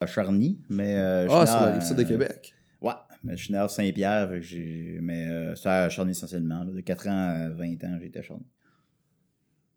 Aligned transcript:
à 0.00 0.06
Charny, 0.06 0.60
mais. 0.68 0.96
euh, 0.96 1.28
je 1.28 1.32
Ah, 1.32 1.46
suis 1.46 1.46
c'est 1.46 1.52
la 1.60 1.62
à- 1.66 1.72
rive 1.72 1.82
sud 1.82 1.96
de 1.96 2.02
Québec. 2.04 2.54
Ouais, 2.80 2.92
mais 3.22 3.36
je 3.36 3.44
suis 3.44 3.52
né 3.52 3.58
à 3.58 3.68
Saint-Pierre, 3.68 4.30
mais 5.02 5.28
euh, 5.28 5.54
c'est 5.54 5.68
à 5.68 5.88
Charny 5.88 6.12
essentiellement. 6.12 6.64
là. 6.64 6.72
De 6.72 6.80
4 6.80 7.08
ans 7.08 7.28
à 7.28 7.48
20 7.50 7.84
ans, 7.84 7.98
j'étais 8.00 8.20
à 8.20 8.22
Charny. 8.22 8.46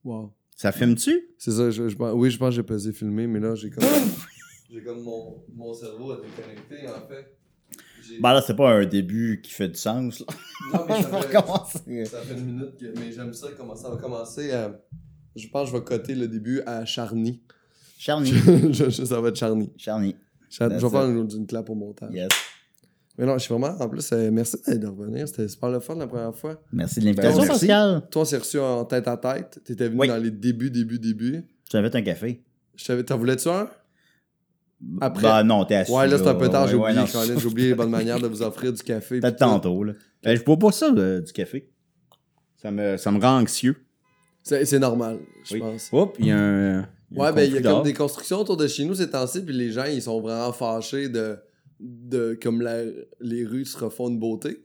Wow. 0.04 0.34
Ça 0.56 0.72
filme-tu? 0.72 1.30
C'est 1.38 1.52
ça, 1.52 1.72
je, 1.72 1.84
oui, 2.14 2.30
je 2.30 2.38
pense 2.38 2.50
que 2.50 2.56
j'ai 2.56 2.64
pesé 2.64 2.94
filmé, 2.94 3.28
mais 3.28 3.40
là, 3.40 3.56
j'ai 3.56 3.70
comme. 3.70 3.84
j'ai 4.72 4.84
comme 4.84 5.02
mon, 5.02 5.44
mon 5.56 5.74
cerveau 5.74 6.12
à 6.12 6.18
déconnecter, 6.18 6.88
en 6.88 7.08
fait. 7.08 7.38
Ben 8.20 8.34
là, 8.34 8.42
c'est 8.46 8.56
pas 8.56 8.70
un 8.70 8.86
début 8.86 9.42
qui 9.42 9.52
fait 9.52 9.70
du 9.70 9.80
sens, 9.80 10.20
là. 10.20 10.26
non, 10.74 10.86
mais 10.88 11.02
ça 11.02 11.22
fait, 11.22 12.06
ça 12.06 12.22
fait 12.22 12.34
une 12.34 12.46
minute, 12.46 12.78
que, 12.78 13.00
mais 13.00 13.12
j'aime 13.12 13.34
ça, 13.34 13.48
comment 13.58 13.76
ça 13.76 13.90
va 13.90 13.98
commencer. 13.98 14.52
à- 14.52 14.78
je 15.36 15.48
pense 15.48 15.70
que 15.72 15.76
je 15.76 15.80
vais 15.80 15.84
coter 15.86 16.14
le 16.14 16.28
début 16.28 16.62
à 16.68 16.86
Charny. 16.86 17.42
Charny. 17.98 18.32
Je- 18.72 18.90
je- 18.90 19.06
ça 19.06 19.22
va 19.22 19.30
être 19.30 19.36
Charny. 19.36 19.72
Charny. 19.78 20.16
Char- 20.50 20.70
Je 20.70 20.86
vais 20.86 20.90
faire 20.92 21.06
une, 21.10 21.30
une 21.32 21.48
clap 21.48 21.70
au 21.70 21.76
montage. 21.76 22.10
Yes. 22.14 22.30
Mais 23.18 23.26
non, 23.26 23.34
je 23.34 23.40
suis 23.44 23.54
vraiment. 23.54 23.76
En 23.80 23.88
plus, 23.90 24.10
euh, 24.12 24.30
merci 24.32 24.58
de 24.68 24.88
revenir. 24.88 25.28
C'était 25.28 25.48
super 25.48 25.70
le 25.70 25.80
fun 25.80 25.96
la 25.96 26.08
première 26.08 26.36
fois. 26.36 26.60
Merci 26.72 27.00
de 27.00 27.06
l'invitation, 27.06 27.42
Ben. 27.42 27.48
Pascal. 27.48 28.08
Toi, 28.10 28.22
on 28.24 28.26
s'est 28.26 28.38
reçu 28.38 28.60
en 28.60 28.86
tête 28.86 29.08
à 29.08 29.18
tête. 29.18 29.60
T'étais 29.64 29.88
venu 29.88 30.00
Oui. 30.02 30.08
dans 30.08 30.18
les 30.18 30.32
débuts, 30.32 30.72
débuts, 30.72 31.00
débuts. 31.00 31.44
Je 31.66 31.72
t'avais 31.72 31.96
un 31.96 32.02
café. 32.02 32.44
T'en 33.06 33.18
voulais-tu 33.18 33.48
un? 33.50 33.70
Après- 35.00 35.22
Bah 35.24 35.44
non, 35.44 35.64
t'es 35.64 35.76
assis. 35.76 35.92
Ouais, 35.92 36.08
là, 36.08 36.18
c'est 36.18 36.28
un 36.28 36.36
peu 36.36 36.50
tard. 36.50 36.68
J'ai 36.68 36.76
Ouais, 36.76 36.92
oublié, 36.92 37.06
j'ai 37.40 37.68
les 37.70 37.76
bonnes 37.76 37.90
manières 37.90 38.20
de 38.20 38.28
vous 38.28 38.42
offrir 38.42 38.74
du 38.74 38.82
café. 38.84 39.20
Peut-être 39.22 39.38
tantôt, 39.38 39.84
là. 39.84 39.94
Ben, 40.24 40.36
je 40.36 40.44
bois 40.44 40.58
pas 40.58 40.72
ça, 40.72 40.92
là, 40.92 41.22
du 41.22 41.32
café. 41.32 41.70
Ça 42.58 42.72
me, 42.72 42.98
ça 42.98 43.12
me 43.12 43.20
rend 43.22 43.40
anxieux. 43.42 43.76
C'est 44.42 44.66
c'est 44.66 44.80
normal, 44.80 45.20
je 45.46 45.54
Oui. 45.54 45.60
pense. 45.62 45.90
Oups, 45.94 46.16
il 46.20 46.26
y 46.28 46.32
a 46.32 46.38
un. 46.38 46.90
Ouais, 47.20 47.32
ben, 47.34 47.42
il 47.44 47.54
y 47.54 47.58
a 47.58 47.62
comme 47.76 47.84
des 47.84 47.94
constructions 47.94 48.40
autour 48.40 48.58
de 48.58 48.68
chez 48.68 48.86
nous 48.86 48.96
ces 48.96 49.10
temps-ci, 49.10 49.42
puis 49.44 49.54
les 49.56 49.72
gens, 49.72 49.86
ils 49.86 50.02
sont 50.02 50.20
vraiment 50.22 50.52
fâchés 50.54 51.10
de, 51.10 51.38
de 51.80 52.38
comme 52.42 52.62
la- 52.62 52.84
les 53.20 53.46
rues 53.46 53.66
se 53.66 53.78
refont 53.78 54.10
une 54.10 54.20
beauté. 54.20 54.63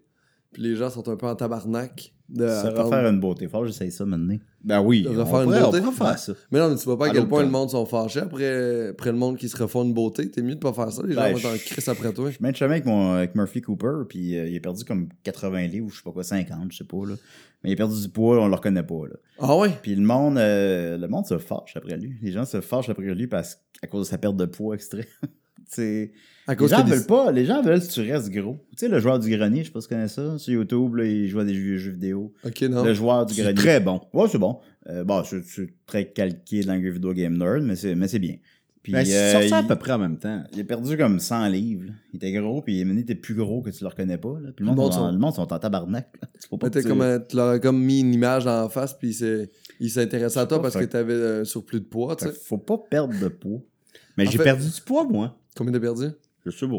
Puis 0.52 0.62
les 0.62 0.76
gens 0.76 0.90
sont 0.90 1.08
un 1.08 1.16
peu 1.16 1.26
en 1.26 1.34
tabarnak. 1.34 2.14
De 2.28 2.46
Ça 2.46 2.68
attendre- 2.68 2.90
refaire 2.90 3.08
une 3.08 3.20
beauté. 3.20 3.48
Faut 3.48 3.60
que 3.62 3.68
j'essaye 3.68 3.90
ça 3.90 4.04
maintenant. 4.04 4.36
Ben 4.62 4.82
oui, 4.82 5.02
De 5.04 5.08
on 5.08 5.12
refaire 5.24 5.38
une 5.40 5.44
pourrait, 5.46 5.62
on 5.62 5.70
beauté. 5.70 5.96
faire 5.96 6.18
ça. 6.18 6.32
Mais 6.50 6.58
non, 6.58 6.68
mais 6.68 6.76
tu 6.76 6.84
vois 6.84 6.98
pas 6.98 7.06
à 7.06 7.08
À 7.08 7.12
quel 7.12 7.26
point 7.26 7.42
le 7.42 7.48
monde 7.48 7.70
sont 7.70 7.86
fâchés 7.86 8.20
après, 8.20 8.88
après 8.88 9.12
le 9.12 9.16
monde 9.16 9.38
qui 9.38 9.48
se 9.48 9.56
refont 9.56 9.82
une 9.82 9.94
beauté. 9.94 10.30
T'es 10.30 10.42
mieux 10.42 10.54
de 10.54 10.60
pas 10.60 10.74
faire 10.74 10.92
ça. 10.92 11.02
Les 11.06 11.14
gens 11.14 11.22
Ben, 11.22 11.32
vont 11.32 11.38
être 11.38 11.46
en 11.54 11.56
crise 11.56 11.88
après 11.88 12.12
toi. 12.12 12.30
Je 12.30 12.36
mets 12.42 12.52
de 12.52 12.56
chemin 12.56 12.72
avec, 12.72 12.84
mon, 12.84 13.12
avec 13.14 13.34
Murphy 13.34 13.62
Cooper, 13.62 14.02
puis 14.10 14.36
euh, 14.38 14.46
il 14.46 14.54
a 14.56 14.60
perdu 14.60 14.84
comme 14.84 15.08
80 15.22 15.68
livres, 15.68 15.86
ou 15.86 15.90
je 15.90 15.96
sais 15.96 16.02
pas 16.04 16.12
quoi, 16.12 16.22
50, 16.22 16.70
je 16.70 16.76
sais 16.76 16.84
pas, 16.84 16.98
là. 17.06 17.14
Mais 17.64 17.70
il 17.70 17.72
a 17.72 17.76
perdu 17.76 17.98
du 17.98 18.08
poids, 18.10 18.38
on 18.42 18.48
le 18.48 18.54
reconnaît 18.54 18.82
pas, 18.82 19.06
là. 19.06 19.16
Ah 19.38 19.56
ouais? 19.56 19.70
Puis 19.80 19.94
le 19.94 20.02
monde, 20.02 20.36
euh, 20.36 20.98
le 20.98 21.08
monde 21.08 21.24
se 21.24 21.38
fâche 21.38 21.76
après 21.78 21.96
lui. 21.96 22.12
Les 22.20 22.30
gens 22.32 22.44
se 22.44 22.60
fâchent 22.60 22.90
après 22.90 23.14
lui 23.14 23.26
parce 23.26 23.58
qu'à 23.80 23.86
cause 23.86 24.06
de 24.06 24.10
sa 24.10 24.18
perte 24.18 24.36
de 24.36 24.44
poids 24.44 24.74
extrême. 24.74 25.04
À 26.46 26.54
les 26.54 26.66
gens 26.68 26.82
veulent 26.84 26.98
des- 27.00 27.06
pas, 27.06 27.30
les 27.30 27.44
gens 27.44 27.62
veulent 27.62 27.80
que 27.80 27.86
tu 27.92 28.00
restes 28.10 28.30
gros. 28.30 28.56
Tu 28.70 28.78
sais, 28.86 28.88
le 28.88 29.00
joueur 29.00 29.18
du 29.18 29.28
grenier, 29.30 29.60
je 29.60 29.66
sais 29.66 29.70
pas 29.72 29.80
si 29.82 29.88
tu 29.88 29.94
connais 29.94 30.08
ça, 30.08 30.38
sur 30.38 30.52
YouTube, 30.54 30.94
là, 30.96 31.04
il 31.04 31.28
joue 31.28 31.40
à 31.40 31.44
des 31.44 31.52
jeux, 31.54 31.76
jeux 31.76 31.90
vidéo. 31.92 32.32
Ok, 32.44 32.62
non. 32.62 32.84
Le 32.84 32.94
joueur 32.94 33.26
du 33.26 33.34
grenier. 33.34 33.54
très 33.54 33.80
bon. 33.80 34.00
Ouais, 34.14 34.26
c'est 34.30 34.38
bon. 34.38 34.58
Euh, 34.88 35.04
bon, 35.04 35.22
c'est 35.24 35.44
c'est 35.44 35.68
très 35.86 36.10
calqué 36.10 36.62
dans 36.62 36.74
le 36.74 36.90
vidéo 36.90 37.12
game 37.12 37.36
nerd, 37.36 37.62
mais 37.64 37.76
c'est 37.76 37.94
mais 37.94 38.08
c'est 38.08 38.18
bien. 38.18 38.36
Puis, 38.82 38.92
Ben, 38.94 39.04
c'est 39.04 39.52
euh, 39.52 39.54
à 39.56 39.62
peu 39.64 39.76
près 39.76 39.92
en 39.92 39.98
même 39.98 40.16
temps. 40.18 40.42
il 40.54 40.60
a 40.60 40.64
perdu 40.64 40.96
comme 40.96 41.20
100 41.20 41.48
livres. 41.48 41.84
là. 41.88 41.92
Il 42.14 42.16
était 42.16 42.32
gros, 42.32 42.62
puis 42.62 42.80
il 42.80 42.98
était 42.98 43.14
plus 43.16 43.34
gros 43.34 43.60
que 43.60 43.68
tu 43.68 43.84
le 43.84 43.88
reconnais 43.88 44.16
pas. 44.16 44.38
Là. 44.40 44.50
Puis 44.56 44.64
le 44.64 44.66
monde, 44.66 44.76
Le 44.78 44.82
monde 44.84 44.92
sont, 44.94 44.98
sont- 45.00 45.12
le 45.12 45.18
monde 45.18 45.34
sont 45.34 45.52
en 45.52 45.58
tabarnak. 45.58 46.08
Tu 46.40 46.48
faut 46.48 46.56
pas 46.56 46.70
tu- 46.70 46.82
comme, 46.84 47.02
euh, 47.02 47.18
tu 47.18 47.36
leur 47.36 47.48
as 47.48 47.58
comme 47.58 47.82
mis 47.84 48.00
une 48.00 48.14
image 48.14 48.46
en 48.46 48.70
face, 48.70 48.94
puis 48.94 49.12
c'est- 49.12 49.50
il 49.80 49.90
s'intéressait 49.90 50.38
à 50.40 50.46
toi 50.46 50.56
pas, 50.58 50.62
parce 50.62 50.74
que 50.76 50.80
fait- 50.82 50.86
t'avais 50.86 51.40
un 51.40 51.44
surplus 51.44 51.80
de 51.80 51.84
poids, 51.84 52.16
tu 52.16 52.24
Fait 52.24 52.32
Faut 52.32 52.56
pas 52.56 52.78
perdre 52.88 53.12
de 53.20 53.28
poids. 53.28 53.60
Mais 54.16 54.26
En 54.26 54.30
j'ai 54.30 54.38
fait- 54.38 54.44
perdu 54.44 54.66
du 54.66 54.80
poids, 54.80 55.04
moi. 55.04 55.36
Combien 55.58 55.72
t'as 55.72 55.80
perdu? 55.80 56.06
Je 56.46 56.50
sais 56.50 56.66
pas. 56.68 56.76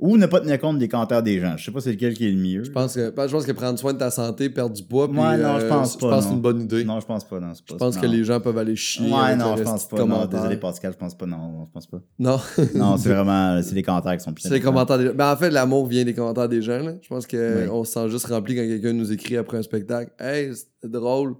Ou 0.00 0.16
ne 0.16 0.24
pas 0.24 0.40
tenir 0.40 0.58
compte 0.58 0.78
des 0.78 0.88
commentaires 0.88 1.22
des 1.22 1.38
gens. 1.40 1.58
Je 1.58 1.64
sais 1.66 1.70
pas 1.70 1.80
c'est 1.82 1.90
lequel 1.92 2.14
qui 2.14 2.26
est 2.26 2.30
le 2.30 2.38
mieux. 2.38 2.64
Je 2.64 2.70
pense 2.70 2.94
que, 2.94 3.04
je 3.14 3.30
pense 3.30 3.44
que 3.44 3.52
prendre 3.52 3.78
soin 3.78 3.92
de 3.92 3.98
ta 3.98 4.10
santé, 4.10 4.48
perdre 4.48 4.74
du 4.74 4.82
poids, 4.82 5.06
puis 5.10 5.18
Ouais, 5.18 5.36
non, 5.36 5.58
je 5.60 5.66
euh, 5.66 5.68
pense 5.68 5.98
pas, 5.98 6.06
Je 6.06 6.10
pense 6.10 6.24
que 6.24 6.28
c'est 6.30 6.34
une 6.36 6.40
bonne 6.40 6.62
idée. 6.62 6.84
Non, 6.84 7.00
je 7.00 7.04
pense 7.06 7.22
pas. 7.28 7.38
Non, 7.38 7.52
c'est 7.52 7.66
pas 7.66 7.74
Je 7.74 7.78
pense 7.78 7.98
que 7.98 8.06
les 8.06 8.24
gens 8.24 8.40
peuvent 8.40 8.56
aller 8.56 8.76
chier. 8.76 9.12
Ouais, 9.12 9.36
non, 9.36 9.58
je 9.58 9.62
pense 9.62 9.86
de 9.86 9.94
pas. 9.94 10.04
Non, 10.06 10.24
désolé, 10.24 10.56
Pascal, 10.56 10.94
je 10.94 10.96
pense 10.96 11.14
pas. 11.14 11.26
Non, 11.26 11.36
non, 11.36 11.64
je 11.66 11.70
pense 11.70 11.86
pas. 11.86 12.00
Non, 12.18 12.40
Non, 12.74 12.96
c'est 12.96 13.08
vraiment. 13.14 13.60
C'est 13.62 13.74
les 13.74 13.82
commentaires 13.82 14.16
qui 14.16 14.24
sont 14.24 14.32
plus 14.32 14.40
c'est 14.40 14.48
les 14.54 14.60
commentaires 14.60 14.96
des 14.96 15.08
gens. 15.08 15.14
Ben, 15.14 15.32
en 15.32 15.36
fait, 15.36 15.50
l'amour 15.50 15.86
vient 15.86 16.04
des 16.06 16.14
commentaires 16.14 16.48
des 16.48 16.62
gens. 16.62 16.78
Là. 16.82 16.94
Je 17.02 17.08
pense 17.08 17.26
qu'on 17.26 17.36
Oui. 17.36 17.68
on 17.70 17.84
se 17.84 17.92
sent 17.92 18.08
juste 18.08 18.24
rempli 18.24 18.56
quand 18.56 18.62
quelqu'un 18.62 18.94
nous 18.94 19.12
écrit 19.12 19.36
après 19.36 19.58
un 19.58 19.62
spectacle. 19.62 20.12
Hey, 20.18 20.54
c'était 20.56 20.88
drôle. 20.88 21.34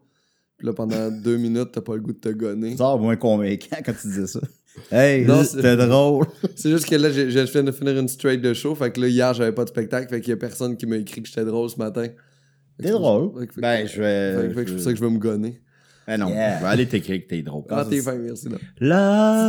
Puis 0.59 0.66
là, 0.66 0.75
pendant 0.75 1.10
deux 1.25 1.38
minutes, 1.38 1.71
t'as 1.72 1.81
pas 1.81 1.94
le 1.94 2.03
goût 2.03 2.12
de 2.12 2.19
te 2.19 2.28
gonner. 2.28 2.77
Ça 2.77 2.94
moins 2.97 3.16
convaincant 3.16 3.78
quand 3.82 3.94
tu 3.98 4.06
disais 4.09 4.27
ça. 4.27 4.41
Hey, 4.91 5.25
Non, 5.26 5.42
c'était 5.44 5.76
drôle. 5.86 6.26
C'est 6.54 6.70
juste 6.70 6.88
que 6.88 6.94
là, 6.97 7.10
j'ai 7.10 7.31
j'ai 7.31 7.47
fait 7.47 7.62
de 7.62 7.72
finir 7.72 7.98
une 7.98 8.08
straight 8.08 8.41
de 8.41 8.54
show. 8.54 8.75
Fait 8.75 8.91
que 8.91 9.00
là, 9.00 9.08
hier, 9.08 9.34
j'avais 9.34 9.53
pas 9.53 9.64
de 9.64 9.69
spectacle. 9.70 10.08
Fait 10.08 10.20
qu'il 10.20 10.31
y 10.31 10.34
a 10.34 10.36
personne 10.36 10.76
qui 10.76 10.86
m'a 10.86 10.97
écrit 10.97 11.22
que 11.22 11.28
j'étais 11.28 11.44
drôle 11.44 11.69
ce 11.69 11.76
matin. 11.78 12.06
T'es 12.82 12.91
drôle. 12.91 13.30
fait 13.41 13.47
que- 13.48 13.60
Ben, 13.60 13.86
je 13.86 14.00
vais. 14.00 14.48
fait 14.54 14.64
que 14.64 14.69
c'est 14.70 14.75
pour 14.76 14.84
ça 14.84 14.91
que 14.92 14.97
je 14.98 15.04
vais 15.04 15.10
me 15.10 15.19
gonner. 15.19 15.60
Ben 16.06 16.19
non, 16.19 16.28
Yeah. 16.30 16.59
je 16.59 16.62
vais 16.64 16.70
aller 16.70 16.86
t'écrire 16.86 17.20
que 17.22 17.28
t'es 17.28 17.42
drôle. 17.42 17.62
Ah, 17.69 17.84
t'es 17.88 18.00
fin, 18.00 18.14
merci. 18.16 18.48
Là. 18.48 18.56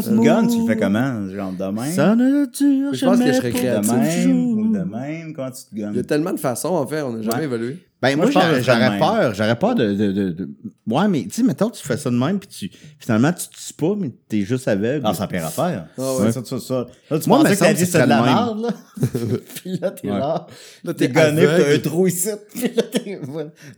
Love 0.01 0.19
gun, 0.21 0.45
tu 0.47 0.59
le 0.59 0.67
fais 0.67 0.77
comment? 0.77 1.27
Genre 1.29 1.53
de 1.53 1.63
même? 1.65 1.91
Ça 1.91 2.15
ne 2.15 2.45
dure 2.45 2.93
Je 2.93 3.05
pense 3.05 3.17
que 3.17 3.23
jamais 3.23 3.27
je 3.33 3.37
serais 3.37 3.49
pour 3.49 3.59
de 3.59 3.65
créatif. 3.65 4.25
même 4.25 4.57
ou 4.59 4.73
de 4.73 4.83
même? 4.83 5.33
Comment 5.33 5.49
tu 5.49 5.61
te 5.63 5.67
Il 5.71 5.79
y 5.79 5.83
a 5.85 5.91
gonnes? 5.91 6.03
tellement 6.03 6.33
de 6.33 6.39
façons, 6.39 6.69
en 6.69 6.85
fait, 6.85 7.01
on 7.01 7.13
n'a 7.13 7.21
jamais 7.23 7.37
Ouais. 7.37 7.43
évolué. 7.45 7.77
Ben, 8.01 8.15
Moi, 8.17 8.27
je 8.27 8.31
j'aurais 8.33 8.61
je 8.61 8.99
peur. 8.99 9.33
J'aurais 9.33 9.57
peur 9.57 9.75
de, 9.75 9.93
de, 9.93 10.11
de, 10.11 10.29
de- 10.31 10.49
Ouais, 10.91 11.07
mais 11.07 11.23
tu 11.23 11.31
sais, 11.31 11.43
mettons, 11.43 11.69
tu 11.69 11.81
fais 11.85 11.97
ça 11.97 12.09
de 12.09 12.15
même, 12.15 12.39
puis 12.39 12.47
tu... 12.49 12.71
finalement, 12.99 13.31
tu 13.33 13.47
te 13.47 13.55
tues 13.55 13.73
pas, 13.73 13.95
mais 13.97 14.11
t'es 14.27 14.41
juste 14.41 14.67
aveugle. 14.67 15.01
Ah, 15.05 15.13
ça 15.13 15.27
pire 15.27 15.45
à 15.45 15.49
faire. 15.49 15.87
Ah 15.97 16.15
ouais. 16.17 16.31
Ça, 16.31 16.43
ça, 16.43 16.59
ça. 16.59 16.85
Là, 17.09 17.19
tu 17.19 17.29
Moi, 17.29 17.37
pensais 17.39 17.51
que 17.51 17.55
semble 17.57 17.73
vie 17.75 17.91
de 17.91 17.97
la 17.97 18.21
merde, 18.21 18.61
là? 18.61 18.69
puis 19.55 19.77
là, 19.79 19.91
t'es 19.91 20.07
Ouais. 20.11 20.19
là. 20.19 20.47
Là, 20.83 20.93
T'es 20.93 21.07
gonné, 21.09 21.41
pis 21.41 21.47
t'as 21.47 21.73
un 21.75 21.79
trou 21.79 22.07
ici. 22.07 22.29
Puis 22.53 22.71
là, 22.75 22.83
t'es... 22.83 23.19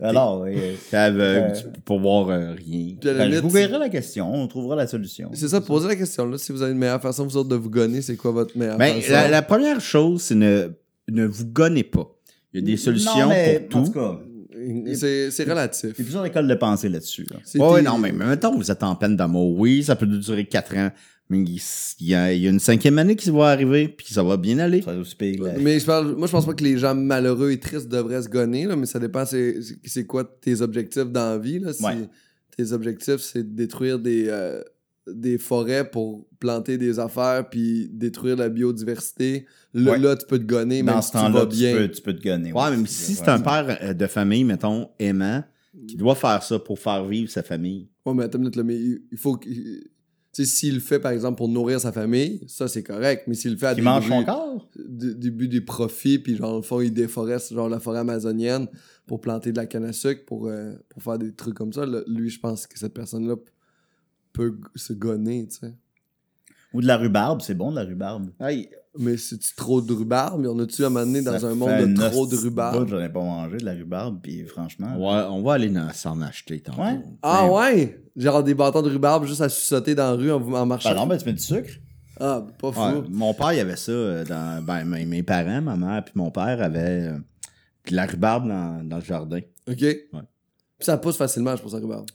Alors, 0.00 0.40
oui. 0.42 0.56
T'es 0.90 0.96
aveugle 0.96 1.52
Euh, 1.52 1.52
tu 1.56 1.64
peux 1.64 1.80
pas 1.80 1.96
voir 1.96 2.28
euh, 2.30 2.54
rien. 2.54 2.94
La 3.02 3.12
Ben, 3.12 3.18
je 3.20 3.24
limite, 3.28 3.40
vous 3.42 3.50
verrai 3.50 3.78
la 3.78 3.88
question, 3.88 4.32
on 4.32 4.46
trouvera 4.48 4.76
la 4.76 4.86
solution. 4.86 5.30
C'est 5.34 5.48
ça, 5.48 5.60
posez 5.60 5.88
la 5.88 5.96
question. 5.96 6.26
Là, 6.26 6.38
si 6.38 6.52
vous 6.52 6.62
avez 6.62 6.72
une 6.72 6.78
meilleure 6.78 7.00
façon, 7.00 7.24
vous 7.24 7.36
autres, 7.36 7.48
de 7.48 7.56
vous 7.56 7.70
gonner, 7.70 8.02
c'est 8.02 8.16
quoi 8.16 8.30
votre 8.32 8.56
meilleure 8.58 8.76
Ben, 8.78 9.00
façon? 9.00 9.12
la, 9.12 9.28
la 9.28 9.42
première 9.42 9.80
chose, 9.80 10.22
c'est 10.22 10.34
ne, 10.34 10.68
ne 11.08 11.26
vous 11.26 11.46
gonnez 11.46 11.84
pas. 11.84 12.08
Il 12.52 12.60
y 12.60 12.62
a 12.62 12.66
des 12.66 12.76
solutions 12.76 13.12
Non, 13.18 13.28
mais, 13.28 13.60
pour 13.68 13.80
En 13.80 13.84
tout. 13.86 14.18
C'est 14.94 15.30
c'est 15.30 15.44
relatif. 15.44 15.82
il 15.84 15.88
y 15.88 16.02
a 16.02 16.04
plusieurs 16.04 16.26
écoles 16.26 16.48
de 16.48 16.54
pensée 16.54 16.88
là-dessus. 16.88 17.26
là. 17.30 17.36
Tes- 17.50 17.82
non, 17.82 17.98
mais, 17.98 18.12
mais 18.12 18.26
mettons, 18.26 18.56
vous 18.56 18.70
êtes 18.70 18.82
en 18.82 18.94
peine 18.96 19.16
d'amour. 19.16 19.58
Oui, 19.58 19.82
ça 19.84 19.96
peut 19.96 20.06
durer 20.06 20.46
quatre 20.46 20.76
ans. 20.76 20.90
Mais 21.30 21.38
il 21.42 22.06
y, 22.06 22.14
a, 22.14 22.32
il 22.34 22.42
y 22.42 22.46
a 22.46 22.50
une 22.50 22.60
cinquième 22.60 22.98
année 22.98 23.16
qui 23.16 23.30
va 23.30 23.46
arriver, 23.48 23.88
puis 23.88 24.08
ça 24.12 24.22
va 24.22 24.36
bien 24.36 24.58
aller. 24.58 24.82
Ça 24.82 24.92
va 24.92 24.98
aussi 25.00 25.16
Mais 25.58 25.80
je 25.80 25.86
parle, 25.86 26.14
moi, 26.16 26.26
je 26.26 26.32
pense 26.32 26.44
pas 26.44 26.52
que 26.52 26.62
les 26.62 26.76
gens 26.76 26.94
malheureux 26.94 27.50
et 27.50 27.58
tristes 27.58 27.88
devraient 27.88 28.20
se 28.22 28.28
gonner, 28.28 28.66
là, 28.66 28.76
mais 28.76 28.84
ça 28.84 28.98
dépend 28.98 29.24
c'est 29.24 29.56
c'est 29.84 30.04
quoi 30.04 30.24
tes 30.24 30.60
objectifs 30.60 31.06
dans 31.10 31.30
la 31.30 31.38
vie. 31.38 31.60
Là, 31.60 31.72
si 31.72 31.82
Ouais. 31.82 31.96
tes 32.56 32.72
objectifs, 32.72 33.20
c'est 33.20 33.42
de 33.42 33.56
détruire 33.56 33.98
des, 33.98 34.26
euh, 34.28 34.60
des 35.06 35.36
forêts 35.38 35.88
pour 35.90 36.26
planter 36.40 36.78
des 36.78 36.98
affaires 36.98 37.48
puis 37.50 37.88
détruire 37.92 38.36
la 38.36 38.48
biodiversité, 38.48 39.46
là, 39.74 39.92
Ouais. 39.92 39.98
là 39.98 40.16
tu 40.16 40.26
peux 40.26 40.38
te 40.38 40.44
gonner, 40.44 40.82
Dans 40.82 40.92
même 40.94 41.02
ce 41.02 41.06
si 41.08 41.12
tu 41.12 41.18
vas 41.18 41.22
temps-là, 41.30 41.46
tu 41.46 41.56
bien. 41.56 41.76
peux, 41.76 41.90
tu 41.90 42.02
peux 42.02 42.14
te 42.16 42.22
gonner. 42.22 42.52
Ouais, 42.52 42.76
mais 42.76 42.86
si 42.86 43.14
c'est 43.14 43.28
un 43.28 43.40
père 43.40 43.78
euh, 43.82 43.92
de 43.94 44.06
famille, 44.06 44.44
mettons, 44.44 44.88
aimant, 44.98 45.42
qui 45.88 45.96
doit 45.96 46.14
faire 46.14 46.42
ça 46.42 46.58
pour 46.58 46.78
faire 46.78 47.04
vivre 47.04 47.30
sa 47.30 47.42
famille. 47.42 47.88
Ouais, 48.06 48.14
mais 48.14 48.24
attends 48.24 48.38
une 48.38 48.42
minute, 48.44 48.56
là, 48.56 48.62
mais 48.62 48.76
il 48.78 49.18
faut 49.18 49.36
que. 49.36 49.48
Tu 49.48 50.44
sais, 50.44 50.50
s'il 50.50 50.74
le 50.74 50.80
fait, 50.80 50.98
par 50.98 51.12
exemple, 51.12 51.36
pour 51.36 51.48
nourrir 51.48 51.78
sa 51.80 51.92
famille, 51.92 52.40
ça, 52.48 52.66
c'est 52.66 52.82
correct. 52.82 53.24
Mais 53.28 53.34
s'il 53.34 53.52
le 53.52 53.56
fait 53.56 53.66
à 53.68 53.74
des 53.76 53.82
mange 53.82 54.08
son 54.08 54.18
buts- 54.20 54.24
corps? 54.26 54.68
du, 54.88 55.14
du 55.14 55.30
but 55.30 55.46
des 55.48 55.60
profits, 55.60 56.18
puis 56.18 56.34
genre, 56.36 56.56
au 56.58 56.62
fond, 56.62 56.80
il 56.80 56.92
déforeste 56.92 57.52
genre 57.54 57.68
la 57.68 57.78
forêt 57.78 58.00
amazonienne 58.00 58.66
pour 59.06 59.20
planter 59.20 59.52
de 59.52 59.56
la 59.58 59.66
canne 59.66 59.84
à 59.84 59.92
sucre, 59.92 60.24
pour, 60.26 60.48
euh, 60.48 60.72
pour 60.88 61.04
faire 61.04 61.18
des 61.18 61.32
trucs 61.32 61.54
comme 61.54 61.72
ça. 61.72 61.86
Là, 61.86 62.00
lui, 62.08 62.30
je 62.30 62.40
pense 62.40 62.66
que 62.66 62.76
cette 62.76 62.94
personne-là 62.94 63.36
peut 64.34 64.60
se 64.74 64.92
gonner, 64.92 65.46
tu 65.48 65.56
sais. 65.60 65.74
Ou 66.74 66.82
de 66.82 66.86
la 66.86 66.96
rhubarbe, 66.98 67.40
c'est 67.40 67.54
bon 67.54 67.70
de 67.70 67.76
la 67.76 67.84
rhubarbe. 67.84 68.30
Hey, 68.40 68.68
Mais 68.98 69.16
c'est-tu 69.16 69.54
trop 69.54 69.80
de 69.80 69.92
rhubarbe? 69.92 70.44
Y 70.44 70.48
en 70.48 70.58
a-tu 70.58 70.82
à 70.82 70.88
un 70.88 70.90
moment 70.90 71.06
donné 71.06 71.22
dans 71.22 71.46
un 71.46 71.54
monde 71.54 71.70
de 71.86 72.08
trop 72.10 72.26
de 72.26 72.36
rhubarbe? 72.36 72.88
J'en 72.88 73.00
ai 73.00 73.08
pas 73.08 73.20
mangé 73.22 73.58
de 73.58 73.64
la 73.64 73.72
rhubarbe, 73.72 74.20
puis 74.22 74.44
franchement. 74.44 74.96
ouais, 74.96 75.24
on 75.30 75.42
va 75.42 75.54
aller 75.54 75.72
s'en 75.94 76.20
acheter 76.20 76.60
tantôt. 76.60 76.82
Ouais. 76.82 77.00
Ah 77.22 77.46
Ben, 77.46 77.52
ouais? 77.54 78.04
Genre 78.16 78.42
des 78.42 78.54
bâtons 78.54 78.82
de 78.82 78.90
rhubarbe 78.90 79.24
juste 79.24 79.40
à 79.40 79.48
sauter 79.48 79.94
dans 79.94 80.10
la 80.10 80.12
rue 80.16 80.32
en, 80.32 80.40
en 80.52 80.66
marchant? 80.66 80.88
Par 80.90 80.92
exemple, 81.04 81.14
ben, 81.14 81.18
tu 81.20 81.26
mets 81.26 81.32
du 81.32 81.42
sucre? 81.42 81.70
Ah, 82.20 82.44
pas 82.60 82.72
fou. 82.72 82.80
Ouais, 82.80 83.02
mon 83.08 83.34
père, 83.34 83.52
il 83.52 83.60
avait 83.60 83.76
ça 83.76 83.90
euh, 83.92 84.24
dans. 84.24 84.64
Ben, 84.64 84.84
mes, 84.84 85.04
mes 85.04 85.22
parents, 85.22 85.62
ma 85.62 85.76
mère, 85.76 86.04
puis 86.04 86.12
mon 86.16 86.30
père 86.30 86.60
avaient 86.62 87.08
euh, 87.08 87.18
de 87.88 87.94
la 87.96 88.06
rhubarbe 88.06 88.48
dans, 88.48 88.88
dans 88.88 88.96
le 88.98 89.04
jardin. 89.04 89.40
OK? 89.68 89.76
Puis 89.78 90.06
ça 90.80 90.96
pousse 90.98 91.16
facilement, 91.16 91.54
je 91.56 91.62
pense, 91.62 91.72
la 91.72 91.78
rhubarbe. 91.80 92.06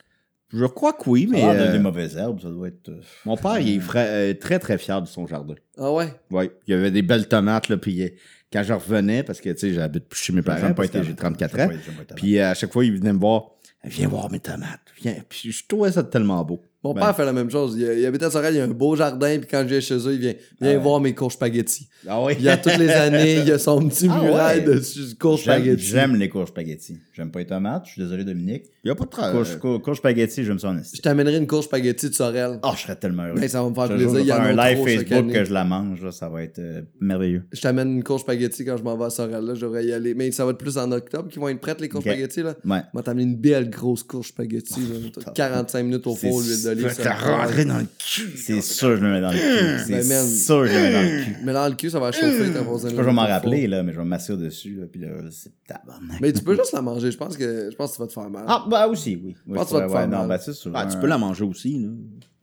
Je 0.51 0.65
crois 0.65 0.93
que 0.93 1.07
oui, 1.09 1.27
mais. 1.29 1.43
Euh, 1.43 1.71
des 1.71 1.79
mauvaises 1.79 2.15
herbes, 2.17 2.39
ça 2.41 2.49
doit 2.49 2.67
être. 2.69 2.89
euh, 2.89 3.01
mon 3.25 3.37
père, 3.37 3.59
il 3.59 3.77
est 3.77 3.79
fra- 3.79 3.99
euh, 3.99 4.33
très, 4.33 4.57
très 4.59 4.77
fier 4.77 5.01
de 5.01 5.07
son 5.07 5.27
jardin. 5.27 5.55
Ah 5.77 5.91
ouais? 5.93 6.07
Oui, 6.31 6.49
il 6.67 6.71
y 6.71 6.73
avait 6.73 6.91
des 6.91 7.01
belles 7.03 7.27
tomates, 7.27 7.69
là, 7.69 7.77
puis 7.77 8.01
euh, 8.01 8.09
quand 8.51 8.63
je 8.63 8.73
revenais, 8.73 9.21
parce 9.23 9.41
que, 9.41 9.49
tu 9.51 9.57
sais, 9.59 9.73
j'habite 9.73 10.05
plus 10.09 10.19
chez 10.19 10.33
mes 10.33 10.41
parents, 10.41 10.73
parce 10.73 10.89
que 10.89 11.03
j'ai 11.03 11.13
tomates. 11.13 11.37
34 11.37 11.55
J'aime 11.55 11.69
ans, 11.69 11.73
puis 12.15 12.39
à 12.39 12.53
chaque 12.55 12.73
fois, 12.73 12.83
il 12.83 12.97
venait 12.97 13.13
me 13.13 13.19
voir, 13.19 13.51
viens 13.83 14.07
voir 14.07 14.31
mes 14.31 14.39
tomates, 14.39 14.79
viens, 14.99 15.17
puis 15.29 15.51
je 15.51 15.63
trouvais 15.67 15.91
ça 15.91 16.03
tellement 16.03 16.43
beau. 16.43 16.59
Mon 16.81 16.93
Ben. 16.93 17.01
père 17.01 17.13
fait 17.17 17.25
la 17.25 17.33
même 17.33 17.49
chose. 17.51 17.75
Il, 17.77 17.81
il 17.99 18.05
habite 18.05 18.23
à 18.23 18.31
Sorel, 18.31 18.53
il 18.53 18.57
y 18.57 18.61
a 18.61 18.63
un 18.63 18.69
beau 18.69 18.95
jardin, 18.95 19.37
puis 19.37 19.49
quand 19.51 19.63
je 19.63 19.67
viens 19.67 19.79
chez 19.81 19.95
eux, 19.97 20.13
il 20.13 20.19
vient, 20.19 20.33
viens 20.61 20.71
Ah 20.71 20.75
ouais. 20.75 20.77
voir 20.77 21.01
mes 21.01 21.13
cours 21.13 21.29
spaghetti. 21.29 21.89
Ah 22.07 22.23
oui. 22.23 22.35
Il 22.39 22.45
y 22.45 22.47
a 22.49 22.55
toutes 22.55 22.77
les 22.77 22.87
années, 22.89 23.35
il 23.39 23.45
y 23.49 23.51
a 23.51 23.59
son 23.59 23.85
petit 23.89 24.07
Ah 24.09 24.21
ouais. 24.53 24.61
dessus, 24.61 25.13
cours 25.19 25.35
J'aime 25.35 25.55
spaghetti. 25.61 25.83
j'aime 25.83 26.15
les 26.15 26.29
courges 26.29 26.47
spaghetti. 26.47 26.97
J'aime 27.11 27.31
pas 27.31 27.39
les 27.39 27.47
tomates, 27.47 27.83
je 27.87 27.91
suis 27.91 28.01
désolé 28.01 28.23
Dominique. 28.23 28.63
Il 28.83 28.87
y 28.87 28.91
a 28.91 28.95
pas 28.95 29.03
de 29.05 29.09
tra- 29.09 29.31
Courge, 29.31 29.57
cour- 29.59 29.81
courge 29.81 29.97
spaghetti, 29.97 30.43
j'aime 30.45 30.57
ça 30.59 30.69
en 30.69 30.75
Je 30.75 30.81
esti. 30.81 31.01
t'amènerai 31.01 31.37
une 31.37 31.47
cour 31.47 31.63
spaghetti 31.63 32.09
de 32.09 32.13
Sorel. 32.15 32.59
Oh, 32.63 32.69
je 32.75 32.81
serais 32.81 32.95
tellement 32.95 33.23
heureux. 33.23 33.39
Ben, 33.39 33.49
ça 33.49 33.61
va 33.61 33.69
me 33.69 33.75
faire 33.75 33.87
Je 33.87 33.93
plaisir. 33.93 34.09
je 34.09 34.15
Il 34.15 34.21
vais 34.21 34.27
y 34.27 34.31
a 34.31 34.41
un 34.41 34.51
live 34.75 34.85
Facebook 34.85 35.33
que 35.33 35.43
je 35.43 35.53
la 35.53 35.65
mange, 35.65 36.01
là, 36.03 36.11
ça 36.11 36.29
va 36.29 36.43
être 36.43 36.59
euh, 36.59 36.81
merveilleux. 37.01 37.43
Je 37.51 37.59
t'amène 37.61 37.91
une 37.91 38.03
cour 38.03 38.19
spaghetti 38.19 38.63
quand 38.63 38.77
je 38.77 38.83
m'en 38.83 38.95
vais 38.97 39.05
à 39.05 39.09
Sorel. 39.09 39.43
Là, 39.43 39.53
je 39.55 39.61
devrais 39.61 39.83
y 39.85 39.91
aller. 39.91 40.13
Mais 40.13 40.31
ça 40.31 40.45
va 40.45 40.51
être 40.51 40.57
plus 40.57 40.77
en 40.77 40.91
octobre 40.93 41.27
qu'ils 41.29 41.41
vont 41.41 41.49
être 41.49 41.59
prêtes, 41.59 41.81
les 41.81 41.89
cours 41.89 41.99
Ok. 41.99 42.05
spaghetti. 42.07 42.41
Là. 42.41 42.55
Ouais. 42.65 42.81
Moi, 42.93 43.03
t'amener 43.03 43.23
une 43.23 43.35
belle 43.35 43.69
grosse 43.69 44.03
cour 44.03 44.25
spaghetti. 44.25 44.79
Là. 44.79 45.31
45 45.35 45.83
minutes 45.83 46.07
au 46.07 46.15
four, 46.15 46.41
l'huile 46.41 46.63
d'olive. 46.63 46.93
Tu 46.95 47.03
ça 47.03 47.13
rentrer 47.15 47.65
dans 47.65 47.77
le 47.79 47.85
cul. 47.97 48.31
C'est 48.37 48.61
sûr 48.61 48.89
que 48.91 48.95
je 48.97 49.01
le 49.05 49.11
mets 49.11 49.21
dans 49.21 49.31
le 49.31 49.37
cul. 49.37 49.91
Ben, 49.91 50.03
C'est 50.03 50.27
sûr 50.27 50.61
que 50.63 50.67
je 50.69 50.73
le 50.73 50.79
mets 50.81 50.93
dans 50.93 51.01
le 51.01 51.23
cul. 51.25 51.35
Mais 51.43 51.53
dans 51.53 51.67
le 51.67 51.75
cul, 51.75 51.89
ça 51.89 51.99
va 51.99 52.11
chauffer 52.11 52.51
quand 52.53 52.71
on 52.71 52.77
Je 52.77 52.87
sais 52.87 52.95
pas, 52.95 53.01
je 53.01 53.07
vais 53.07 53.13
m'en 53.13 53.27
rappeler, 53.27 53.67
là, 53.67 53.83
mais 53.83 53.91
je 53.93 53.97
vais 53.99 54.05
m'assurer 54.05 54.37
dessus, 54.37 54.75
là, 54.79 54.85
puis 54.91 55.01
là, 55.01 55.07
c'est 55.31 55.51
tabarnak. 55.67 56.21
Mais 56.21 56.31
tu 56.33 56.41
peux 56.43 56.55
juste 56.55 56.71
la 56.73 56.81
manger. 56.81 57.11
Je 57.11 57.17
pense 57.17 57.35
que, 57.37 57.69
je 57.71 57.75
pense 57.75 57.91
que 57.91 57.95
tu 57.97 58.01
vas 58.01 58.07
te 58.07 58.13
faire 58.13 58.29
mal. 58.29 58.45
Ah, 58.81 58.87
aussi, 58.87 59.19
oui. 59.23 59.35
oui 59.47 59.55
pense 59.57 59.65
que 59.65 59.69
c'est 59.71 59.75
tu 59.75 59.79
vas 59.81 59.85
te 59.87 59.91
vrai, 59.91 59.99
faire 59.99 60.01
ouais, 60.01 60.07
non, 60.07 60.17
mal. 60.19 60.27
bah, 60.27 60.37
c'est 60.39 60.53
sûr. 60.53 60.71
Ah, 60.73 60.85
tu 60.85 60.97
peux 60.97 61.07
la 61.07 61.17
manger 61.17 61.43
aussi, 61.43 61.79
là. 61.79 61.89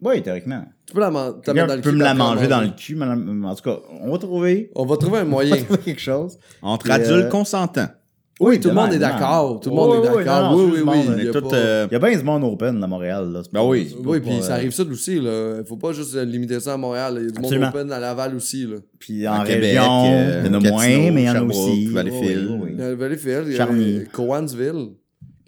Oui, 0.02 0.22
théoriquement. 0.22 0.64
Tu 0.86 0.92
peux 0.94 1.00
la 1.00 1.10
man- 1.10 1.34
t'as 1.42 1.52
Quelqu'un 1.52 1.66
mettre 1.66 1.68
dans 1.68 1.74
le 1.76 1.80
peut 1.82 1.90
cul. 1.90 1.96
me 1.96 2.04
la 2.04 2.14
manger 2.14 2.46
dans 2.48 2.60
le 2.60 2.66
manger. 2.66 2.76
cul, 2.76 2.94
mais 2.96 3.06
la- 3.06 3.48
en 3.50 3.54
tout 3.54 3.62
cas, 3.62 3.78
on 4.02 4.10
va 4.12 4.18
trouver. 4.18 4.70
On 4.74 4.84
va 4.84 4.96
trouver 4.98 5.18
un 5.20 5.22
On 5.24 5.28
moyen. 5.28 5.56
va 5.56 5.62
trouver 5.62 5.78
quelque 5.80 6.00
chose. 6.00 6.38
Entre 6.62 6.88
Et, 6.88 6.92
adultes 6.92 7.10
euh, 7.26 7.28
consentants. 7.30 7.88
Oui, 8.38 8.60
tout 8.60 8.68
le 8.68 8.74
monde 8.74 8.92
est 8.92 8.98
d'accord. 8.98 9.60
Tout 9.60 9.70
le 9.70 9.76
monde 9.76 10.04
est 10.04 10.08
d'accord. 10.08 10.54
Oui, 10.54 10.64
oui, 10.74 10.80
oui. 10.86 10.96
il 11.16 11.24
y 11.24 11.28
a 11.28 11.32
euh, 11.54 11.86
Il 11.90 11.94
y 11.94 11.96
a 11.96 11.98
bien 11.98 12.18
du 12.18 12.22
monde 12.22 12.44
open 12.44 12.84
à 12.84 12.86
Montréal. 12.86 13.32
Là, 13.32 13.40
Ben 13.50 13.62
oui. 13.64 13.96
Oui, 14.04 14.20
puis 14.20 14.42
ça 14.42 14.52
euh, 14.52 14.56
arrive 14.56 14.72
ça 14.72 14.82
aussi, 14.82 15.18
là. 15.18 15.64
Faut 15.66 15.78
pas 15.78 15.92
juste 15.94 16.14
limiter 16.16 16.60
ça 16.60 16.74
à 16.74 16.76
Montréal. 16.76 17.14
Il 17.18 17.24
y 17.24 17.28
a 17.28 17.30
du 17.30 17.38
Absolument. 17.38 17.66
monde 17.68 17.74
open 17.76 17.92
à 17.92 17.98
Laval 17.98 18.34
aussi, 18.36 18.66
là. 18.66 18.76
Puis 18.98 19.26
en 19.26 19.42
Québec, 19.42 19.62
région, 19.62 20.04
euh, 20.12 20.42
il 20.44 20.52
y 20.52 20.54
en 20.54 20.54
a 20.54 20.70
moins, 20.70 21.10
mais 21.12 21.22
il 21.22 21.24
y 21.24 21.30
en 21.30 21.34
a 21.36 21.42
aussi. 21.44 21.86
Valleyfield. 21.86 22.48
Oui, 22.50 22.58
oui, 22.62 22.68
Il 22.74 22.78
y 22.78 22.82
oui. 22.82 22.84
a 22.84 22.94
Valleyfield, 22.94 23.44
il 23.46 23.52
y 23.52 23.54
a 23.54 23.56
Charny. 23.56 24.00
Cowansville. 24.12 24.88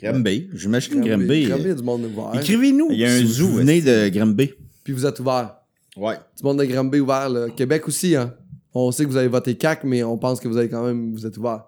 Granby. 0.01 0.49
J'imagine 0.55 1.01
Granby. 1.01 1.09
Granby. 1.09 1.43
Granby, 1.49 1.63
il 1.65 1.69
y 1.69 1.71
a 1.71 1.75
du 1.75 1.83
monde 1.83 2.05
ouvert. 2.05 2.31
Écrivez-nous. 2.35 2.89
Il 2.91 2.99
y 2.99 3.05
a 3.05 3.13
un 3.13 3.19
si 3.19 3.27
zoo, 3.27 3.47
Vous 3.49 3.57
venez 3.57 3.81
de 3.83 4.09
Granby. 4.11 4.51
Puis 4.85 4.93
vous 4.93 5.05
êtes 5.07 5.19
ouvert. 5.21 5.57
Ouais. 5.97 6.15
Du 6.37 6.45
monde 6.45 6.59
de 6.61 6.65
Granby 6.65 7.01
ouvert, 7.01 7.29
là. 7.29 7.49
Québec 7.51 7.87
aussi, 7.89 8.15
hein. 8.17 8.35
On 8.75 8.93
sait 8.93 9.05
que 9.05 9.09
vous 9.11 9.17
avez 9.17 9.29
voté 9.29 9.57
CAC, 9.57 9.83
mais 9.85 10.03
on 10.05 10.17
pense 10.19 10.39
que 10.41 10.47
vous 10.47 10.57
avez 10.57 10.69
quand 10.69 10.85
même, 10.87 11.13
vous 11.13 11.27
êtes 11.27 11.37
ouvert. 11.39 11.65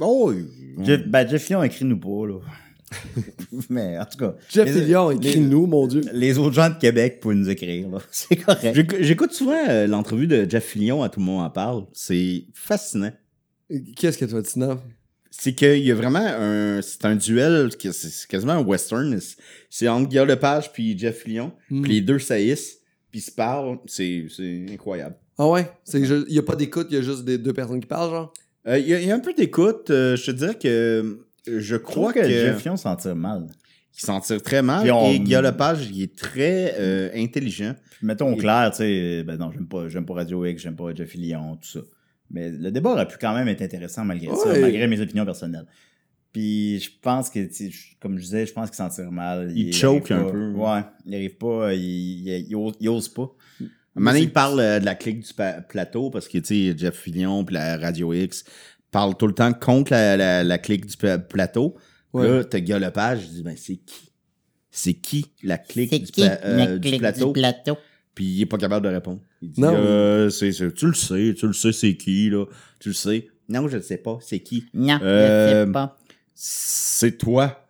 Oh, 0.00 0.32
Jeff, 0.82 1.06
ben, 1.06 1.28
Jeff 1.28 1.48
Lyon, 1.48 1.62
écrit-nous 1.62 1.98
pas, 2.00 2.26
là. 2.26 2.40
mais 3.70 3.98
en 3.98 4.04
tout 4.06 4.18
cas. 4.18 4.34
Jeff 4.48 4.66
les- 4.74 4.80
Fillion, 4.80 5.10
les- 5.10 5.16
écris-nous, 5.28 5.66
mon 5.66 5.86
Dieu. 5.86 6.00
Les 6.12 6.38
autres 6.38 6.54
gens 6.54 6.70
de 6.70 6.76
Québec 6.78 7.20
pouvaient 7.20 7.34
nous 7.34 7.48
écrire, 7.50 7.88
là. 7.90 7.98
C'est 8.10 8.36
correct. 8.36 8.74
J'éc- 8.74 9.02
J'écoute 9.02 9.32
souvent 9.32 9.58
euh, 9.68 9.86
l'entrevue 9.86 10.26
de 10.26 10.46
Jeff 10.48 10.64
Fillion, 10.64 11.02
à 11.02 11.08
tout 11.08 11.20
le 11.20 11.26
monde 11.26 11.44
en 11.44 11.50
parle. 11.50 11.84
C'est 11.92 12.44
fascinant. 12.54 13.12
Qu'est-ce 13.96 14.16
que 14.18 14.24
tu 14.24 14.32
vas 14.32 14.40
dire, 14.40 14.50
Sina? 14.50 14.78
C'est 15.40 15.54
qu'il 15.54 15.78
y 15.78 15.90
a 15.92 15.94
vraiment 15.94 16.18
un. 16.26 16.82
C'est 16.82 17.04
un 17.04 17.14
duel, 17.14 17.70
que 17.76 17.92
c'est 17.92 18.26
quasiment 18.26 18.54
un 18.54 18.62
western. 18.64 19.16
C'est 19.70 19.86
entre 19.88 20.08
Guillaume 20.08 20.26
Lepage 20.28 20.72
puis 20.72 20.98
Jeff 20.98 21.18
Fillion. 21.22 21.52
Hmm. 21.70 21.82
Puis 21.82 21.92
les 21.92 22.00
deux 22.00 22.18
saillissent, 22.18 22.78
puis 23.10 23.20
ils 23.20 23.22
se 23.22 23.30
parlent. 23.30 23.78
C'est 23.86 24.26
c'est 24.36 24.66
incroyable. 24.70 25.14
Ah 25.38 25.46
ouais? 25.48 25.70
C'est 25.84 26.00
que 26.00 26.06
je- 26.06 26.24
il 26.28 26.34
y 26.34 26.38
a 26.38 26.42
pas 26.42 26.56
d'écoute, 26.56 26.88
il 26.90 26.96
y 26.96 26.98
a 26.98 27.02
juste 27.02 27.24
des 27.24 27.38
deux 27.38 27.52
personnes 27.52 27.80
qui 27.80 27.86
parlent, 27.86 28.10
genre? 28.10 28.34
Euh, 28.66 28.78
Il 28.78 28.88
y, 28.88 28.94
a- 28.94 29.00
il 29.00 29.06
y 29.06 29.12
a 29.12 29.14
un 29.14 29.20
peu 29.20 29.32
d'écoute. 29.32 29.90
euh, 29.90 30.16
je 30.16 30.26
te 30.26 30.30
dirais 30.32 30.56
que 30.60 31.20
je 31.46 31.58
Je 31.60 31.76
crois 31.76 32.12
que, 32.12 32.18
que, 32.18 32.28
Jeff 32.28 32.64
Lyon 32.64 32.76
s'en 32.76 32.96
tire 32.96 33.14
mal. 33.14 33.46
il 33.96 34.00
s'en 34.04 34.20
tire 34.20 34.42
très 34.42 34.60
mal. 34.62 34.90
On- 34.90 35.12
Et 35.12 35.20
Guillaume 35.20 35.44
Lepage, 35.44 35.88
il 35.92 36.02
est 36.02 36.16
très 36.16 36.74
euh, 36.78 37.10
intelligent. 37.14 37.74
Puis 37.98 38.06
mettons 38.06 38.32
au 38.32 38.36
clair, 38.36 38.70
tu 38.72 38.78
sais, 38.78 39.22
ben 39.22 39.36
non, 39.36 39.52
j'aime 39.52 39.68
pas, 39.68 39.88
j'aime 39.88 40.04
pas 40.04 40.14
Radio 40.14 40.44
X, 40.44 40.62
j'aime 40.62 40.74
pas 40.76 40.92
Jeff 40.94 41.14
Lyon, 41.14 41.56
tout 41.62 41.68
ça. 41.68 41.80
Mais 42.30 42.50
le 42.50 42.70
débat 42.70 42.90
aurait 42.90 43.08
pu 43.08 43.16
quand 43.20 43.34
même 43.34 43.48
être 43.48 43.62
intéressant 43.62 44.04
malgré 44.04 44.34
ça, 44.36 44.52
malgré 44.60 44.86
mes 44.86 45.00
opinions 45.00 45.24
personnelles. 45.24 45.66
Puis 46.32 46.78
je 46.80 46.90
pense 47.00 47.30
que, 47.30 47.40
tu 47.46 47.54
sais, 47.54 47.70
je- 47.70 47.94
comme 48.00 48.18
je 48.18 48.24
disais, 48.24 48.44
je 48.46 48.52
pense 48.52 48.68
qu'il 48.68 48.76
s'en 48.76 48.90
tire 48.90 49.10
mal. 49.10 49.50
Il 49.56 49.72
choke 49.74 50.10
arrive 50.10 50.22
un 50.22 50.24
pas- 50.26 50.32
peu. 50.32 50.50
Ouais, 50.52 50.80
il 51.06 51.14
arrive 51.14 51.36
pas, 51.38 51.74
il, 51.74 51.80
il, 51.80 52.46
il 52.48 52.54
ose, 52.56 52.74
il 52.80 52.88
ose 52.90 53.08
pas. 53.08 53.30
Maintenant, 53.94 54.20
il 54.20 54.30
parle 54.32 54.60
euh, 54.60 54.78
de 54.78 54.84
la 54.84 54.94
clique 54.94 55.20
du 55.20 55.32
plateau 55.68 56.10
parce 56.10 56.28
que, 56.28 56.38
tu 56.38 56.70
sais, 56.72 56.78
Jeff 56.78 56.96
Fillion 56.96 57.44
puis 57.44 57.54
la 57.54 57.78
Radio 57.78 58.12
X 58.12 58.44
parle 58.90 59.16
tout 59.16 59.26
le 59.26 59.32
temps 59.34 59.52
contre 59.52 59.92
la, 59.92 60.16
la, 60.16 60.44
la 60.44 60.58
clique 60.58 60.86
du 60.86 60.96
plateau. 61.28 61.76
Ouais. 62.12 62.28
Là, 62.28 62.44
t'as 62.44 62.60
Guillaume 62.60 62.80
Lepage, 62.82 63.22
je 63.22 63.26
dis, 63.28 63.42
ben, 63.42 63.56
c'est 63.56 63.76
qui? 63.76 64.10
C'est 64.70 64.94
qui 64.94 65.26
la 65.42 65.58
clique 65.58 65.90
C'est 65.90 65.98
du, 65.98 66.12
qui 66.12 66.20
pla- 66.20 66.38
euh, 66.44 66.56
la 66.58 66.78
du 66.78 66.88
clique 66.88 67.00
plateau? 67.00 67.26
du 67.28 67.40
plateau? 67.40 67.76
Puis 68.18 68.24
il 68.26 68.42
est 68.42 68.46
pas 68.46 68.58
capable 68.58 68.84
de 68.84 68.92
répondre. 68.92 69.20
Il 69.40 69.50
dit, 69.52 69.60
Non. 69.60 69.72
euh, 69.76 70.28
c'est, 70.28 70.50
c'est- 70.50 70.72
tu 70.74 70.88
le 70.88 70.94
sais, 70.94 71.32
tu 71.38 71.46
le 71.46 71.52
sais, 71.52 71.70
c'est 71.70 71.94
qui, 71.94 72.28
là? 72.30 72.46
Tu 72.80 72.88
le 72.88 72.94
sais. 72.94 73.28
Non, 73.48 73.68
je 73.68 73.76
ne 73.76 73.80
sais 73.82 73.96
pas, 73.98 74.18
c'est 74.20 74.40
qui? 74.40 74.64
Non, 74.74 74.98
Euh, 75.00 75.62
je 75.62 75.66
sais 75.66 75.72
pas. 75.72 75.96
C'est 76.34 77.16
toi. 77.16 77.64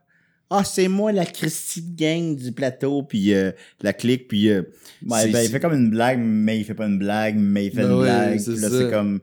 Ah, 0.48 0.64
c'est 0.64 0.88
moi, 0.88 1.12
la 1.12 1.26
Christie 1.26 1.82
de 1.82 1.94
gang 1.94 2.34
du 2.34 2.50
plateau, 2.52 3.02
puis 3.02 3.34
euh, 3.34 3.52
la 3.82 3.92
clique, 3.92 4.26
puis... 4.28 4.48
euh, 4.48 4.62
Ouais, 5.06 5.30
ben, 5.30 5.42
il 5.44 5.50
fait 5.50 5.60
comme 5.60 5.74
une 5.74 5.90
blague, 5.90 6.18
mais 6.18 6.58
il 6.58 6.64
fait 6.64 6.72
pas 6.74 6.86
une 6.86 6.98
blague, 6.98 7.36
mais 7.36 7.66
il 7.66 7.70
fait 7.72 7.82
Ben 7.82 7.90
une 7.90 7.98
ouais, 7.98 8.04
blague. 8.06 8.38
c'est 8.38 8.52
Puis 8.52 8.60
là, 8.62 8.70
ça. 8.70 8.78
c'est 8.78 8.90
comme. 8.90 9.20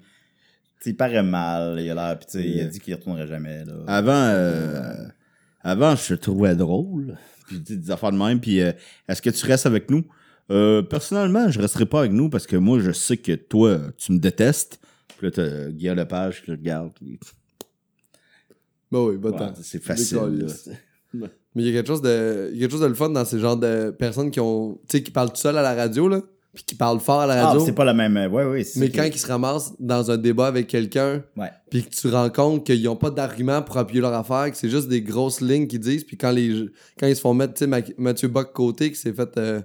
il 0.85 0.95
paraît 0.95 1.23
mal, 1.23 1.79
il 1.81 1.89
a 1.89 1.95
l'air, 1.95 2.19
puis 2.19 2.27
tu 2.27 2.31
sais, 2.33 2.47
il 2.47 2.61
a 2.61 2.65
dit 2.65 2.79
qu'il 2.79 2.93
retournerait 2.93 3.25
jamais. 3.27 3.65
Là. 3.65 3.73
Avant, 3.87 4.11
euh, 4.13 4.93
avant, 5.63 5.95
je 5.95 6.13
te 6.13 6.21
trouvais 6.21 6.55
drôle. 6.55 7.17
Puis 7.47 7.59
des 7.59 7.89
affaires 7.89 8.11
de 8.11 8.17
même. 8.17 8.39
Puis 8.39 8.61
euh, 8.61 8.71
est-ce 9.09 9.23
que 9.23 9.31
tu 9.31 9.43
restes 9.47 9.65
avec 9.65 9.89
nous? 9.89 10.05
Euh, 10.51 10.81
personnellement, 10.83 11.49
je 11.49 11.59
resterai 11.59 11.85
pas 11.85 11.99
avec 12.01 12.11
nous 12.11 12.29
parce 12.29 12.45
que 12.45 12.55
moi, 12.55 12.79
je 12.79 12.91
sais 12.91 13.17
que 13.17 13.33
toi, 13.33 13.79
tu 13.97 14.11
me 14.11 14.19
détestes. 14.19 14.79
Puis 15.17 15.27
là, 15.27 15.31
t'as 15.31 15.69
Guillaume 15.69 15.97
Lepage 15.97 16.43
qui 16.43 16.51
le 16.51 16.57
regarde. 16.57 16.91
puis- 16.93 17.19
Ben 18.91 18.99
oui, 18.99 19.15
va 19.19 19.29
Ouais, 19.31 19.53
c'est 19.63 19.81
facile. 19.83 20.17
là. 20.17 20.47
Mais 21.55 21.63
il 21.63 21.67
y 21.67 21.69
a 21.69 21.73
quelque 21.73 21.87
chose 21.87 22.01
de, 22.01 22.49
il 22.53 22.57
y 22.57 22.59
a 22.59 22.61
quelque 22.67 22.71
chose 22.73 22.81
de 22.81 22.87
le 22.87 22.93
fun 22.93 23.09
dans 23.09 23.23
ces 23.23 23.39
genres 23.39 23.55
de 23.57 23.89
personnes 23.97 24.29
qui 24.29 24.39
ont, 24.41 24.73
tu 24.87 24.97
sais, 24.97 25.03
qui 25.03 25.11
parlent 25.11 25.29
tout 25.29 25.37
seul 25.37 25.57
à 25.57 25.61
la 25.61 25.73
radio, 25.73 26.09
là, 26.09 26.21
puis 26.53 26.65
qui 26.65 26.75
parlent 26.75 26.99
fort 26.99 27.21
à 27.21 27.25
la 27.27 27.41
Ah, 27.41 27.47
radio. 27.47 27.65
c'est 27.65 27.71
pas 27.73 27.85
la 27.85 27.93
même. 27.93 28.17
euh, 28.17 28.27
Ouais, 28.27 28.43
ouais. 28.43 28.63
c'est 28.65 28.79
mais 28.81 28.89
quand 28.89 29.03
ils 29.05 29.17
se 29.17 29.25
ramassent 29.25 29.73
dans 29.79 30.11
un 30.11 30.17
débat 30.17 30.47
avec 30.47 30.67
quelqu'un, 30.67 31.23
Ouais. 31.37 31.49
puis 31.69 31.83
que 31.83 31.89
tu 31.95 32.09
rends 32.09 32.29
compte 32.29 32.65
qu'ils 32.65 32.83
n'ont 32.83 32.97
pas 32.97 33.09
d'argument 33.09 33.61
pour 33.61 33.77
appuyer 33.77 34.01
leur 34.01 34.13
affaire, 34.13 34.51
que 34.51 34.57
c'est 34.57 34.69
juste 34.69 34.89
des 34.89 35.01
grosses 35.01 35.39
lignes 35.39 35.67
qu'ils 35.67 35.79
disent, 35.79 36.03
puis 36.03 36.17
quand, 36.17 36.31
les, 36.31 36.65
quand 36.99 37.07
ils 37.07 37.15
se 37.15 37.21
font 37.21 37.33
mettre, 37.33 37.53
tu 37.53 37.59
sais, 37.59 37.67
Ma- 37.67 37.79
Mathieu 37.97 38.27
Bock 38.27 38.51
côté, 38.51 38.91
qui 38.91 38.97
s'est 38.99 39.13
fait, 39.13 39.37
euh, 39.37 39.61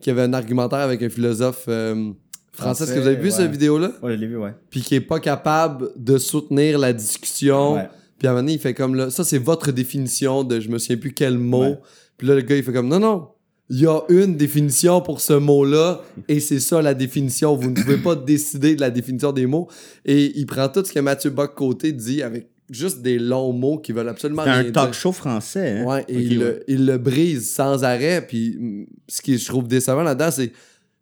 qui 0.00 0.10
avait 0.10 0.22
un 0.22 0.32
argumentaire 0.32 0.80
avec 0.80 1.02
un 1.02 1.08
philosophe 1.08 1.64
euh, 1.68 2.12
français, 2.52 2.84
est-ce 2.84 2.94
que 2.94 3.00
vous 3.00 3.06
avez 3.06 3.16
vu 3.16 3.30
cette 3.30 3.50
vidéo-là? 3.50 3.92
Ouais, 4.02 4.14
je 4.14 4.20
l'ai 4.20 4.26
vu, 4.26 4.36
ouais. 4.36 4.54
Puis 4.70 4.82
qui 4.82 4.94
est 4.94 5.00
pas 5.00 5.20
capable 5.20 5.90
de 5.96 6.18
soutenir 6.18 6.78
la 6.78 6.92
discussion. 6.92 7.74
Ouais. 7.74 7.88
Puis 8.18 8.26
à 8.26 8.30
un 8.30 8.34
moment 8.34 8.42
donné, 8.42 8.54
il 8.54 8.58
fait 8.58 8.74
comme 8.74 8.94
là, 8.94 9.10
ça 9.10 9.24
c'est 9.24 9.38
votre 9.38 9.72
définition 9.72 10.42
de 10.42 10.60
je 10.60 10.68
me 10.68 10.78
souviens 10.78 10.96
plus 10.96 11.12
quel 11.12 11.38
mot. 11.38 11.62
Ouais. 11.62 11.78
Puis 12.16 12.26
là, 12.26 12.34
le 12.34 12.40
gars, 12.40 12.56
il 12.56 12.62
fait 12.62 12.72
comme 12.72 12.88
non, 12.88 12.98
non, 12.98 13.28
il 13.68 13.80
y 13.80 13.86
a 13.86 14.00
une 14.08 14.36
définition 14.36 15.00
pour 15.00 15.20
ce 15.20 15.32
mot-là 15.32 16.02
et 16.28 16.40
c'est 16.40 16.60
ça 16.60 16.80
la 16.82 16.94
définition. 16.94 17.56
Vous 17.56 17.70
ne 17.70 17.74
pouvez 17.74 17.96
pas 17.96 18.14
décider 18.14 18.76
de 18.76 18.80
la 18.80 18.90
définition 18.90 19.32
des 19.32 19.46
mots. 19.46 19.68
Et 20.04 20.38
il 20.38 20.46
prend 20.46 20.68
tout 20.68 20.84
ce 20.84 20.92
que 20.92 21.00
Mathieu 21.00 21.30
Bock-Côté 21.30 21.92
dit 21.92 22.22
avec 22.22 22.48
juste 22.70 23.02
des 23.02 23.18
longs 23.18 23.52
mots 23.52 23.78
qui 23.78 23.92
veulent 23.92 24.08
absolument 24.08 24.42
C'est 24.44 24.50
rien 24.50 24.60
un 24.60 24.64
dire. 24.64 24.72
talk 24.72 24.92
show 24.92 25.12
français. 25.12 25.78
Hein? 25.80 25.84
Ouais, 25.84 26.04
et 26.08 26.18
il, 26.20 26.38
ouais. 26.38 26.44
Le, 26.44 26.64
il 26.68 26.86
le 26.86 26.98
brise 26.98 27.52
sans 27.52 27.84
arrêt. 27.84 28.24
Puis 28.26 28.56
mm, 28.58 28.86
ce 29.08 29.22
qui 29.22 29.38
je 29.38 29.46
trouve 29.46 29.68
décevant 29.68 30.02
là-dedans, 30.02 30.30
c'est 30.30 30.52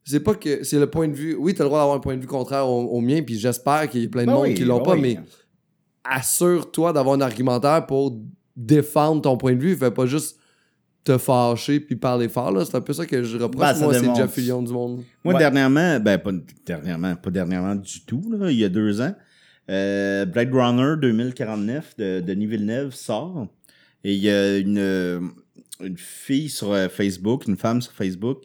c'est 0.06 0.20
pas 0.20 0.34
que 0.34 0.62
c'est 0.64 0.78
le 0.78 0.88
point 0.90 1.08
de 1.08 1.14
vue. 1.14 1.34
Oui, 1.38 1.54
t'as 1.54 1.64
le 1.64 1.68
droit 1.70 1.78
d'avoir 1.80 1.96
un 1.96 2.00
point 2.00 2.14
de 2.16 2.20
vue 2.20 2.26
contraire 2.26 2.68
au, 2.68 2.82
au 2.88 3.00
mien, 3.00 3.22
puis 3.22 3.38
j'espère 3.38 3.88
qu'il 3.88 4.02
y 4.02 4.04
a 4.06 4.08
plein 4.08 4.22
de 4.22 4.26
Ben 4.26 4.34
monde 4.34 4.42
oui, 4.48 4.54
qui 4.54 4.64
l'ont 4.64 4.78
ben 4.78 4.84
pas, 4.84 4.92
oui. 4.96 5.00
mais 5.00 5.18
assure-toi 6.04 6.92
d'avoir 6.92 7.14
un 7.16 7.20
argumentaire 7.20 7.86
pour 7.86 8.18
défendre 8.56 9.22
ton 9.22 9.36
point 9.36 9.54
de 9.54 9.60
vue. 9.60 9.74
Fais 9.76 9.90
pas 9.90 10.06
juste 10.06 10.38
te 11.04 11.18
fâcher 11.18 11.80
puis 11.80 11.96
parler 11.96 12.28
fort. 12.28 12.50
là. 12.52 12.64
C'est 12.64 12.76
un 12.76 12.80
peu 12.80 12.92
ça 12.92 13.04
que 13.06 13.22
je 13.22 13.36
reproche. 13.38 13.60
Ben, 13.78 13.78
Moi, 13.84 13.94
c'est. 13.94 14.14
Jeff 14.14 14.30
Fillion 14.32 14.62
du 14.62 14.72
monde. 14.72 15.02
Moi, 15.24 15.34
Ouais. 15.34 15.38
dernièrement, 15.38 16.00
ben 16.00 16.18
pas 16.18 16.30
dernièrement, 16.66 17.14
pas 17.16 17.30
dernièrement 17.30 17.74
du 17.74 18.04
tout, 18.06 18.22
là, 18.38 18.50
il 18.50 18.58
y 18.58 18.64
a 18.64 18.68
deux 18.68 19.00
ans, 19.00 19.14
euh, 19.70 20.24
Blade 20.24 20.52
Runner 20.52 20.94
2049 21.00 21.96
de 21.96 22.20
Denis 22.20 22.46
Villeneuve 22.46 22.94
sort. 22.94 23.48
Et 24.04 24.14
il 24.14 24.20
y 24.20 24.30
a 24.30 24.58
une, 24.58 24.78
euh, 24.78 25.20
une 25.80 25.96
fille 25.96 26.48
sur 26.48 26.72
euh, 26.72 26.88
Facebook, 26.88 27.46
une 27.46 27.56
femme 27.56 27.80
sur 27.80 27.92
Facebook, 27.92 28.42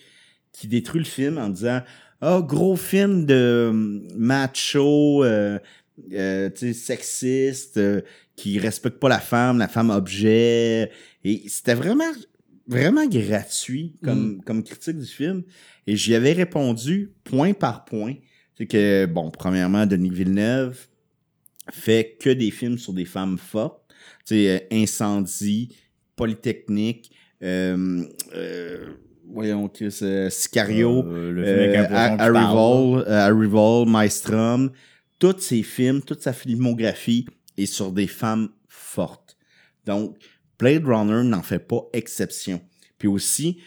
qui 0.52 0.68
détruit 0.68 1.00
le 1.00 1.06
film 1.06 1.38
en 1.38 1.50
disant 1.50 1.82
Ah, 2.22 2.42
gros 2.42 2.76
film 2.76 3.26
de 3.26 3.34
euh, 3.34 3.72
macho, 4.16 5.24
euh, 5.24 5.60
euh, 6.14 6.50
tu 6.50 6.58
sais, 6.58 6.74
sexiste, 6.74 7.78
euh, 7.78 8.02
qui 8.36 8.58
respecte 8.60 9.00
pas 9.00 9.10
la 9.10 9.20
femme, 9.20 9.58
la 9.58 9.68
femme 9.68 9.90
objet. 9.90 10.92
Et 11.26 11.44
c'était 11.48 11.74
vraiment, 11.74 12.12
vraiment 12.68 13.06
gratuit 13.06 13.98
comme, 14.04 14.42
comme 14.46 14.64
critique 14.64 14.98
du 14.98 15.06
film. 15.06 15.44
Et 15.88 15.98
j'y 15.98 16.16
avais 16.16 16.32
répondu 16.32 17.12
point 17.26 17.54
par 17.54 17.84
point. 17.84 18.16
C'est 18.58 18.66
que, 18.66 19.06
bon, 19.06 19.30
premièrement, 19.32 19.86
Denis 19.86 20.10
Villeneuve 20.10 20.88
fait 21.72 22.18
que 22.20 22.30
des 22.30 22.52
films 22.52 22.78
sur 22.78 22.94
des 22.94 23.06
femmes 23.06 23.38
fortes. 23.38 23.84
Tu 24.26 24.36
sais, 24.36 24.50
euh, 24.50 24.60
Incendie, 24.72 25.76
Polytechnique, 26.16 27.12
euh, 27.42 28.04
euh, 28.36 28.94
voyons, 29.26 29.70
Chris, 29.70 30.00
euh, 30.02 30.30
Sicario, 30.30 31.04
Harry 33.08 33.48
Vol, 33.48 33.88
Maelstrom, 33.88 34.72
tous 35.18 35.40
ces 35.40 35.64
films, 35.64 36.02
toute 36.02 36.22
sa 36.22 36.34
filmographie 36.34 37.26
est 37.58 37.66
sur 37.66 37.92
des 37.92 38.08
femmes 38.08 38.50
fortes. 38.68 39.38
Donc, 39.86 40.18
Blade 40.58 40.86
Runner 40.86 41.24
n'en 41.24 41.42
fait 41.42 41.60
pas 41.60 41.88
exception. 41.94 42.62
Puis 42.98 43.08
aussi, 43.08 43.60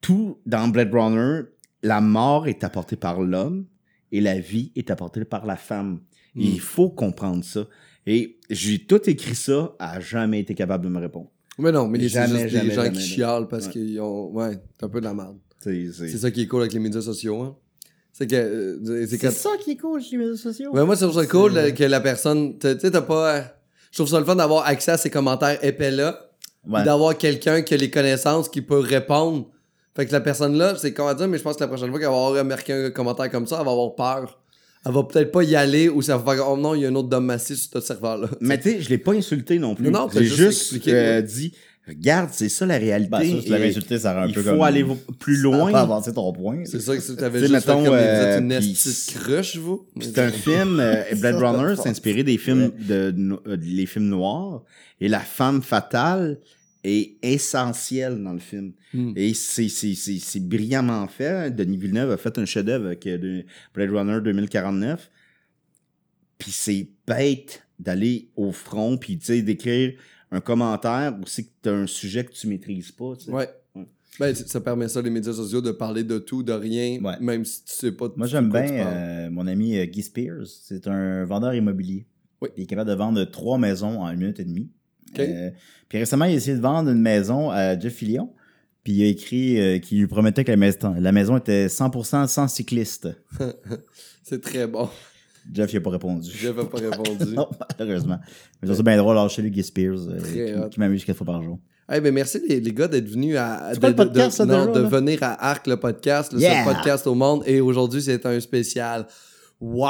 tout 0.00 0.40
dans 0.46 0.68
Blade 0.68 0.92
Runner, 0.92 1.42
la 1.82 2.00
mort 2.00 2.46
est 2.46 2.62
apportée 2.64 2.96
par 2.96 3.20
l'homme 3.20 3.66
et 4.12 4.20
la 4.20 4.38
vie 4.38 4.72
est 4.76 4.90
apportée 4.90 5.24
par 5.24 5.46
la 5.46 5.56
femme. 5.56 6.00
Il 6.36 6.60
faut 6.60 6.90
comprendre 6.90 7.44
ça. 7.44 7.66
Et 8.06 8.38
j'ai 8.48 8.78
tout 8.86 9.08
écrit 9.08 9.34
ça, 9.34 9.74
a 9.78 10.00
jamais 10.00 10.40
été 10.40 10.54
capable 10.54 10.84
de 10.84 10.90
me 10.90 10.98
répondre. 11.00 11.28
Mais 11.58 11.70
non, 11.72 11.86
mais 11.88 11.98
c'est 12.00 12.08
Jamais, 12.08 12.40
juste 12.40 12.48
jamais, 12.54 12.68
des 12.68 12.74
gens 12.74 12.82
jamais, 12.84 12.94
qui 12.96 13.00
jamais. 13.02 13.14
chialent 13.14 13.48
parce 13.48 13.66
Ouais. 13.66 13.72
qu'ils 13.72 14.00
ont. 14.00 14.30
Ouais, 14.32 14.58
c'est 14.78 14.86
un 14.86 14.88
peu 14.88 15.00
de 15.00 15.04
la 15.04 15.14
merde. 15.14 15.36
C'est- 15.58 15.90
ça 16.16 16.30
qui 16.30 16.42
est 16.42 16.46
cool 16.46 16.60
avec 16.62 16.72
les 16.72 16.78
médias 16.78 17.02
sociaux. 17.02 17.42
Hein. 17.42 17.56
C'est 18.12 18.26
que. 18.26 18.34
euh, 18.34 18.78
c'est 18.84 19.06
C'est 19.08 19.18
quand- 19.18 19.30
ça 19.32 19.50
qui 19.62 19.72
est 19.72 19.76
cool 19.76 20.00
chez 20.02 20.16
les 20.16 20.24
réseaux 20.24 20.36
sociaux. 20.36 20.70
Ouais, 20.72 20.84
moi, 20.86 20.94
je 20.94 21.04
trouve 21.04 21.20
ça 21.20 21.26
cool 21.26 21.56
euh, 21.58 21.70
que 21.72 21.84
la 21.84 22.00
personne. 22.00 22.58
Tu 22.58 22.68
sais, 22.78 22.90
t'as 22.90 23.02
pas. 23.02 23.42
Je 23.90 23.98
trouve 23.98 24.08
ça 24.08 24.18
le 24.18 24.24
fun 24.24 24.36
d'avoir 24.36 24.66
accès 24.66 24.92
à 24.92 24.96
ces 24.96 25.10
commentaires 25.10 25.62
épais-là. 25.62 26.30
Ouais. 26.66 26.82
D'avoir 26.84 27.16
quelqu'un 27.18 27.60
qui 27.62 27.74
a 27.74 27.76
les 27.76 27.90
connaissances 27.90 28.48
qui 28.48 28.62
peut 28.62 28.78
répondre. 28.78 29.48
Fait 29.96 30.06
que 30.06 30.12
la 30.12 30.20
personne-là, 30.20 30.76
c'est 30.76 30.92
comment 30.94 31.12
dire, 31.14 31.26
mais 31.28 31.36
je 31.38 31.42
pense 31.42 31.56
que 31.56 31.60
la 31.60 31.68
prochaine 31.68 31.90
fois 31.90 31.98
qu'elle 31.98 32.08
va 32.08 32.14
avoir 32.14 32.32
remarqué 32.32 32.72
un 32.72 32.90
commentaire 32.90 33.30
comme 33.30 33.46
ça, 33.46 33.56
elle 33.58 33.64
va 33.66 33.72
avoir 33.72 33.94
peur. 33.94 34.39
Elle 34.86 34.92
va 34.92 35.02
peut-être 35.04 35.30
pas 35.30 35.42
y 35.44 35.54
aller 35.56 35.88
ou 35.88 36.00
ça 36.02 36.16
va 36.16 36.34
faire 36.34 36.48
Oh 36.48 36.56
non, 36.56 36.74
il 36.74 36.82
y 36.82 36.86
a 36.86 36.88
un 36.88 36.94
autre 36.94 37.08
Dom 37.08 37.24
Massy 37.26 37.54
sur 37.56 37.70
ce 37.72 37.80
serveur-là. 37.80 38.28
Mais 38.40 38.58
tu 38.58 38.70
sais, 38.70 38.80
je 38.80 38.88
l'ai 38.88 38.98
pas 38.98 39.12
insulté 39.12 39.58
non 39.58 39.74
plus. 39.74 39.90
Non, 39.90 40.08
t'as 40.08 40.20
J'ai 40.20 40.24
juste 40.26 40.36
juste, 40.38 40.60
expliqué, 40.62 40.94
euh, 40.94 41.20
dit, 41.22 41.52
regarde, 41.86 42.30
c'est 42.32 42.48
ça 42.48 42.64
la 42.64 42.78
réalité. 42.78 43.10
Ben, 43.10 43.18
ça, 43.20 43.26
si 43.40 43.44
tu 43.44 43.50
l'avais 43.50 43.68
insulté, 43.68 43.98
ça 43.98 44.12
aurait 44.12 44.22
un 44.22 44.26
il 44.28 44.34
peu 44.34 44.42
faut 44.42 44.50
comme. 44.52 44.62
aller 44.62 44.82
vo- 44.82 44.96
plus 45.18 45.36
Ça 45.36 45.42
loin. 45.42 45.70
pas 45.70 45.80
avancé 45.82 46.12
ton 46.14 46.32
point. 46.32 46.62
C'est 46.64 46.80
ça 46.80 46.96
que 46.96 47.02
si 47.02 47.14
t'avais 47.14 47.40
Tu 47.40 47.46
sais, 47.46 47.52
juste 47.52 47.66
fait 47.66 47.72
mettons, 47.72 47.84
comme 47.84 47.94
vous 47.94 48.00
euh, 48.00 48.38
une 48.40 48.48
petite 48.48 49.14
cruche, 49.20 49.56
vous. 49.58 49.86
C'est 50.00 50.18
un 50.18 50.30
film, 50.32 50.80
euh, 50.80 51.02
Blade 51.16 51.36
Runner, 51.36 51.76
ça 51.76 51.82
c'est 51.82 51.88
inspiré 51.90 52.22
des 52.24 52.38
films 52.38 52.70
de, 52.88 53.12
no- 53.14 53.40
euh, 53.46 53.56
les 53.60 53.84
films 53.86 54.08
noirs. 54.08 54.62
Et 55.02 55.08
la 55.08 55.20
femme 55.20 55.60
fatale 55.62 56.38
est 56.84 57.16
essentielle 57.22 58.22
dans 58.22 58.32
le 58.32 58.38
film. 58.38 58.72
Hmm. 58.94 59.12
Et 59.16 59.34
c'est, 59.34 59.68
brillamment 60.40 61.06
fait. 61.08 61.54
Denis 61.54 61.76
Villeneuve 61.76 62.10
a 62.12 62.16
fait 62.16 62.38
un 62.38 62.44
chef-d'œuvre 62.44 62.86
avec 62.86 63.06
euh, 63.06 63.18
de- 63.18 63.44
Blade 63.74 63.90
Runner 63.90 64.20
2049. 64.22 65.10
Puis 66.38 66.52
c'est 66.52 66.88
bête 67.06 67.62
d'aller 67.78 68.30
au 68.36 68.52
front, 68.52 68.96
puis 68.96 69.18
tu 69.18 69.42
d'écrire 69.42 69.92
un 70.30 70.40
commentaire 70.40 71.16
aussi 71.22 71.46
que 71.46 71.50
t'as 71.62 71.72
un 71.72 71.86
sujet 71.86 72.24
que 72.24 72.32
tu 72.32 72.46
maîtrises 72.46 72.92
pas. 72.92 73.14
tu 73.16 73.26
sais. 73.26 73.30
Ouais. 73.32 73.48
Ben, 74.18 74.34
ça 74.34 74.60
permet 74.60 74.88
ça, 74.88 75.00
les 75.00 75.08
médias 75.10 75.32
sociaux, 75.32 75.60
de 75.60 75.70
parler 75.70 76.02
de 76.02 76.18
tout, 76.18 76.42
de 76.42 76.52
rien, 76.52 77.00
Ouais. 77.02 77.14
même 77.20 77.44
si 77.44 77.64
tu 77.64 77.72
sais 77.72 77.92
pas 77.92 78.08
de 78.08 78.14
Moi, 78.16 78.26
j'aime 78.26 78.50
bien 78.50 78.66
tu 78.66 78.72
euh, 78.74 79.30
mon 79.30 79.46
ami 79.46 79.78
euh, 79.78 79.84
Guy 79.86 80.02
Spears. 80.02 80.46
C'est 80.46 80.86
un 80.88 81.24
vendeur 81.24 81.54
immobilier. 81.54 82.06
Oui. 82.42 82.48
Il 82.56 82.64
est 82.64 82.66
capable 82.66 82.90
de 82.90 82.94
vendre 82.96 83.22
trois 83.24 83.56
maisons 83.56 84.00
en 84.00 84.10
une 84.10 84.18
minute 84.18 84.40
et 84.40 84.44
demie. 84.44 84.68
Euh, 85.18 85.50
puis 85.88 85.98
récemment, 85.98 86.24
il 86.26 86.32
a 86.34 86.36
essayé 86.36 86.56
de 86.56 86.62
vendre 86.62 86.90
une 86.90 87.00
maison 87.00 87.50
à 87.50 87.78
Jeff 87.78 87.94
Fillion. 87.94 88.32
Puis 88.84 88.94
il 88.94 89.02
a 89.02 89.06
écrit 89.06 89.60
euh, 89.60 89.78
qu'il 89.78 89.98
lui 90.00 90.06
promettait 90.06 90.42
que 90.44 90.50
la 90.50 90.56
maison, 90.56 90.94
la 90.98 91.12
maison 91.12 91.36
était 91.36 91.66
100% 91.66 92.26
sans 92.28 92.48
cycliste. 92.48 93.08
C'est 94.22 94.40
très 94.40 94.66
bon. 94.66 94.88
Jeff, 95.52 95.72
il 95.72 95.76
n'a 95.76 95.80
pas 95.82 95.90
répondu. 95.90 96.30
Je 96.34 96.48
n'avais 96.48 96.64
pas 96.64 96.78
répondu. 96.78 97.24
non, 97.34 97.48
malheureusement. 97.78 98.18
Mais 98.62 98.74
ça 98.74 98.82
bien 98.82 98.96
drôle, 98.96 99.16
lâcher 99.16 99.42
lui 99.42 99.50
Guy 99.50 99.62
Spears, 99.62 100.08
euh, 100.08 100.64
qui, 100.66 100.70
qui 100.70 100.80
m'amuse 100.80 101.04
quatre 101.04 101.16
fois 101.16 101.26
par 101.26 101.42
jour. 101.42 101.58
Eh 101.92 102.00
ben 102.00 102.14
merci 102.14 102.40
les, 102.48 102.60
les 102.60 102.72
gars 102.72 102.86
d'être 102.86 103.08
venus 103.08 103.36
à 103.36 103.70
C'est 103.74 103.80
de, 103.82 103.86
le 103.88 103.96
podcast, 103.96 104.28
de- 104.28 104.32
ça, 104.32 104.44
non, 104.46 104.66
déjà, 104.66 104.78
de 104.78 104.82
là? 104.84 104.88
venir 104.88 105.18
à 105.22 105.50
Arc 105.50 105.66
le 105.66 105.76
podcast, 105.76 106.32
le 106.32 106.38
Yeah! 106.38 106.64
seul 106.64 106.74
podcast 106.74 107.06
au 107.08 107.16
monde 107.16 107.42
et 107.46 107.60
aujourd'hui 107.60 108.00
c'est 108.00 108.24
un 108.26 108.38
spécial. 108.38 109.06
Wow! 109.60 109.86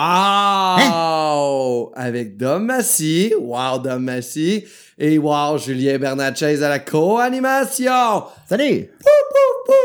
Hein? 0.78 1.90
Avec 1.94 2.36
Dom 2.36 2.64
Massy, 2.66 3.32
wow 3.40 3.78
Dom 3.78 4.02
Massy 4.02 4.64
et 4.98 5.16
wow 5.18 5.58
Julien 5.58 5.96
Bernatchez 5.98 6.62
à 6.62 6.68
la 6.68 6.78
co-animation. 6.80 8.24
Salut! 8.48 8.90
Pouf, 8.98 9.66
pouf, 9.66 9.76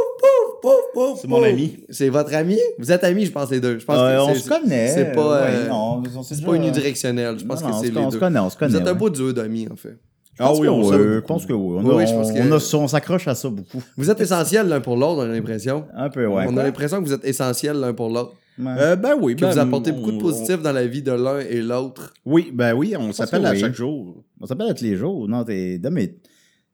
pouf, 0.61 0.71
pouf, 0.93 1.19
C'est 1.21 1.27
mon 1.27 1.37
pouf. 1.37 1.45
ami. 1.47 1.77
C'est 1.89 2.09
votre 2.09 2.33
ami? 2.33 2.57
Vous 2.79 2.91
êtes 2.91 3.03
amis, 3.03 3.25
je 3.27 3.31
pense 3.31 3.51
les 3.51 3.59
deux. 3.59 3.77
Je 3.77 3.85
pense 3.85 3.97
Euh, 3.99 4.15
que 4.17 4.21
on 4.21 4.33
c'est- 4.33 4.39
se 4.39 4.49
connaît. 4.49 4.87
C'est 4.87 5.11
pas, 5.13 5.41
ouais, 5.41 5.47
euh, 5.51 5.67
non, 5.69 6.01
c'est 6.23 6.35
déjà- 6.35 6.47
pas 6.47 6.53
unidirectionnel. 6.55 7.37
Je 7.39 7.45
pense 7.45 7.61
Non, 7.61 7.69
que 7.69 7.85
c'est 7.85 7.91
les 7.93 7.97
on 7.99 8.05
deux. 8.09 8.15
se 8.15 8.17
connaît, 8.19 8.39
on 8.39 8.49
se 8.49 8.57
connaît. 8.57 8.71
Vous 8.71 8.77
êtes 8.77 8.87
un 8.87 8.91
ouais. 8.93 8.97
beau 8.97 9.09
duo 9.11 9.33
d'amis 9.33 9.67
en 9.71 9.75
fait. 9.75 9.97
Je 10.33 10.43
pense 10.43 10.57
Ah 10.57 10.59
oui, 10.59 10.67
on 10.67 10.79
oui, 10.81 10.97
je 10.97 11.19
pense 11.19 11.45
que 11.45 11.53
oui. 11.53 11.77
On, 11.79 11.83
Oui, 11.85 11.91
a- 11.91 11.95
oui, 11.97 12.07
je 12.07 12.13
pense 12.13 12.27
on- 12.29 12.33
que- 12.33 12.39
on 12.41 12.51
a- 12.51 12.83
on 12.83 12.87
s'accroche 12.87 13.27
à 13.27 13.35
ça 13.35 13.49
beaucoup. 13.49 13.81
Vous 13.95 14.09
êtes 14.09 14.19
essentiels 14.19 14.67
l'un 14.67 14.81
pour 14.81 14.97
l'autre, 14.97 15.19
on 15.19 15.21
a 15.21 15.27
l'impression. 15.27 15.85
Un 15.95 16.09
peu, 16.09 16.25
ouais. 16.25 16.45
on 16.49 16.53
quoi? 16.53 16.61
a 16.63 16.65
l'impression 16.65 16.99
que 17.01 17.05
vous 17.07 17.13
êtes 17.13 17.23
essentiels 17.23 17.77
l'un 17.79 17.93
pour 17.93 18.09
l'autre. 18.09 18.33
Euh, 18.59 18.95
ben 18.95 19.15
oui, 19.19 19.35
Que 19.35 19.41
ben, 19.41 19.51
vous 19.51 19.59
apportez 19.59 19.91
on- 19.91 19.95
beaucoup 19.97 20.11
de 20.11 20.17
on- 20.17 20.19
positifs 20.19 20.61
dans 20.61 20.71
la 20.71 20.87
vie 20.87 21.01
de 21.01 21.11
l'un 21.11 21.39
et 21.39 21.61
l'autre. 21.61 22.13
Oui, 22.25 22.51
ben 22.53 22.73
oui, 22.73 22.95
on 22.97 23.11
s'appelle 23.11 23.45
à 23.45 23.51
oui. 23.51 23.59
chaque 23.59 23.73
jour. 23.75 24.23
On 24.39 24.45
s'appelle 24.45 24.69
à 24.69 24.73
tous 24.73 24.83
les 24.85 24.95
jours. 24.95 25.27
Non, 25.27 25.43
t'es, 25.43 25.77
Dom 25.77 25.97
est, 25.97 26.15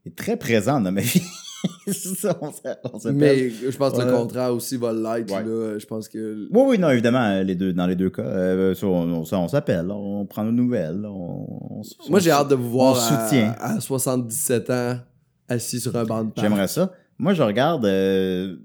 est 0.05 0.15
très 0.15 0.37
présent 0.37 0.79
dans 0.79 0.91
ma 0.91 1.01
vie. 1.01 1.21
c'est 1.87 2.15
ça, 2.17 2.37
on. 2.41 2.51
Mais 3.13 3.49
je 3.49 3.75
pense 3.77 3.93
que 3.93 4.01
le 4.03 4.11
contraire 4.11 4.53
aussi 4.53 4.77
va 4.77 4.93
l'être. 4.93 5.33
Ouais. 5.33 5.43
là. 5.43 5.77
Je 5.79 5.85
pense 5.85 6.07
que. 6.07 6.47
Oui, 6.51 6.61
oui, 6.67 6.77
non, 6.79 6.89
évidemment, 6.89 7.41
les 7.41 7.55
deux, 7.55 7.73
dans 7.73 7.87
les 7.87 7.95
deux 7.95 8.09
cas. 8.09 8.21
Euh, 8.23 8.73
ça, 8.75 8.85
on, 8.87 9.11
on- 9.13 9.25
ça, 9.25 9.39
on 9.39 9.47
s'appelle, 9.47 9.89
on 9.91 10.25
prend 10.25 10.43
nos 10.43 10.51
nouvelles. 10.51 11.03
On, 11.05 11.47
Moi, 11.47 11.83
on 12.09 12.19
j'ai 12.19 12.31
hâte 12.31 12.49
de 12.49 12.55
vous 12.55 12.69
voir 12.69 12.97
à, 13.11 13.27
à 13.75 13.79
77 13.79 14.69
ans 14.69 14.97
assis 15.47 15.79
sur 15.79 15.95
un 15.95 16.03
banc 16.03 16.23
de. 16.25 16.31
J'aimerais 16.37 16.67
ça. 16.67 16.91
Moi, 17.19 17.33
je 17.35 17.43
regarde, 17.43 17.85
euh, 17.85 18.55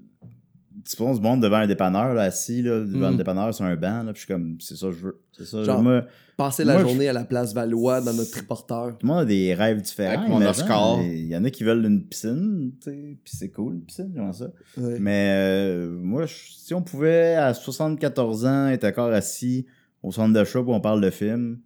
tu 0.89 0.95
penses, 0.97 1.19
monde 1.21 1.41
devant 1.41 1.57
un 1.57 1.67
dépanneur, 1.67 2.13
là, 2.13 2.23
assis, 2.23 2.61
là, 2.61 2.79
devant 2.79 3.09
Mm. 3.09 3.11
le 3.11 3.17
dépanneur 3.17 3.53
sur 3.53 3.65
un 3.65 3.75
banc, 3.75 4.03
là, 4.03 4.13
puis 4.13 4.21
je 4.21 4.25
suis 4.25 4.27
comme, 4.33 4.57
c'est 4.59 4.75
ça 4.75 4.87
que 4.87 4.93
je 4.93 4.99
veux. 5.05 5.21
C'est 5.31 5.45
ça. 5.45 5.63
Genre, 5.63 5.81
moi, 5.83 6.03
Passer 6.37 6.63
la 6.63 6.73
Moi, 6.73 6.83
je- 6.83 6.87
journée 6.89 7.09
à 7.09 7.13
la 7.13 7.23
place 7.23 7.51
Valois 7.55 7.99
dans 7.99 8.13
notre 8.13 8.29
triporteur. 8.29 8.89
Tout 8.99 9.07
le 9.07 9.07
monde 9.07 9.17
a 9.21 9.25
des 9.25 9.55
rêves 9.55 9.81
différents. 9.81 10.19
Avec 10.19 10.29
mon. 10.29 10.39
Oscar. 10.45 11.01
Il 11.01 11.25
y 11.25 11.35
en 11.35 11.43
a 11.43 11.49
qui 11.49 11.63
veulent 11.63 11.83
une 11.83 12.03
piscine, 12.05 12.73
tu 12.79 12.91
sais, 12.91 13.17
puis 13.23 13.33
c'est 13.35 13.49
cool, 13.49 13.73
une 13.73 13.81
piscine, 13.81 14.11
comment 14.15 14.31
ça. 14.33 14.51
Mais 14.77 15.31
euh, 15.35 15.97
moi, 15.99 16.27
je- 16.27 16.35
si 16.55 16.75
on 16.75 16.83
pouvait, 16.83 17.33
à 17.33 17.55
74 17.55 18.45
ans, 18.45 18.67
être 18.67 18.83
encore 18.83 19.11
assis 19.13 19.65
au 20.03 20.11
centre 20.11 20.31
d'achat 20.31 20.59
où 20.59 20.71
on 20.71 20.79
parle 20.79 21.01
de 21.01 21.09
film, 21.09 21.57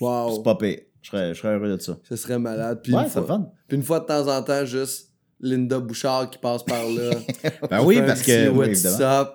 Wow. 0.00 0.36
c'est 0.36 0.42
pas 0.42 0.54
pire. 0.54 0.78
Je 1.02 1.10
serais, 1.10 1.34
je 1.34 1.38
serais 1.40 1.54
heureux 1.56 1.76
de 1.76 1.80
ça. 1.82 1.98
Ce 2.02 2.16
serait 2.16 2.38
malade. 2.38 2.80
Puis, 2.82 2.94
ouais, 2.94 3.00
une 3.02 3.08
c'est 3.08 3.12
fois, 3.18 3.26
fun. 3.26 3.52
puis 3.68 3.76
une 3.76 3.82
fois 3.82 4.00
de 4.00 4.06
temps 4.06 4.26
en 4.34 4.42
temps, 4.42 4.64
juste 4.64 5.07
Linda 5.40 5.78
Bouchard 5.78 6.30
qui 6.30 6.38
passe 6.38 6.62
par 6.64 6.82
là. 6.88 7.10
Ben 7.70 7.82
oui, 7.84 8.00
parce 8.06 8.22
que 8.22 8.48
What's 8.50 8.84
up? 9.00 9.28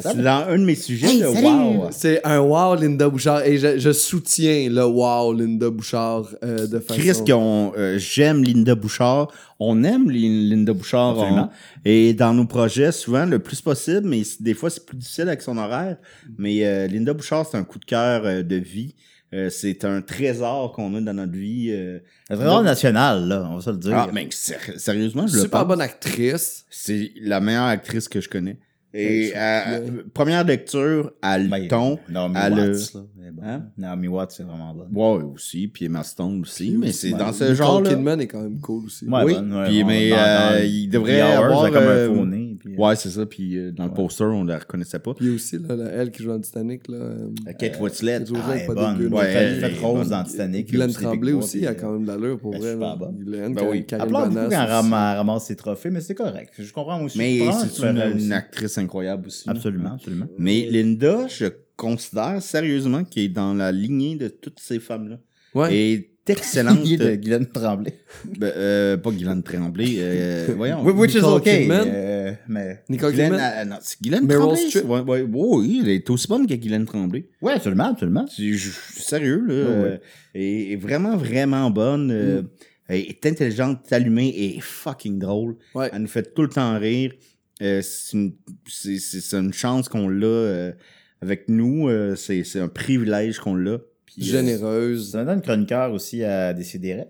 c'est 0.00 0.16
dans 0.22 0.44
un 0.48 0.58
de 0.58 0.64
mes 0.64 0.76
sujets, 0.76 1.08
Hey, 1.08 1.20
le 1.22 1.32
salut! 1.32 1.46
wow. 1.46 1.88
C'est 1.90 2.20
un 2.24 2.38
wow 2.38 2.76
Linda 2.76 3.08
Bouchard 3.08 3.44
et 3.44 3.58
je, 3.58 3.78
je 3.78 3.90
soutiens 3.92 4.68
le 4.70 4.84
wow 4.84 5.32
Linda 5.32 5.70
Bouchard 5.70 6.28
euh, 6.44 6.68
de 6.68 6.78
façon... 6.78 7.00
Chris, 7.00 7.32
euh, 7.32 7.98
j'aime 7.98 8.44
Linda 8.44 8.76
Bouchard. 8.76 9.28
On 9.58 9.82
aime 9.82 10.08
Lin- 10.08 10.50
Linda 10.50 10.72
Bouchard. 10.72 11.18
On- 11.18 11.48
et 11.84 12.14
dans 12.14 12.32
nos 12.32 12.44
projets, 12.44 12.92
souvent, 12.92 13.26
le 13.26 13.40
plus 13.40 13.60
possible, 13.60 14.06
mais 14.08 14.22
des 14.38 14.54
fois, 14.54 14.70
c'est 14.70 14.86
plus 14.86 14.96
difficile 14.96 15.26
avec 15.28 15.42
son 15.42 15.58
horaire. 15.58 15.96
Mais 16.38 16.64
euh, 16.64 16.86
Linda 16.86 17.12
Bouchard, 17.12 17.44
c'est 17.50 17.56
un 17.56 17.64
coup 17.64 17.80
de 17.80 17.84
cœur 17.84 18.22
euh, 18.24 18.42
de 18.44 18.54
vie. 18.56 18.94
Euh, 19.34 19.50
c'est 19.50 19.84
un 19.84 20.00
trésor 20.00 20.72
qu'on 20.72 20.94
a 20.94 21.00
dans 21.02 21.12
notre 21.12 21.32
vie. 21.32 21.68
euh. 21.70 21.98
Le 22.30 22.36
trésor 22.36 22.62
national, 22.62 23.28
là, 23.28 23.46
on 23.50 23.56
va 23.56 23.60
se 23.60 23.70
le 23.70 23.76
dire. 23.76 23.92
Ah, 23.94 24.08
mais 24.12 24.26
ser- 24.30 24.56
sérieusement, 24.78 25.26
je 25.26 25.34
le 25.36 25.42
Super 25.42 25.60
pense. 25.60 25.68
bonne 25.68 25.80
actrice. 25.82 26.64
C'est 26.70 27.12
la 27.20 27.40
meilleure 27.40 27.64
actrice 27.64 28.08
que 28.08 28.20
je 28.22 28.28
connais. 28.28 28.58
Et 28.94 29.32
euh, 29.36 29.60
je- 29.86 29.90
euh, 29.98 30.02
première 30.14 30.44
lecture, 30.44 31.12
à 31.20 31.36
le 31.38 31.46
Ben, 31.48 31.68
ton. 31.68 31.98
Naomi 32.08 32.36
à 32.36 32.48
le- 32.48 32.72
Watts, 32.72 32.94
là. 32.94 33.00
mais 33.18 33.30
bon. 33.30 33.42
Hein? 33.44 33.64
Naomi 33.76 34.08
Watts, 34.08 34.30
c'est 34.34 34.44
vraiment 34.44 34.74
bon. 34.74 35.18
Ouais, 35.18 35.24
aussi. 35.24 35.68
Puis 35.68 35.84
Emma 35.84 36.02
Stone 36.02 36.40
aussi. 36.40 36.74
mais 36.78 36.90
c'est 36.92 37.12
ouais. 37.12 37.18
dans 37.18 37.34
ce 37.34 37.54
genre-là. 37.54 37.90
Kidman 37.90 38.18
est 38.22 38.26
quand 38.28 38.40
même 38.40 38.58
cool 38.60 38.86
aussi. 38.86 39.04
Ouais, 39.06 39.24
oui, 39.24 39.34
bonne, 39.34 39.52
ouais, 39.54 39.68
puis, 39.68 39.84
mais 39.84 40.08
dans- 40.08 40.16
dans 40.16 40.22
euh, 40.22 40.58
le- 40.60 40.64
il 40.66 40.88
devrait 40.88 41.20
Hours, 41.22 41.44
avoir... 41.44 41.64
a 41.64 41.70
comme 41.70 41.82
euh, 41.84 42.10
un 42.10 42.14
faux 42.14 42.24
nez. 42.24 42.47
Puis- 42.58 42.76
Ouais, 42.76 42.96
c'est 42.96 43.10
ça. 43.10 43.24
Puis 43.26 43.56
euh, 43.56 43.72
dans 43.72 43.86
le 43.86 43.92
poster, 43.92 44.24
on 44.24 44.44
la 44.44 44.58
reconnaissait 44.58 44.98
pas. 44.98 45.14
Puis 45.14 45.30
aussi, 45.30 45.58
là, 45.58 45.76
la- 45.76 45.90
elle 45.90 46.10
qui 46.10 46.22
joue 46.22 46.28
dans 46.30 46.40
Titanic, 46.40 46.88
là... 46.88 46.96
euh, 46.96 47.28
Kate 47.58 47.80
Winslet. 47.80 48.18
Kate 48.18 48.30
Winslet, 48.30 48.42
Ah, 48.44 48.52
elle 48.54 48.60
est 48.62 48.66
pas 48.66 48.74
bonne. 48.74 48.96
dégueu, 48.98 49.08
Ouais, 49.08 49.10
non. 49.10 49.20
elle 49.40 49.64
Elle 49.64 49.74
fait 49.74 49.80
rose 49.84 49.98
bonne. 50.00 50.08
dans 50.10 50.24
Titanic. 50.24 50.70
Glenn 50.72 50.92
Tremblay 50.92 51.32
aussi 51.32 51.60
Bois, 51.60 51.68
a 51.70 51.74
quand 51.74 51.92
même 51.92 52.02
de 52.02 52.08
l'allure 52.08 52.38
pour 52.38 52.54
Elle 52.54 52.60
est 52.62 52.64
vrai. 52.64 52.72
super 52.74 52.96
bonne. 52.96 53.16
Glenn, 53.24 53.54
Ben 53.54 53.66
oui. 53.70 53.84
Elle 53.90 54.00
ramasse 54.12 55.44
ses 55.46 55.56
trophées, 55.56 55.90
mais 55.90 56.00
c'est 56.00 56.14
correct. 56.14 56.52
Je 56.58 56.72
comprends 56.72 57.02
aussi. 57.02 57.18
Mais 57.18 57.40
c'est 57.52 57.82
une, 57.86 58.32
actrice 58.32 58.76
incroyable 58.78 59.26
aussi. 59.28 59.48
Absolument, 59.48 59.94
absolument. 59.94 60.26
Mais 60.38 60.68
Linda, 60.70 61.26
je 61.28 61.46
considère 61.76 62.42
sérieusement 62.42 63.04
qu'elle 63.04 63.24
est 63.24 63.28
dans 63.28 63.54
la 63.54 63.70
lignée 63.72 64.16
de 64.16 64.28
toutes 64.28 64.58
ces 64.60 64.80
femmes-là. 64.80 65.18
Ouais. 65.54 65.74
Est 65.76 66.10
excellente. 66.30 66.80
Il 66.84 66.94
est 66.94 66.96
de 67.10 67.14
Guylaine 67.16 67.46
Tremblay? 67.46 67.94
Ben, 68.38 68.52
euh, 68.56 68.96
pas 68.96 69.10
Guylaine 69.10 69.42
Tremblay. 69.42 69.96
euh, 69.98 70.46
voyons. 70.56 70.84
Which 70.84 71.12
is 71.12 71.16
Nicole 71.16 71.34
okay. 71.34 71.60
Kidman. 71.60 71.84
euh, 71.86 72.32
mais... 72.48 72.82
Nicole 72.88 73.10
Guylaine, 73.12 73.32
Kidman? 73.32 73.52
euh, 73.56 73.64
non, 73.64 73.76
c'est 73.80 74.00
Guylaine 74.02 74.26
Meryl 74.26 74.40
Tremblay. 74.40 74.68
Streep. 74.68 74.84
Ouais, 74.86 75.22
oui, 75.32 75.80
elle 75.82 75.88
est 75.90 76.10
aussi 76.10 76.26
bonne 76.28 76.46
que 76.46 76.54
Guylaine 76.54 76.84
Tremblay. 76.84 77.28
Ouais, 77.42 77.52
absolument, 77.52 77.90
absolument. 77.90 78.26
C'est- 78.28 78.52
Je 78.52 78.56
je 78.70 78.92
suis 78.94 79.02
sérieux, 79.02 79.44
là. 79.46 79.54
Ouais, 79.54 79.60
euh, 79.60 79.82
ouais. 79.92 80.00
Elle 80.34 80.72
est 80.72 80.76
vraiment, 80.76 81.16
vraiment 81.16 81.70
bonne. 81.70 82.10
euh, 82.10 82.42
Mm. 82.42 82.48
Elle 82.90 83.00
est 83.00 83.26
intelligente, 83.26 83.92
allumée 83.92 84.28
et 84.34 84.60
fucking 84.60 85.18
drôle. 85.18 85.56
Ouais. 85.74 85.90
Elle 85.92 86.00
nous 86.02 86.08
fait 86.08 86.32
tout 86.34 86.40
le 86.42 86.48
temps 86.48 86.78
rire. 86.78 87.12
Euh, 87.60 87.82
c'est 87.82 88.16
une, 88.16 88.32
c'est- 88.66 88.98
c'est- 88.98 89.20
c'est 89.20 89.36
une 89.36 89.52
chance 89.52 89.88
qu'on 89.90 90.08
l'a 90.08 90.26
euh, 90.26 90.72
avec 91.20 91.48
nous. 91.48 91.88
euh, 91.88 92.14
c'est 92.14 92.44
c'est 92.44 92.60
un 92.60 92.68
privilège 92.68 93.40
qu'on 93.40 93.56
l'a. 93.56 93.78
Puis, 94.18 94.28
euh, 94.28 94.32
Généreuse. 94.32 95.12
Ça 95.12 95.20
me 95.20 95.26
donne 95.26 95.40
chroniqueur 95.42 95.92
aussi 95.92 96.24
à 96.24 96.52
Décideret. 96.52 97.08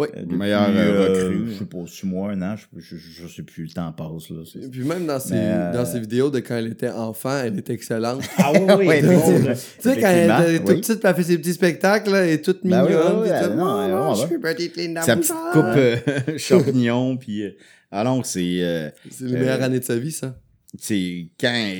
Oui. 0.00 0.06
Euh, 0.16 0.20
depuis, 0.22 0.36
Meilleur, 0.36 0.68
euh, 0.68 1.08
recrue. 1.08 1.48
Je 1.52 1.58
sais 1.58 1.64
pas, 1.64 1.78
six 1.88 2.06
mois, 2.06 2.30
un 2.30 2.40
an, 2.42 2.54
je, 2.56 2.80
je, 2.80 2.96
je 2.96 3.26
sais 3.26 3.42
plus, 3.42 3.64
le 3.64 3.70
temps 3.70 3.90
passe. 3.92 4.30
Là. 4.30 4.42
C'est- 4.44 4.70
Puis 4.70 4.84
même 4.84 5.06
dans 5.06 5.18
ses, 5.18 5.32
euh, 5.34 5.72
dans 5.72 5.84
ses 5.84 5.98
vidéos 5.98 6.30
de 6.30 6.38
quand 6.38 6.54
elle 6.56 6.68
était 6.68 6.88
enfant, 6.90 7.36
elle 7.44 7.58
était 7.58 7.72
excellente. 7.72 8.22
Ah 8.36 8.52
oui, 8.52 8.60
oui, 8.86 8.86
effectivement. 8.94 9.54
Tu 9.54 9.88
sais, 9.90 10.00
quand 10.00 10.06
elle 10.08 10.54
était 10.54 10.58
toute 10.60 10.68
oui. 10.68 10.80
petite, 10.82 11.04
elle 11.04 11.14
fait 11.16 11.22
ses 11.24 11.38
petits 11.38 11.52
spectacles, 11.54 12.10
là, 12.12 12.24
elle 12.24 12.30
est 12.34 12.44
toute 12.44 12.60
Ben 12.64 12.84
oui, 12.84 12.90
mignonne. 12.90 13.06
oui, 13.06 13.22
puis 13.22 13.22
oui, 13.22 13.38
tout. 13.40 13.44
elle- 13.50 13.56
non, 13.56 13.64
vraiment 13.74 14.14
je 14.14 14.26
suis 14.28 14.38
petite 14.38 14.76
Linda 14.76 15.02
Sa 15.02 15.16
petite 15.16 15.32
coupe 15.52 15.64
euh, 15.64 15.96
champignon. 16.38 17.16
puis, 17.16 17.42
euh, 17.42 17.50
ah 17.90 18.04
non, 18.04 18.22
c'est. 18.22 18.58
euh, 18.62 18.90
C'est 19.10 19.24
les 19.24 19.32
meilleures 19.32 19.62
années 19.62 19.80
de 19.80 19.84
sa 19.84 19.96
vie, 19.96 20.12
ça. 20.12 20.38
c'est 20.78 21.26
quand 21.40 21.52
elle 21.52 21.76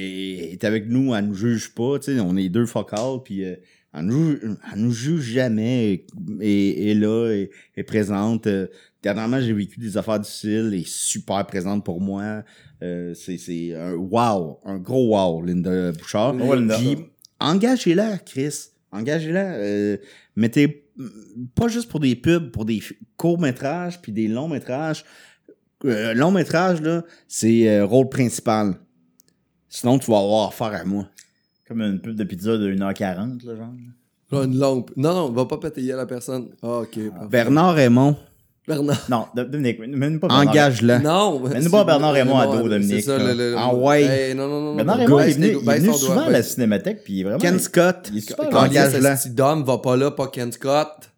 est 0.54 0.64
avec 0.64 0.88
nous, 0.88 1.14
elle 1.14 1.26
nous 1.26 1.34
juge 1.34 1.72
pas, 1.72 2.00
tu 2.00 2.12
sais, 2.16 2.20
on 2.20 2.36
est 2.36 2.48
deux 2.48 2.66
focales, 2.66 3.22
puis 3.24 3.44
euh, 3.44 3.54
elle, 3.98 4.06
nous, 4.06 4.36
elle 4.42 4.80
nous 4.80 4.92
juge 4.92 5.32
jamais, 5.32 6.04
et, 6.40 6.90
et 6.90 6.94
là, 6.94 7.30
et, 7.32 7.50
est 7.76 7.82
présente. 7.82 8.46
Euh, 8.46 8.66
dernièrement, 9.02 9.40
j'ai 9.40 9.52
vécu 9.52 9.80
des 9.80 9.96
affaires 9.96 10.20
difficiles, 10.20 10.72
et 10.74 10.84
super 10.86 11.46
présente 11.46 11.84
pour 11.84 12.00
moi. 12.00 12.42
Euh, 12.82 13.14
c'est 13.14 13.74
un 13.74 13.94
wow, 13.94 14.60
un 14.64 14.78
gros 14.78 15.16
wow, 15.16 15.42
Linda 15.42 15.92
Bouchard. 15.92 16.34
Oh, 16.40 16.54
Linda. 16.54 16.76
Puis, 16.76 16.96
engagez-la, 17.40 18.18
Chris. 18.18 18.70
Engagez-la. 18.92 19.54
Euh, 19.54 19.96
mettez, 20.36 20.88
pas 21.54 21.68
juste 21.68 21.88
pour 21.88 22.00
des 22.00 22.16
pubs, 22.16 22.50
pour 22.50 22.64
des 22.64 22.82
courts-métrages, 23.16 24.00
puis 24.00 24.12
des 24.12 24.28
longs-métrages. 24.28 25.04
Long-métrage, 25.84 26.80
là, 26.80 27.04
c'est 27.28 27.80
rôle 27.82 28.08
principal. 28.08 28.74
Sinon, 29.68 29.98
tu 29.98 30.10
vas 30.10 30.18
avoir 30.18 30.48
affaire 30.48 30.74
à 30.74 30.84
moi. 30.84 31.08
Comme 31.68 31.82
une 31.82 32.00
pub 32.00 32.16
de 32.16 32.24
pizza 32.24 32.56
de 32.56 32.72
1h40, 32.74 33.44
là, 33.46 33.54
genre. 33.56 33.66
Là, 34.30 34.44
une 34.44 34.58
longue. 34.58 34.86
Non, 34.96 35.14
non, 35.14 35.30
va 35.32 35.44
pas 35.44 35.58
péter 35.58 35.92
à 35.92 35.96
la 35.96 36.06
personne. 36.06 36.48
Ah, 36.62 36.78
ok. 36.80 36.88
parfait. 37.10 37.26
Bernard 37.30 37.74
Raymond, 37.74 38.16
Bernard. 38.66 39.06
Non, 39.10 39.26
de- 39.34 39.44
Dominique, 39.44 39.78
même 39.80 40.20
pas 40.20 40.28
Bernard. 40.28 40.48
engage-la. 40.48 40.98
Non, 40.98 41.40
Mais 41.48 41.56
nous 41.56 41.62
c'est- 41.62 41.70
pas 41.70 41.84
Bernard 41.84 42.12
Raymond 42.12 42.38
à 42.38 42.46
dos, 42.46 42.62
c'est 42.64 42.68
Dominique, 42.68 43.02
ça, 43.02 43.16
là. 43.18 43.24
le- 43.24 43.32
le- 43.38 43.50
le- 43.52 43.56
Ah 43.58 43.74
ouais. 43.74 44.02
Hey, 44.02 44.34
non, 44.34 44.48
non, 44.48 44.60
non. 44.60 44.74
Bernard 44.76 44.96
non. 44.98 45.04
Raymond, 45.04 45.20
il 45.20 45.28
est 45.28 45.32
venu, 45.32 45.46
tes- 45.46 45.52
il 45.52 45.56
est 45.56 45.64
baisse 45.64 45.80
venu 45.80 45.86
ton 45.86 45.98
doigt, 45.98 45.98
souvent 46.08 46.20
à 46.20 46.26
la 46.26 46.38
baisse- 46.38 46.54
cinémathèque, 46.54 47.04
puis 47.04 47.22
vraiment. 47.22 47.38
Ken 47.38 47.58
Scott, 47.58 48.08
il 48.12 48.18
est 48.18 48.20
super 48.28 48.48
Quand 48.50 48.66
engage-la. 48.66 49.16
ce 49.16 49.28
petit 49.28 49.34
Dom 49.34 49.64
va 49.64 49.78
pas 49.78 49.96
là, 49.96 50.10
pas 50.10 50.26
Ken 50.28 50.52
Scott. 50.52 51.10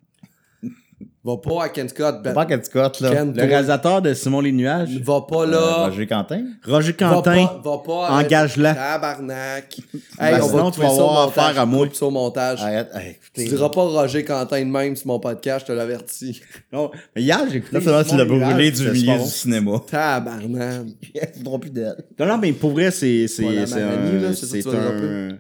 Va 1.23 1.37
pas 1.37 1.65
à 1.65 1.69
Ken 1.69 1.87
Scott. 1.87 2.23
Ben, 2.25 2.33
Pas 2.33 2.47
Ken 2.47 2.65
Scott, 2.65 2.99
là. 3.01 3.11
Ken, 3.11 3.29
le 3.29 3.35
toi, 3.35 3.45
réalisateur 3.45 4.01
de 4.01 4.15
Simon 4.15 4.41
les 4.41 4.53
Nuages. 4.53 4.89
Va 5.03 5.21
pas 5.21 5.43
Euh, 5.43 5.47
là. 5.51 5.85
Roger 5.89 6.07
Quentin. 6.07 6.45
Roger 6.67 6.93
Va 6.99 7.09
Quentin, 7.11 7.47
pas, 7.47 7.61
va 7.63 7.79
pas 7.79 8.07
à- 8.09 8.21
engage-la. 8.25 8.75
Tabarnak. 8.75 9.77
Ben, 10.19 10.27
Hey, 10.27 10.41
on 10.41 10.49
sinon, 10.49 10.65
va 10.65 10.71
tu 10.71 10.81
vas 10.81 10.87
avoir 10.89 11.27
montage, 11.27 11.45
affaire 11.45 11.61
à 11.63 11.67
moi. 11.67 11.87
coupe 11.87 11.95
ça 11.97 12.07
au 12.07 12.11
montage. 12.11 12.63
Arrête. 12.63 12.89
Hey, 12.95 13.17
Tu 13.35 13.45
diras 13.45 13.69
pas 13.69 13.83
Roger 13.83 14.25
Quentin 14.25 14.61
de 14.61 14.65
même 14.71 14.97
sur 14.97 15.09
mon 15.09 15.21
podcast, 15.21 15.67
je 15.69 15.73
te 15.73 15.77
l'avertis. 15.77 16.41
Non, 16.73 16.91
mais 17.15 17.21
hier, 17.21 17.41
j'ai 17.51 17.59
écouté. 17.59 17.75
Là, 17.77 17.81
c'est 17.85 17.91
vrai, 17.91 18.05
tu 18.05 18.17
l'as 18.17 18.25
brûlé 18.25 18.71
du 18.71 18.91
milieu 18.91 19.19
du 19.19 19.25
cinéma. 19.29 19.73
Tabarnak. 19.91 20.87
Il 21.37 21.43
ne 21.51 21.59
plus 21.59 21.71
d'elle. 21.71 22.03
Non, 22.19 22.25
non, 22.27 22.39
mais 22.39 22.53
pour 22.55 22.71
vrai, 22.71 22.91
c'est 22.91 23.29
c'est 23.29 23.67
c'est 23.67 23.83
un, 23.83 25.37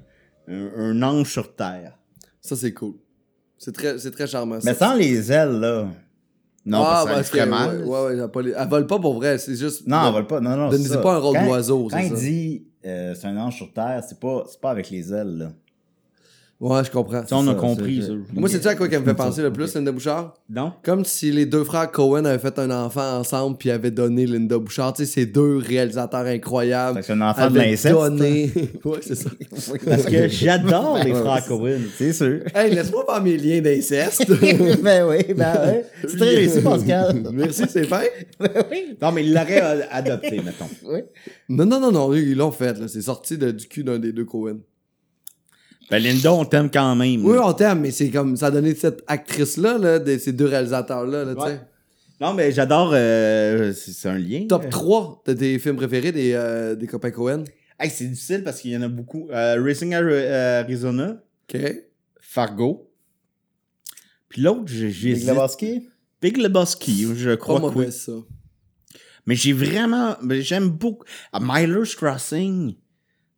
un 0.76 1.02
ange 1.02 1.30
sur 1.30 1.54
terre. 1.54 1.96
Ça, 2.42 2.54
c'est 2.54 2.74
cool. 2.74 2.94
C'est 3.62 3.72
très, 3.72 3.98
c'est 3.98 4.10
très 4.10 4.26
charmant. 4.26 4.58
Mais 4.64 4.72
sans 4.72 4.94
les 4.94 5.30
ailes, 5.30 5.60
là. 5.60 5.86
Non, 6.64 6.82
ah, 6.82 7.04
parce. 7.06 7.30
Ouais, 7.30 7.40
ouais, 7.84 8.20
ouais, 8.22 8.28
pas 8.28 8.42
les- 8.42 8.54
elle 8.56 8.68
vole 8.68 8.86
pas 8.86 8.98
pour 8.98 9.14
vrai, 9.14 9.36
c'est 9.36 9.54
juste. 9.54 9.86
Non, 9.86 10.06
elle 10.06 10.12
vole 10.14 10.26
pas. 10.26 10.40
Non, 10.40 10.56
non. 10.56 10.70
C'est 10.72 11.02
pas 11.02 11.14
un 11.16 11.18
rôle 11.18 11.36
Quand- 11.36 11.46
d'oiseau, 11.46 11.88
Quand 11.90 11.98
c'est 11.98 12.06
il 12.06 12.14
dit 12.14 12.64
euh, 12.86 13.14
c'est 13.14 13.26
un 13.26 13.36
ange 13.36 13.56
sur 13.56 13.70
terre, 13.72 14.02
c'est 14.06 14.18
pas, 14.18 14.44
c'est 14.50 14.60
pas 14.60 14.70
avec 14.70 14.88
les 14.88 15.12
ailes, 15.12 15.36
là. 15.38 15.52
Ouais, 16.60 16.84
je 16.84 16.90
comprends. 16.90 17.26
Ça, 17.26 17.36
on 17.38 17.48
a 17.48 17.54
compris, 17.54 18.02
ça. 18.02 18.12
Moi, 18.34 18.46
c'est 18.50 18.62
ça 18.62 18.70
à 18.70 18.74
quoi 18.74 18.86
qu'elle 18.86 19.00
me 19.00 19.06
fait 19.06 19.14
penser 19.16 19.40
le 19.40 19.50
plus, 19.50 19.74
Linda 19.74 19.92
Bouchard? 19.92 20.34
Non? 20.50 20.74
Comme 20.82 21.06
si 21.06 21.32
les 21.32 21.46
deux 21.46 21.64
frères 21.64 21.90
Cohen 21.90 22.26
avaient 22.26 22.38
fait 22.38 22.58
un 22.58 22.70
enfant 22.70 23.18
ensemble 23.18 23.56
puis 23.56 23.70
avaient 23.70 23.90
donné 23.90 24.26
Linda 24.26 24.58
Bouchard. 24.58 24.92
Tu 24.92 25.06
sais, 25.06 25.10
ces 25.10 25.24
deux 25.26 25.56
réalisateurs 25.56 26.26
incroyables. 26.26 27.00
C'est 27.02 27.14
un 27.14 27.20
enfant 27.22 27.48
de 27.50 27.56
l'inceste. 27.56 27.94
donné. 27.94 28.50
ouais, 28.84 28.98
c'est 29.00 29.14
ça. 29.14 29.30
Parce 29.86 30.04
que 30.04 30.28
j'adore 30.28 30.98
les 31.02 31.14
frères 31.14 31.46
Cohen. 31.48 31.78
C'est 31.96 32.12
sûr. 32.12 32.40
Hey, 32.54 32.74
laisse-moi 32.74 33.06
faire 33.08 33.22
mes 33.22 33.38
liens 33.38 33.62
d'inceste. 33.62 34.30
ben 34.82 35.06
oui, 35.08 35.32
ben 35.34 35.54
oui. 35.64 35.80
C'est 36.10 36.16
très 36.18 36.34
réussi, 36.34 36.60
Pascal. 36.60 37.22
Merci, 37.32 37.62
c'est 37.70 37.84
fait. 37.86 38.26
Ben 38.38 38.50
oui. 38.70 38.98
Non, 39.00 39.12
mais 39.12 39.24
il 39.24 39.32
l'aurait 39.32 39.88
adopté, 39.90 40.42
mettons. 40.44 40.66
oui. 40.84 41.00
Non, 41.48 41.64
non, 41.64 41.80
non, 41.80 41.90
non, 41.90 42.12
ils 42.14 42.36
l'ont 42.36 42.52
fait. 42.52 42.78
là. 42.78 42.86
C'est 42.86 43.00
sorti 43.00 43.38
de- 43.38 43.50
du 43.50 43.66
cul 43.66 43.82
d'un 43.82 43.98
des 43.98 44.12
deux 44.12 44.26
Cohen. 44.26 44.58
Ben, 45.90 45.98
Linda, 46.02 46.32
on 46.32 46.44
t'aime 46.44 46.70
quand 46.70 46.94
même. 46.94 47.24
Oui, 47.24 47.36
on 47.42 47.52
t'aime, 47.52 47.80
mais 47.80 47.90
c'est 47.90 48.10
comme 48.10 48.36
ça 48.36 48.46
a 48.46 48.50
donné 48.50 48.74
cette 48.74 49.02
actrice-là, 49.06 49.76
là, 49.78 49.98
de 49.98 50.18
ces 50.18 50.32
deux 50.32 50.46
réalisateurs-là, 50.46 51.24
là, 51.24 51.32
Ouais. 51.34 51.60
Non, 52.20 52.34
mais 52.34 52.52
j'adore. 52.52 52.90
euh, 52.94 53.72
c'est 53.72 53.92
c'est 53.92 54.08
un 54.08 54.18
lien. 54.18 54.46
Top 54.46 54.68
3 54.68 55.22
de 55.26 55.32
tes 55.32 55.58
films 55.58 55.76
préférés 55.76 56.12
des, 56.12 56.32
euh, 56.34 56.74
des 56.76 56.86
copains 56.86 57.10
Cohen. 57.10 57.44
Hey, 57.78 57.88
c'est 57.90 58.04
difficile 58.04 58.44
parce 58.44 58.60
qu'il 58.60 58.72
y 58.72 58.76
en 58.76 58.82
a 58.82 58.88
beaucoup. 58.88 59.28
Euh, 59.30 59.60
Racing 59.64 59.94
euh, 59.94 60.60
Arizona, 60.60 61.16
OK. 61.52 61.60
Fargo. 62.20 62.90
Puis 64.28 64.42
l'autre, 64.42 64.64
j'ai 64.66 64.90
j'ai 64.90 65.14
Big. 65.14 65.26
Lebowski? 65.26 65.88
Big 66.20 66.36
Lebowski, 66.36 67.08
je 67.16 67.30
Pas 67.30 67.36
crois 67.38 67.58
que 67.60 67.64
oui. 67.66 67.72
mauvais, 67.76 67.90
ça. 67.90 68.12
Mais 69.26 69.34
j'ai 69.34 69.54
vraiment. 69.54 70.16
mais 70.22 70.42
J'aime 70.42 70.68
beaucoup. 70.68 71.04
Miller's 71.40 71.94
Crossing. 71.94 72.74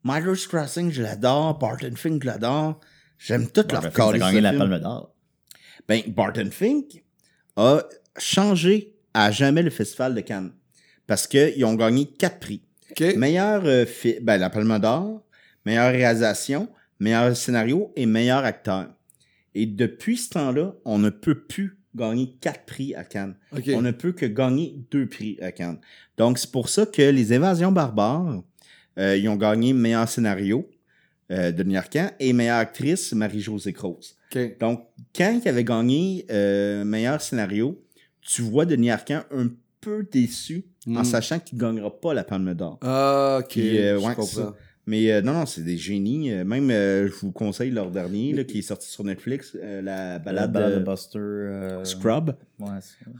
Miller's 0.04 0.46
Crossing, 0.46 0.90
je 0.90 1.02
l'adore. 1.02 1.58
Barton 1.58 1.94
Fink, 1.96 2.22
je 2.22 2.26
l'adore. 2.28 2.80
J'aime 3.18 3.48
tout 3.48 3.62
Bon, 3.68 3.80
leur 3.80 4.08
a 4.08 4.18
gagné 4.18 4.38
de 4.38 4.42
la. 4.42 4.52
Palme 4.52 4.78
d'Or. 4.80 5.14
Ben, 5.88 6.02
Barton 6.08 6.50
Fink 6.50 7.04
a 7.56 7.82
changé 8.18 8.96
à 9.14 9.30
jamais 9.30 9.62
le 9.62 9.70
Festival 9.70 10.14
de 10.14 10.20
Cannes. 10.20 10.52
Parce 11.06 11.26
qu'ils 11.26 11.64
ont 11.64 11.74
gagné 11.74 12.06
quatre 12.06 12.40
prix. 12.40 12.62
OK. 12.90 13.16
Meilleur 13.16 13.62
euh, 13.64 13.84
ben, 14.22 14.38
la 14.38 14.50
Palme 14.50 14.78
d'Or, 14.78 15.22
meilleure 15.64 15.92
réalisation, 15.92 16.68
meilleur 16.98 17.36
scénario 17.36 17.92
et 17.94 18.06
meilleur 18.06 18.44
acteur. 18.44 18.88
Et 19.54 19.66
depuis 19.66 20.16
ce 20.16 20.30
temps-là, 20.30 20.74
on 20.84 20.98
ne 20.98 21.10
peut 21.10 21.44
plus 21.44 21.78
gagner 21.94 22.36
quatre 22.40 22.64
prix 22.64 22.94
à 22.94 23.04
Cannes. 23.04 23.36
OK. 23.56 23.70
On 23.74 23.82
ne 23.82 23.90
peut 23.90 24.12
que 24.12 24.26
gagner 24.26 24.84
deux 24.90 25.06
prix 25.06 25.38
à 25.42 25.52
Cannes. 25.52 25.78
Donc, 26.16 26.38
c'est 26.38 26.50
pour 26.50 26.68
ça 26.68 26.86
que 26.86 27.02
Les 27.02 27.32
Évasions 27.32 27.70
barbares, 27.70 28.42
euh, 28.98 29.16
ils 29.16 29.28
ont 29.28 29.36
gagné 29.36 29.72
meilleur 29.72 30.08
scénario 30.08 30.68
euh, 31.30 31.50
de 31.52 31.62
York 31.70 31.98
et 32.20 32.32
meilleure 32.32 32.58
actrice, 32.58 33.12
Marie-Josée 33.12 33.72
Croce. 33.72 34.16
OK. 34.34 34.58
Donc, 34.58 34.86
quand 35.14 35.40
il 35.44 35.48
avait 35.48 35.64
gagné 35.64 36.26
euh, 36.30 36.84
meilleur 36.84 37.20
scénario, 37.20 37.80
tu 38.20 38.42
vois 38.42 38.66
Denis 38.66 38.90
Arcand 38.90 39.22
un 39.30 39.48
peu 39.80 40.06
déçu 40.10 40.64
en 40.88 41.00
Mm. 41.00 41.04
sachant 41.04 41.38
qu'il 41.38 41.58
ne 41.58 41.62
gagnera 41.62 42.00
pas 42.00 42.12
la 42.12 42.24
Palme 42.24 42.54
d'Or. 42.54 42.78
Ah, 42.82 43.38
OK. 43.40 43.48
Puis, 43.50 43.78
euh, 43.78 43.98
je 44.00 44.04
ouais, 44.04 44.14
comprends. 44.14 44.22
c'est 44.26 44.36
ça. 44.40 44.54
Mais 44.86 45.12
euh, 45.12 45.22
non, 45.22 45.32
non, 45.32 45.46
c'est 45.46 45.62
des 45.62 45.76
génies. 45.76 46.32
Euh, 46.32 46.44
même, 46.44 46.68
euh, 46.70 47.06
je 47.06 47.12
vous 47.20 47.30
conseille 47.30 47.70
leur 47.70 47.90
dernier, 47.92 48.32
là, 48.32 48.42
qui 48.42 48.58
est 48.58 48.62
sorti 48.62 48.88
sur 48.90 49.04
Netflix, 49.04 49.56
euh, 49.62 49.80
la 49.80 50.14
La 50.14 50.18
balade, 50.18 50.74
de 50.74 50.78
de 50.80 50.84
Buster. 50.84 51.18
euh, 51.18 51.84
Scrub, 51.84 52.34
Ouais, 52.58 52.68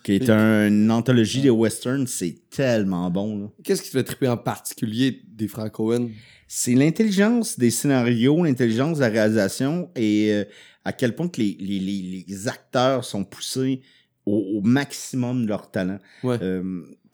qui 0.03 0.15
est 0.15 0.29
un- 0.29 0.67
une 0.67 0.91
anthologie 0.91 1.41
de 1.43 1.51
western. 1.51 2.07
C'est 2.09 2.37
tellement 2.51 3.09
bon. 3.11 3.39
là. 3.39 3.47
Qu'est-ce 3.63 3.83
qui 3.83 3.91
te 3.91 3.99
fait 3.99 4.03
triper 4.05 4.27
en 4.29 4.37
particulier 4.37 5.23
des 5.29 5.47
frères 5.47 5.71
Cohen? 5.71 6.09
C'est 6.49 6.75
l'intelligence 6.75 7.57
des 7.59 7.71
scénarios, 7.71 8.43
l'intelligence 8.43 8.97
de 8.99 9.03
la 9.03 9.09
réalisation 9.09 9.89
et 9.95 10.33
euh, 10.33 10.45
à 10.85 10.93
quel 10.93 11.15
point 11.15 11.29
que 11.29 11.41
les, 11.41 11.57
les, 11.61 11.79
les, 11.79 12.25
les 12.27 12.49
acteurs 12.49 13.05
sont 13.05 13.25
poussés 13.25 13.83
au, 14.27 14.37
au 14.59 14.61
maximum 14.63 15.45
de 15.45 15.49
leur 15.49 15.71
talent. 15.71 15.99
Ouais. 16.25 16.39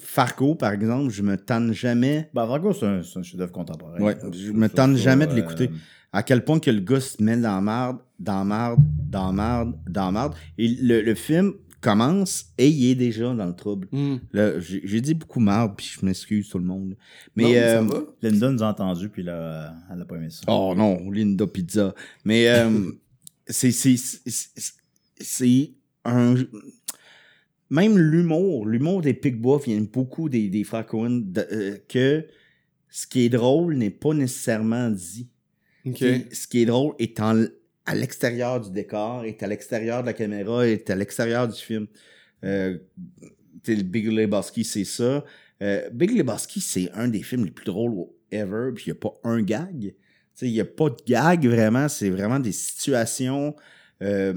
Fargo, 0.00 0.54
par 0.54 0.72
exemple, 0.72 1.10
je 1.10 1.22
me 1.22 1.36
tanne 1.36 1.72
jamais 1.72 2.30
Ben, 2.34 2.46
Fargo, 2.46 2.72
c'est 2.72 2.86
un, 2.86 3.02
chef-d'œuvre 3.02 3.52
contemporain. 3.52 3.98
Ouais, 4.00 4.16
je 4.32 4.52
me 4.52 4.68
ça, 4.68 4.94
jamais 4.94 5.26
de 5.26 5.32
euh, 5.32 5.36
l'écouter. 5.36 5.70
à 6.12 6.22
quel 6.22 6.44
point 6.44 6.60
que 6.60 6.70
le 6.70 6.80
gars 6.80 7.00
se 7.00 7.22
met 7.22 7.36
dans 7.36 7.54
la 7.56 7.60
marde, 7.60 7.98
dans 8.18 8.38
la 8.38 8.44
marde, 8.44 8.80
dans 9.10 9.26
la 9.26 9.32
marde, 9.32 9.74
dans 9.88 10.06
la 10.06 10.12
marde. 10.12 10.34
Et 10.56 10.68
le, 10.68 11.02
le 11.02 11.14
film 11.14 11.52
commence 11.80 12.46
et 12.58 12.68
il 12.68 12.90
est 12.90 12.94
déjà 12.94 13.32
dans 13.34 13.46
le 13.46 13.54
trouble. 13.54 13.88
Hmm. 13.92 14.16
Là, 14.32 14.58
j'ai 14.60 15.00
dit 15.00 15.14
beaucoup 15.14 15.40
marde, 15.40 15.74
puis 15.76 15.90
je 15.98 16.04
m'excuse 16.04 16.48
tout 16.48 16.58
le 16.58 16.64
monde. 16.64 16.90
Non, 16.90 16.96
Mais, 17.36 17.44
mais 17.44 17.58
euh, 17.58 17.74
ça 17.74 17.82
va. 17.82 18.00
Linda 18.22 18.50
nous 18.50 18.62
a 18.62 18.68
entendu, 18.68 19.08
puis 19.08 19.22
là, 19.22 19.74
elle 19.90 19.98
n'a 19.98 20.04
pas 20.04 20.16
aimé 20.16 20.28
ça. 20.30 20.42
Oh 20.48 20.74
non, 20.76 21.10
Linda 21.10 21.46
Pizza. 21.46 21.94
Mais 22.24 22.48
euh, 22.48 22.90
c'est 23.46 23.70
c'est 23.72 23.96
c'est- 23.96 24.72
c'est 25.20 25.72
un 26.04 26.34
même 27.70 27.98
l'humour, 27.98 28.66
l'humour 28.66 29.02
des 29.02 29.14
Picbois 29.14 29.60
vient 29.64 29.80
beaucoup 29.80 30.28
des, 30.28 30.48
des 30.48 30.64
frères 30.64 30.86
Cohen 30.86 31.22
de- 31.24 31.46
euh, 31.52 31.76
que 31.88 32.26
ce 32.88 33.06
qui 33.06 33.26
est 33.26 33.28
drôle 33.28 33.76
n'est 33.76 33.90
pas 33.90 34.14
nécessairement 34.14 34.90
dit. 34.90 35.28
OK. 35.86 35.94
Puis, 35.94 36.24
Ce 36.32 36.46
qui 36.46 36.62
est 36.62 36.66
drôle 36.66 36.94
est 36.98 37.20
en- 37.20 37.44
à 37.86 37.94
l'extérieur 37.94 38.60
du 38.60 38.70
décor, 38.70 39.24
est 39.24 39.42
à 39.42 39.46
l'extérieur 39.46 40.02
de 40.02 40.06
la 40.06 40.12
caméra, 40.12 40.66
est 40.66 40.88
à 40.90 40.94
l'extérieur 40.96 41.48
du 41.48 41.58
film. 41.60 41.86
Euh, 42.44 42.78
le 43.66 43.82
Big 43.82 44.06
Lebowski, 44.06 44.64
c'est 44.64 44.84
ça. 44.84 45.24
Euh, 45.62 45.88
Big 45.90 46.16
Lebowski, 46.16 46.60
c'est 46.60 46.90
un 46.92 47.08
des 47.08 47.22
films 47.22 47.44
les 47.44 47.50
plus 47.50 47.64
drôles 47.66 48.06
ever, 48.30 48.70
puis 48.74 48.84
il 48.86 48.88
n'y 48.92 48.98
a 48.98 49.00
pas 49.00 49.14
un 49.24 49.42
gag. 49.42 49.94
Il 50.40 50.52
n'y 50.52 50.60
a 50.60 50.64
pas 50.64 50.88
de 50.90 50.96
gag 51.06 51.46
vraiment, 51.46 51.88
c'est 51.88 52.10
vraiment 52.10 52.38
des 52.38 52.52
situations. 52.52 53.54
euh, 54.00 54.32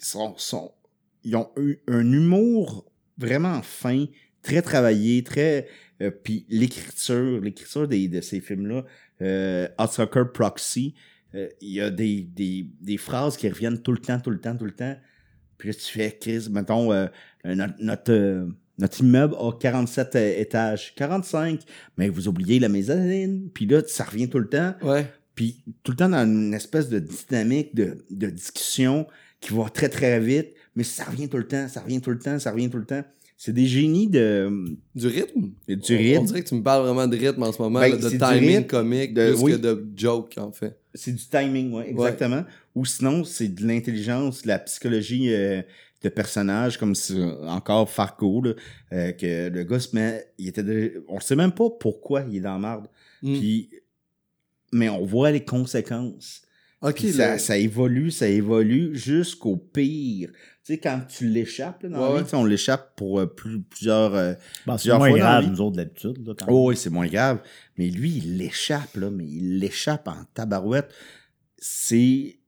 sont- 0.00 0.34
sont- 0.38 0.72
ils 1.24 1.36
ont 1.36 1.50
eu 1.58 1.78
un 1.88 2.10
humour 2.12 2.90
vraiment 3.18 3.60
fin, 3.62 4.06
très 4.42 4.62
travaillé, 4.62 5.22
très. 5.22 5.68
euh, 6.00 6.10
puis 6.10 6.46
l'écriture, 6.48 7.40
l'écriture 7.40 7.86
des- 7.86 8.08
de 8.08 8.20
ces 8.20 8.40
films-là, 8.40 8.84
euh, 9.22 9.68
Hot 9.78 9.86
Soccer 9.88 10.32
Proxy, 10.32 10.94
euh, 11.34 11.48
il 11.60 11.70
y 11.74 11.80
a 11.80 11.90
des, 11.90 12.22
des, 12.22 12.66
des 12.80 12.96
phrases 12.96 13.36
qui 13.36 13.48
reviennent 13.48 13.80
tout 13.80 13.92
le 13.92 13.98
temps, 13.98 14.18
tout 14.18 14.30
le 14.30 14.40
temps, 14.40 14.56
tout 14.56 14.64
le 14.64 14.72
temps. 14.72 14.96
Puis 15.58 15.68
là, 15.68 15.74
tu 15.74 15.92
fais, 15.92 16.18
Chris, 16.20 16.48
mettons, 16.50 16.92
euh, 16.92 17.06
notre, 17.44 17.74
notre, 17.78 18.12
euh, 18.12 18.46
notre 18.78 19.00
immeuble 19.00 19.34
a 19.38 19.52
47 19.52 20.16
euh, 20.16 20.40
étages, 20.40 20.92
45, 20.96 21.60
mais 21.96 22.08
vous 22.08 22.26
oubliez 22.26 22.58
la 22.58 22.68
mezzanine. 22.68 23.48
Puis 23.54 23.66
là, 23.66 23.80
ça 23.86 24.02
revient 24.04 24.28
tout 24.28 24.40
le 24.40 24.48
temps. 24.48 24.74
Ouais. 24.82 25.06
Puis 25.36 25.62
tout 25.84 25.92
le 25.92 25.96
temps 25.96 26.08
dans 26.08 26.26
une 26.26 26.52
espèce 26.52 26.88
de 26.88 26.98
dynamique 26.98 27.74
de, 27.76 28.04
de 28.10 28.28
discussion 28.28 29.06
qui 29.40 29.54
va 29.54 29.68
très 29.70 29.88
très 29.88 30.18
vite, 30.20 30.48
mais 30.76 30.84
ça 30.84 31.04
revient 31.04 31.28
tout 31.28 31.36
le 31.38 31.46
temps, 31.46 31.68
ça 31.68 31.80
revient 31.80 32.00
tout 32.00 32.10
le 32.10 32.18
temps, 32.18 32.38
ça 32.38 32.50
revient 32.52 32.70
tout 32.70 32.78
le 32.78 32.84
temps. 32.86 33.04
C'est 33.36 33.52
des 33.52 33.66
génies 33.66 34.06
de, 34.08 34.76
Du 34.94 35.06
rythme? 35.08 35.50
du 35.66 35.74
On 35.94 35.98
rythme. 35.98 36.24
dirait 36.26 36.42
que 36.44 36.48
tu 36.48 36.54
me 36.54 36.62
parles 36.62 36.84
vraiment 36.84 37.08
de 37.08 37.16
rythme 37.16 37.42
en 37.42 37.50
ce 37.52 37.60
moment, 37.60 37.80
Ben, 37.80 37.90
là, 37.90 37.96
de 37.96 38.08
timing 38.08 38.66
comique, 38.66 39.14
de- 39.14 39.32
plus 39.32 39.40
oui. 39.42 39.52
que 39.52 39.56
de 39.56 39.84
joke, 39.96 40.34
en 40.38 40.52
fait. 40.52 40.78
C'est 40.94 41.12
du 41.12 41.24
timing, 41.26 41.72
ouais, 41.72 41.90
exactement. 41.90 42.44
Ou 42.76 42.84
sinon, 42.84 43.24
c'est 43.24 43.48
de 43.48 43.66
l'intelligence, 43.66 44.42
de 44.42 44.48
la 44.48 44.60
psychologie 44.60 45.32
euh, 45.34 45.60
de 46.02 46.08
personnage, 46.08 46.78
comme 46.78 46.94
si, 46.94 47.18
euh, 47.18 47.46
encore 47.48 47.90
Fargo, 47.90 48.42
là, 48.42 48.52
euh, 48.92 49.12
que 49.12 49.48
le 49.48 49.64
gars 49.64 49.80
se 49.80 49.94
met, 49.96 50.24
il 50.38 50.48
était 50.48 50.62
de- 50.62 51.04
on 51.08 51.18
sait 51.18 51.34
même 51.36 51.52
pas 51.52 51.68
pourquoi 51.80 52.24
il 52.30 52.36
est 52.36 52.40
dans 52.40 52.52
la 52.52 52.58
marde. 52.58 52.86
Mm. 53.22 53.38
Puis, 53.38 53.70
mais 54.72 54.88
on 54.88 55.04
voit 55.04 55.30
les 55.32 55.44
conséquences. 55.44 56.42
Ok, 56.80 56.96
Puis 56.96 57.12
ça, 57.12 57.34
le- 57.34 57.38
ça 57.38 57.56
évolue, 57.56 58.10
ça 58.10 58.28
évolue 58.28 58.94
jusqu'au 58.96 59.56
pire. 59.56 60.30
Tu 60.64 60.74
sais, 60.74 60.78
quand 60.78 61.00
tu 61.08 61.26
l'échappes, 61.28 61.82
là, 61.82 61.88
dans 61.88 61.96
Ouais, 61.98 62.02
la 62.02 62.08
vie, 62.10 62.14
ouais. 62.18 62.22
tu 62.24 62.28
sais, 62.30 62.36
on 62.36 62.44
l'échappe 62.44 62.94
pour 62.96 63.18
euh, 63.18 63.26
plus, 63.26 63.60
plusieurs... 63.62 64.14
euh, 64.14 64.34
c'est 64.34 64.72
Plusieurs 64.74 64.98
moins 64.98 65.08
fois 65.10 65.18
dans 65.18 65.24
la 65.24 65.30
grave, 65.32 65.44
vie. 65.44 65.50
nous 65.50 65.60
autres, 65.60 65.76
d'habitude. 65.76 66.34
Oh 66.48 66.68
oui, 66.68 66.76
c'est 66.76 66.90
moins 66.90 67.06
grave. 67.08 67.40
Mais 67.78 67.88
lui, 67.90 68.18
il 68.18 68.36
l'échappe, 68.38 68.94
là, 68.96 69.10
mais 69.10 69.24
il 69.26 69.58
l'échappe 69.58 70.06
en 70.08 70.24
tabarouette. 70.34 70.92
C'est. 71.58 72.38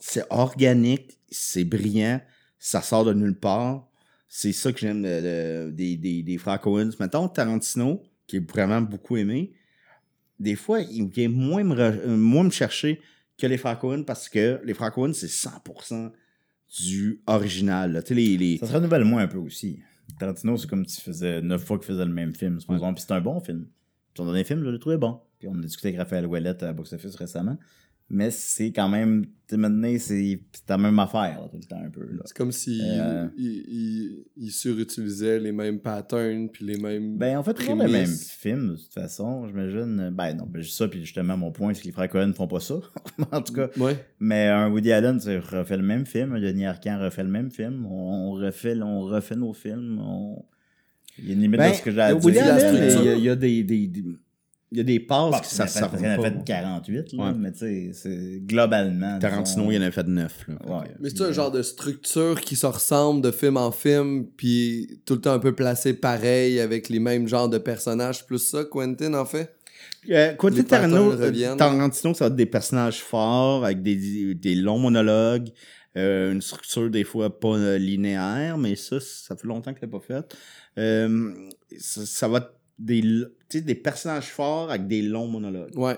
C'est 0.00 0.24
organique, 0.30 1.18
c'est 1.28 1.64
brillant, 1.64 2.20
ça 2.58 2.80
sort 2.82 3.04
de 3.04 3.12
nulle 3.12 3.38
part. 3.38 3.88
C'est 4.28 4.52
ça 4.52 4.72
que 4.72 4.78
j'aime 4.78 5.02
de- 5.02 5.66
de- 5.66 5.70
des, 5.70 5.96
des, 5.96 6.22
des 6.22 6.38
frères 6.38 6.60
Coen. 6.60 6.92
Mettons 7.00 7.28
Tarantino, 7.28 8.02
qui 8.26 8.36
est 8.36 8.50
vraiment 8.50 8.80
beaucoup 8.80 9.16
aimé. 9.16 9.52
Des 10.38 10.54
fois, 10.54 10.80
il 10.80 11.08
vient 11.08 11.28
moins 11.28 11.64
me, 11.64 11.74
re- 11.74 11.98
euh, 12.06 12.16
moins 12.16 12.44
me 12.44 12.50
chercher 12.50 13.00
que 13.36 13.46
les 13.46 13.58
frères 13.58 13.80
parce 14.06 14.28
que 14.28 14.60
les 14.64 14.74
frères 14.74 14.92
c'est 15.14 15.26
100% 15.26 16.12
du 16.86 17.20
original. 17.26 17.92
là. 17.92 18.00
Les, 18.10 18.36
les- 18.36 18.58
Ça 18.58 18.66
se 18.66 18.72
renouvelle 18.72 19.04
moins 19.04 19.22
un 19.22 19.28
peu 19.28 19.38
aussi. 19.38 19.80
Tarantino, 20.18 20.56
c'est 20.56 20.68
comme 20.68 20.84
si 20.86 20.96
tu 20.98 21.02
faisais 21.02 21.40
neuf 21.42 21.64
fois 21.64 21.78
qu'il 21.78 21.86
faisait 21.86 22.04
le 22.04 22.12
même 22.12 22.34
film. 22.34 22.60
supposons. 22.60 22.92
Puis 22.94 23.04
c'est 23.06 23.14
un 23.14 23.20
bon 23.20 23.40
film. 23.40 23.66
Son 24.16 24.24
dernier 24.24 24.44
film, 24.44 24.64
je 24.64 24.70
l'ai 24.70 24.78
trouvé 24.78 24.96
bon. 24.96 25.20
Puis 25.38 25.48
on 25.48 25.54
a 25.56 25.62
discuté 25.62 25.88
avec 25.88 25.98
Raphaël 26.00 26.26
Ouellette 26.26 26.62
à 26.64 26.72
Box 26.72 26.92
Office 26.92 27.14
récemment. 27.14 27.56
Mais 28.10 28.30
c'est 28.30 28.72
quand 28.72 28.88
même. 28.88 29.26
Tu 29.46 29.56
maintenant, 29.58 29.94
c'est 29.98 30.40
la 30.66 30.78
même 30.78 30.98
affaire, 30.98 31.40
là, 31.42 31.48
tout 31.50 31.58
le 31.58 31.64
temps, 31.64 31.82
un 31.84 31.90
peu. 31.90 32.06
C'est 32.24 32.34
comme 32.36 32.52
s'il 32.52 32.80
Euh, 32.82 33.26
il, 33.36 33.64
il- 33.68 34.24
il 34.36 34.50
surutilisait 34.50 35.38
les 35.38 35.52
mêmes 35.52 35.78
patterns 35.78 36.48
puis 36.50 36.64
les 36.64 36.78
mêmes. 36.78 37.18
Ben, 37.18 37.36
en 37.36 37.42
fait, 37.42 37.52
toujours 37.54 37.76
les 37.76 37.90
mêmes 37.92 38.06
films, 38.06 38.70
de 38.72 38.76
toute 38.76 38.92
façon, 38.94 39.46
j'imagine. 39.46 40.10
Ben, 40.10 40.34
non, 40.34 40.46
ben, 40.46 40.62
ça, 40.62 40.88
puis 40.88 41.00
justement, 41.04 41.36
mon 41.36 41.50
point, 41.52 41.74
c'est 41.74 41.82
que 41.82 41.86
les 41.86 41.92
frères 41.92 42.08
Cohen 42.08 42.28
ne 42.28 42.32
font 42.32 42.46
pas 42.48 42.60
ça. 42.60 42.80
en 43.32 43.42
tout 43.42 43.52
cas. 43.52 43.68
Ouais. 43.78 44.02
Mais 44.20 44.46
un 44.48 44.70
Woody 44.70 44.90
Allen, 44.92 45.18
tu 45.18 45.36
refait 45.38 45.76
le 45.76 45.82
même 45.82 46.06
film. 46.06 46.32
Un 46.32 46.40
Denis 46.40 46.64
Arcand 46.66 46.98
refait 47.00 47.24
le 47.24 47.30
même 47.30 47.50
film. 47.50 47.84
On, 47.86 48.30
on 48.30 48.32
refait, 48.32 48.80
on 48.80 49.00
refait 49.00 49.36
nos 49.36 49.52
films. 49.52 49.98
On... 50.00 50.44
Il 51.18 51.26
y 51.26 51.30
a 51.30 51.34
une 51.34 51.40
limite 51.40 51.58
Ben, 51.58 51.70
de 51.72 51.76
ce 51.76 51.82
que 51.82 51.90
j'ai 51.90 52.00
à 52.00 52.14
dire. 52.14 52.44
Allen, 52.44 52.74
il 53.00 53.04
y 53.04 53.08
a- 53.08 53.14
il 53.16 53.24
y, 53.24 53.28
a 53.28 53.36
des, 53.36 53.64
des, 53.64 53.86
des- 53.88 54.04
il 54.70 54.78
y 54.78 54.80
a 54.80 54.84
des 54.84 55.00
passes 55.00 55.30
Bon, 55.30 55.38
qui 55.40 55.48
ça 55.54 55.56
il 55.56 55.60
en 55.62 55.64
a 55.64 55.68
fait- 55.68 55.78
sort 55.80 55.88
parce 55.90 56.02
qu'il 56.02 56.10
en 56.10 56.14
a 56.14 56.16
pas. 56.16 56.22
fait 56.30 56.44
48, 56.44 57.12
là, 57.14 57.24
Ouais. 57.24 57.32
mais 57.38 57.52
tu 57.52 57.58
sais, 57.58 57.90
c'est 57.94 58.40
globalement. 58.44 59.18
Tarantino, 59.18 59.62
disons- 59.66 59.70
il 59.70 59.82
en 59.82 59.86
a 59.86 59.90
fait 59.90 60.06
9. 60.06 60.44
Là, 60.48 60.54
Ouais. 60.66 60.86
Mais 61.00 61.08
c'est 61.10 61.22
un 61.22 61.32
genre 61.32 61.50
de 61.50 61.62
structure 61.62 62.40
qui 62.40 62.54
se 62.56 62.66
ressemble 62.66 63.22
de 63.22 63.30
film 63.30 63.56
en 63.56 63.70
film, 63.72 64.26
puis 64.36 65.00
tout 65.06 65.14
le 65.14 65.20
temps 65.20 65.32
un 65.32 65.38
peu 65.38 65.54
placé 65.54 65.94
pareil 65.94 66.60
avec 66.60 66.88
les 66.88 66.98
mêmes 67.00 67.28
genres 67.28 67.48
de 67.48 67.58
personnages, 67.58 68.26
plus 68.26 68.38
ça, 68.38 68.64
Quentin 68.64 69.14
en 69.14 69.24
fait? 69.24 69.54
Euh, 70.10 70.34
Quentin 70.34 70.62
Tarantino, 70.62 71.10
reviennent. 71.10 71.56
Tarantino, 71.56 72.12
ça 72.14 72.24
va 72.24 72.28
être 72.30 72.36
des 72.36 72.46
personnages 72.46 73.00
forts 73.00 73.64
avec 73.64 73.82
des, 73.82 74.34
des 74.34 74.54
longs 74.54 74.78
monologues, 74.78 75.48
euh, 75.96 76.32
une 76.32 76.42
structure 76.42 76.90
des 76.90 77.04
fois 77.04 77.40
pas 77.40 77.56
euh, 77.56 77.78
linéaire, 77.78 78.58
mais 78.58 78.76
ça, 78.76 78.98
ça 79.00 79.34
fait 79.36 79.46
longtemps 79.46 79.72
qu'il 79.72 79.88
l'a 79.88 79.98
pas 79.98 80.04
fait. 80.04 80.36
Euh, 80.78 81.32
ça, 81.78 82.02
ça 82.06 82.28
va 82.28 82.38
être 82.38 82.52
des, 82.78 83.02
des 83.54 83.74
personnages 83.74 84.28
forts 84.30 84.70
avec 84.70 84.86
des 84.86 85.02
longs 85.02 85.28
monologues. 85.28 85.76
Ouais. 85.76 85.96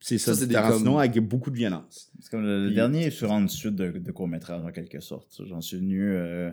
C'est 0.00 0.18
ça, 0.18 0.32
Ça, 0.34 0.40
c'est 0.40 0.48
Tarantino 0.48 0.92
comme- 0.92 1.00
avec 1.00 1.18
beaucoup 1.18 1.50
de 1.50 1.56
violence. 1.56 2.12
C'est 2.20 2.30
comme 2.30 2.44
le, 2.44 2.66
Puis- 2.66 2.74
dernier 2.76 3.10
sur 3.10 3.32
une 3.32 3.48
suite 3.48 3.74
de, 3.74 3.90
de 3.90 4.12
courts-métrages, 4.12 4.64
en 4.64 4.70
quelque 4.70 5.00
sorte. 5.00 5.40
J'en 5.44 5.60
suis 5.60 5.78
venu. 5.78 6.12
euh, 6.12 6.50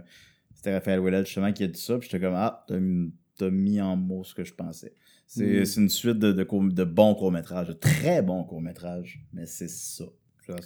C'était 0.55 0.73
Raphaël 0.73 0.99
Ouellet, 0.99 1.25
justement, 1.25 1.51
qui 1.53 1.63
a 1.63 1.67
dit 1.67 1.79
ça. 1.79 1.97
Puis 1.99 2.09
j'étais 2.09 2.23
comme, 2.25 2.33
ah, 2.35 2.63
t'as 2.67 2.79
mis- 2.79 3.11
t'as 3.37 3.51
mis 3.51 3.79
en 3.81 3.95
mots 3.95 4.23
ce 4.23 4.33
que 4.33 4.43
je 4.43 4.53
pensais. 4.53 4.93
C'est 5.27 5.61
Mm. 5.61 5.65
c'est 5.65 5.81
une 5.81 5.89
suite 5.89 6.17
de, 6.17 6.31
de, 6.31 6.43
courts- 6.43 6.71
de 6.71 6.83
bons 6.83 7.13
courts-métrages, 7.13 7.67
de 7.67 7.73
très 7.73 8.21
bons 8.23 8.43
courts-métrages. 8.45 9.23
Mais 9.33 9.45
c'est 9.45 9.69
ça. 9.69 10.05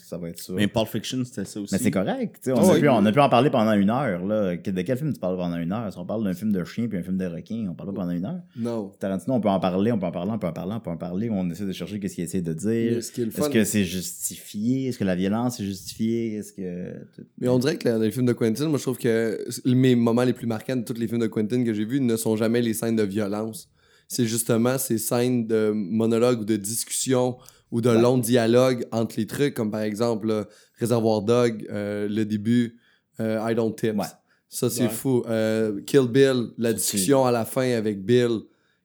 Ça 0.04 0.18
va 0.18 0.30
être 0.30 0.40
ça. 0.40 0.54
Mais 0.54 0.68
Pulp 0.68 0.88
Fiction, 0.88 1.24
c'était 1.24 1.46
ça 1.46 1.60
aussi. 1.60 1.74
Mais 1.74 1.80
c'est 1.80 1.92
correct. 1.92 2.36
tu 2.44 2.50
sais, 2.50 2.52
On, 2.52 2.58
Ah 2.58 2.72
a 2.72 2.74
oui. 2.74 2.80
pu, 2.82 2.90
on 2.90 3.06
a 3.06 3.12
pu 3.12 3.20
en 3.20 3.30
parler 3.30 3.50
pendant 3.50 3.74
une 3.74 3.90
heure. 3.90 4.26
Là. 4.26 4.58
Que- 4.58 4.72
De 4.72 4.82
quel 4.82 4.98
film 4.98 5.14
tu 5.14 5.20
parles 5.20 5.38
pendant 5.38 5.58
une 5.58 5.72
heure? 5.72 5.92
Si 5.92 5.98
on 5.98 6.06
parle 6.06 6.24
d'un 6.24 6.34
film 6.34 6.52
de 6.52 6.64
chien 6.66 6.88
puis 6.88 6.98
un 6.98 7.04
film 7.04 7.18
de 7.18 7.26
requin, 7.26 7.68
on 7.70 7.74
parle 7.74 7.90
pas 7.94 8.02
pendant 8.02 8.12
une 8.12 8.26
heure. 8.26 8.42
Non. 8.58 8.92
Tarantino, 9.00 9.34
on 9.36 9.42
peut 9.42 9.50
en 9.50 9.60
parler, 9.60 9.92
on 9.92 10.00
peut 10.00 10.06
en 10.08 10.12
parler, 10.12 10.32
on 10.34 10.40
peut 10.40 10.48
en 10.48 10.54
parler, 10.54 10.74
on 10.76 10.80
peut 10.80 10.90
en 10.92 10.98
parler. 10.98 11.30
On 11.30 11.50
essaie 11.50 11.66
de 11.66 11.72
chercher 11.72 12.00
qu'est-ce 12.00 12.16
qu'il 12.16 12.24
essaie 12.24 12.42
de 12.42 12.54
dire. 12.54 12.92
Mais 12.96 13.02
ce 13.02 13.12
qui 13.12 13.22
est 13.22 13.26
le 13.26 13.32
fun. 13.32 13.44
Est-ce 13.44 13.50
que 13.52 13.64
c'est 13.64 13.84
justifié? 13.86 14.88
Est-ce 14.88 14.98
que 15.00 15.04
la 15.04 15.16
violence 15.16 15.60
est 15.60 15.66
justifiée? 15.66 16.36
Est-ce 16.36 16.54
que. 16.54 16.94
Mais 17.40 17.48
on 17.48 17.60
dirait 17.60 17.78
que 17.78 17.88
dans 17.90 18.00
les 18.00 18.12
films 18.12 18.26
de 18.26 18.34
Quentin, 18.34 18.68
moi 18.68 18.78
je 18.78 18.84
trouve 18.84 18.98
que 18.98 19.44
mes 19.66 19.96
moments 19.96 20.24
les 20.24 20.34
plus 20.34 20.48
marquants 20.48 20.76
de 20.76 20.84
tous 20.84 20.94
les 21.00 21.08
films 21.08 21.22
de 21.22 21.28
Quentin 21.28 21.64
que 21.64 21.74
j'ai 21.74 21.86
vus 21.86 22.02
ne 22.02 22.16
sont 22.16 22.36
jamais 22.36 22.62
les 22.62 22.74
scènes 22.74 22.96
de 22.96 23.04
violence. 23.04 23.70
C'est 24.08 24.26
justement 24.26 24.78
ces 24.80 24.98
scènes 24.98 25.46
de 25.46 25.72
monologue 25.74 26.42
ou 26.42 26.46
de 26.46 26.56
discussion 26.56 27.38
ou 27.72 27.82
de 27.82 27.90
longs 27.90 28.18
dialogues 28.18 28.86
entre 28.92 29.16
les 29.18 29.28
trucs, 29.28 29.54
comme 29.54 29.72
par 29.72 29.82
exemple 29.82 30.28
là, 30.28 30.46
Réservoir 30.80 31.22
Dog, 31.22 31.68
euh, 31.70 32.08
le 32.10 32.26
début, 32.26 32.80
euh, 33.20 33.40
I 33.48 33.56
Don't 33.56 33.76
Tips. 33.76 33.96
Ouais. 33.96 34.06
Ça, 34.48 34.70
c'est 34.70 34.90
fou. 34.90 35.24
Euh, 35.28 35.80
Kill 35.86 36.08
Bill, 36.08 36.48
la 36.58 36.74
discussion 36.74 37.26
à 37.26 37.32
la 37.32 37.46
fin 37.46 37.72
avec 37.74 38.04
Bill, 38.04 38.40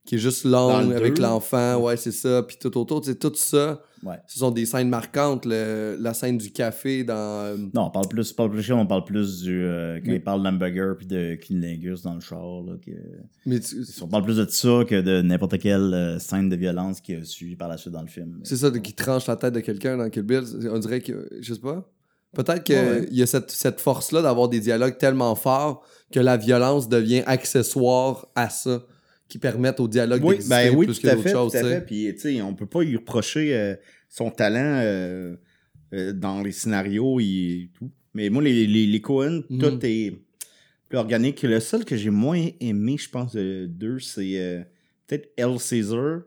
qui 0.04 0.16
est 0.16 0.18
juste 0.18 0.44
longue 0.44 0.92
avec 0.92 1.18
l'enfant, 1.18 1.80
ouais, 1.80 1.96
c'est 1.96 2.12
ça. 2.12 2.42
Puis 2.42 2.58
tout 2.60 2.76
autour, 2.76 3.02
c'est 3.02 3.18
tout 3.18 3.32
ça. 3.34 3.80
Ouais. 4.04 4.16
Ce 4.26 4.38
sont 4.38 4.50
des 4.50 4.66
scènes 4.66 4.88
marquantes. 4.90 5.46
le- 5.46 5.96
la 5.98 6.12
scène 6.14 6.36
du 6.38 6.52
café 6.52 7.04
dans. 7.04 7.14
euh, 7.14 7.56
Non, 7.74 7.86
on 7.86 7.90
parle 7.90 8.08
plus, 8.08 8.32
pas 8.32 8.48
plus 8.48 8.70
on 8.72 8.86
parle 8.86 9.04
plus 9.04 9.42
du. 9.42 9.64
euh, 9.64 9.98
quand 10.04 10.10
Mais- 10.10 10.16
il 10.16 10.22
parle 10.22 10.42
d'hamburger 10.42 10.94
puis 10.98 11.06
de 11.06 11.36
cunnilingus 11.36 12.02
dans 12.02 12.14
le 12.14 12.20
char. 12.20 12.62
Là, 12.62 12.74
que- 12.84 12.90
mais 13.46 13.60
tu- 13.60 13.76
On 14.02 14.08
parle 14.08 14.24
plus 14.24 14.36
de 14.36 14.46
ça 14.48 14.82
que 14.86 15.00
de 15.00 15.22
n'importe 15.22 15.58
quelle 15.58 15.94
euh, 15.94 16.18
scène 16.18 16.48
de 16.48 16.56
violence 16.56 17.00
qui 17.00 17.14
a 17.14 17.24
suivi 17.24 17.56
par 17.56 17.68
la 17.68 17.76
suite 17.78 17.92
dans 17.94 18.02
le 18.02 18.08
film. 18.08 18.40
C'est 18.44 18.56
ça, 18.56 18.70
de- 18.70 18.78
qui 18.78 18.92
tranche 18.92 19.26
la 19.26 19.36
tête 19.36 19.54
de 19.54 19.60
quelqu'un 19.60 19.96
dans 19.96 20.10
Kill 20.10 20.22
Bill. 20.22 20.42
On 20.70 20.78
dirait 20.78 21.00
que, 21.00 21.28
je 21.40 21.54
sais 21.54 21.60
pas. 21.60 21.88
Peut-être 22.34 22.64
qu'il 22.64 22.74
Ouais, 22.74 23.00
ouais. 23.00 23.08
y 23.12 23.22
a 23.22 23.26
cette, 23.26 23.52
cette 23.52 23.80
force-là 23.80 24.20
d'avoir 24.20 24.48
des 24.48 24.58
dialogues 24.60 24.98
tellement 24.98 25.34
forts 25.36 25.84
que 26.12 26.18
la 26.20 26.36
violence 26.36 26.88
devient 26.88 27.22
accessoire 27.26 28.26
à 28.34 28.48
ça, 28.50 28.82
qui 29.28 29.38
permettent 29.38 29.80
au 29.80 29.88
dialogue 29.88 30.22
Oui, 30.22 30.34
d'exister 30.36 30.54
ben 30.70 30.76
oui, 30.76 30.86
plus 30.86 30.96
tout 31.00 31.02
que 31.08 31.14
d'autres 31.14 31.30
choses. 31.30 31.52
tout 31.52 31.58
à 31.58 31.62
fait. 31.62 31.80
Puis, 31.86 32.12
tu 32.14 32.20
sais, 32.20 32.42
on 32.42 32.54
peut 32.54 32.66
pas 32.66 32.82
lui 32.82 32.96
reprocher 32.96 33.54
euh, 33.56 33.74
son 34.08 34.30
talent 34.30 34.80
euh, 34.82 35.36
euh, 35.94 36.12
dans 36.12 36.42
les 36.42 36.52
scénarios 36.52 37.18
et 37.20 37.70
tout. 37.74 37.90
Mais 38.14 38.28
moi, 38.30 38.42
les, 38.42 38.66
les, 38.66 38.86
les 38.86 39.00
Coen, 39.00 39.42
Mhm. 39.50 39.58
tout 39.60 39.78
est 39.86 40.12
plus 40.88 40.98
organique. 40.98 41.42
Le 41.42 41.58
seul 41.60 41.84
que 41.84 41.96
j'ai 41.96 42.10
moins 42.10 42.46
aimé, 42.60 42.96
je 42.98 43.08
pense, 43.08 43.32
de 43.34 43.66
deux, 43.66 43.98
c'est 43.98 44.66
peut-être 45.06 45.32
El 45.36 45.58
Caesar 45.58 46.20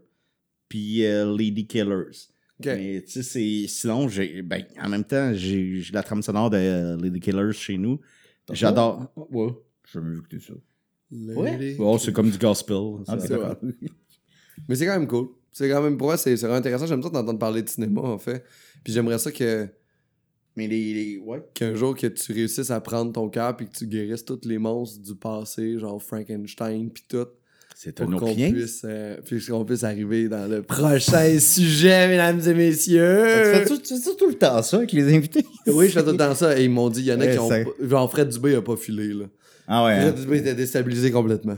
puis 0.67 0.99
Lady 1.01 1.65
Killers. 1.65 2.27
Mais 2.65 3.03
tu 3.07 3.21
sais, 3.23 3.65
sinon, 3.67 4.07
j'ai, 4.09 4.41
ben, 4.41 4.63
en 4.83 4.89
même 4.89 5.03
temps, 5.05 5.31
j'ai 5.33 5.81
la 5.93 6.01
trame 6.03 6.23
sonore 6.23 6.49
de 6.49 6.97
Lady 7.01 7.19
Killers 7.19 7.53
chez 7.53 7.77
nous. 7.77 8.01
J'adore. 8.51 9.11
Ouais. 9.29 9.49
J'ai 9.85 9.93
jamais 9.99 10.11
vu 10.13 10.17
écouter 10.17 10.39
ça. 10.39 10.53
Lady- 11.11 11.75
Bon, 11.77 11.97
c'est 11.97 12.11
comme 12.13 12.29
du 12.29 12.37
gospel. 12.37 12.77
Ah, 13.07 13.17
c'est 13.19 13.33
vrai. 13.35 13.55
Mais 14.67 14.75
c'est 14.75 14.85
quand 14.85 14.97
même 14.99 15.07
cool. 15.07 15.27
C'est 15.51 15.69
quand 15.69 15.81
même, 15.81 15.97
pour 15.97 16.07
moi, 16.07 16.17
c'est 16.17 16.35
vraiment 16.35 16.55
intéressant. 16.55 16.85
J'aime 16.85 17.01
ça 17.01 17.09
d'entendre 17.09 17.39
parler 17.39 17.61
de 17.63 17.69
cinéma, 17.69 18.01
en 18.01 18.17
fait. 18.19 18.43
Puis 18.83 18.93
j'aimerais 18.93 19.17
ça 19.19 19.31
que. 19.31 19.67
Mais 20.55 20.67
les. 20.67 20.93
les- 20.93 21.17
ouais. 21.19 21.43
Qu'un 21.53 21.75
jour 21.75 21.95
que 21.95 22.07
tu 22.07 22.31
réussisses 22.33 22.71
à 22.71 22.81
prendre 22.81 23.11
ton 23.13 23.29
cœur 23.29 23.55
puis 23.55 23.67
que 23.67 23.71
tu 23.77 23.87
guérisses 23.87 24.25
tous 24.25 24.41
les 24.45 24.57
monstres 24.57 25.01
du 25.01 25.15
passé, 25.15 25.77
genre 25.79 26.01
Frankenstein 26.01 26.89
puis 26.91 27.05
tout, 27.07 27.27
C'est 27.75 27.95
pour 27.95 28.11
un 28.11 28.17
qu'on 28.17 28.33
puisse, 28.35 28.81
euh, 28.83 29.17
puis 29.23 29.43
qu'on 29.45 29.63
puisse 29.65 29.83
arriver 29.83 30.27
dans 30.27 30.49
le 30.49 30.63
prochain 30.63 31.39
sujet, 31.39 32.07
mesdames 32.07 32.39
et 32.39 32.43
Tu 32.43 32.53
messieurs. 32.55 33.23
fais 33.53 33.65
tout, 33.65 33.77
tu 33.77 33.93
fais 33.95 33.99
ça 34.01 34.11
tout 34.17 34.27
le 34.29 34.33
temps, 34.35 34.61
ça, 34.63 34.77
avec 34.77 34.91
les 34.93 35.15
invités? 35.15 35.45
Oui, 35.67 35.87
je 35.87 35.93
fais 35.93 36.03
tout 36.03 36.11
le 36.11 36.17
temps 36.17 36.33
ça. 36.35 36.59
Et 36.59 36.63
ils 36.65 36.71
m'ont 36.71 36.89
dit, 36.89 37.01
il 37.01 37.05
y 37.07 37.13
en 37.13 37.21
a 37.21 37.25
Ouais, 37.25 37.31
qui 37.33 37.39
ont. 37.39 37.87
Genre, 37.87 38.09
Fred 38.11 38.29
Dubé 38.29 38.55
a 38.55 38.61
pas 38.61 38.75
filé, 38.75 39.13
là. 39.13 39.25
Ah 39.67 39.85
ouais. 39.85 39.93
hein? 39.93 40.01
Fred 40.01 40.15
Dubé 40.15 40.37
était 40.37 40.55
déstabilisé 40.55 41.11
complètement. 41.11 41.57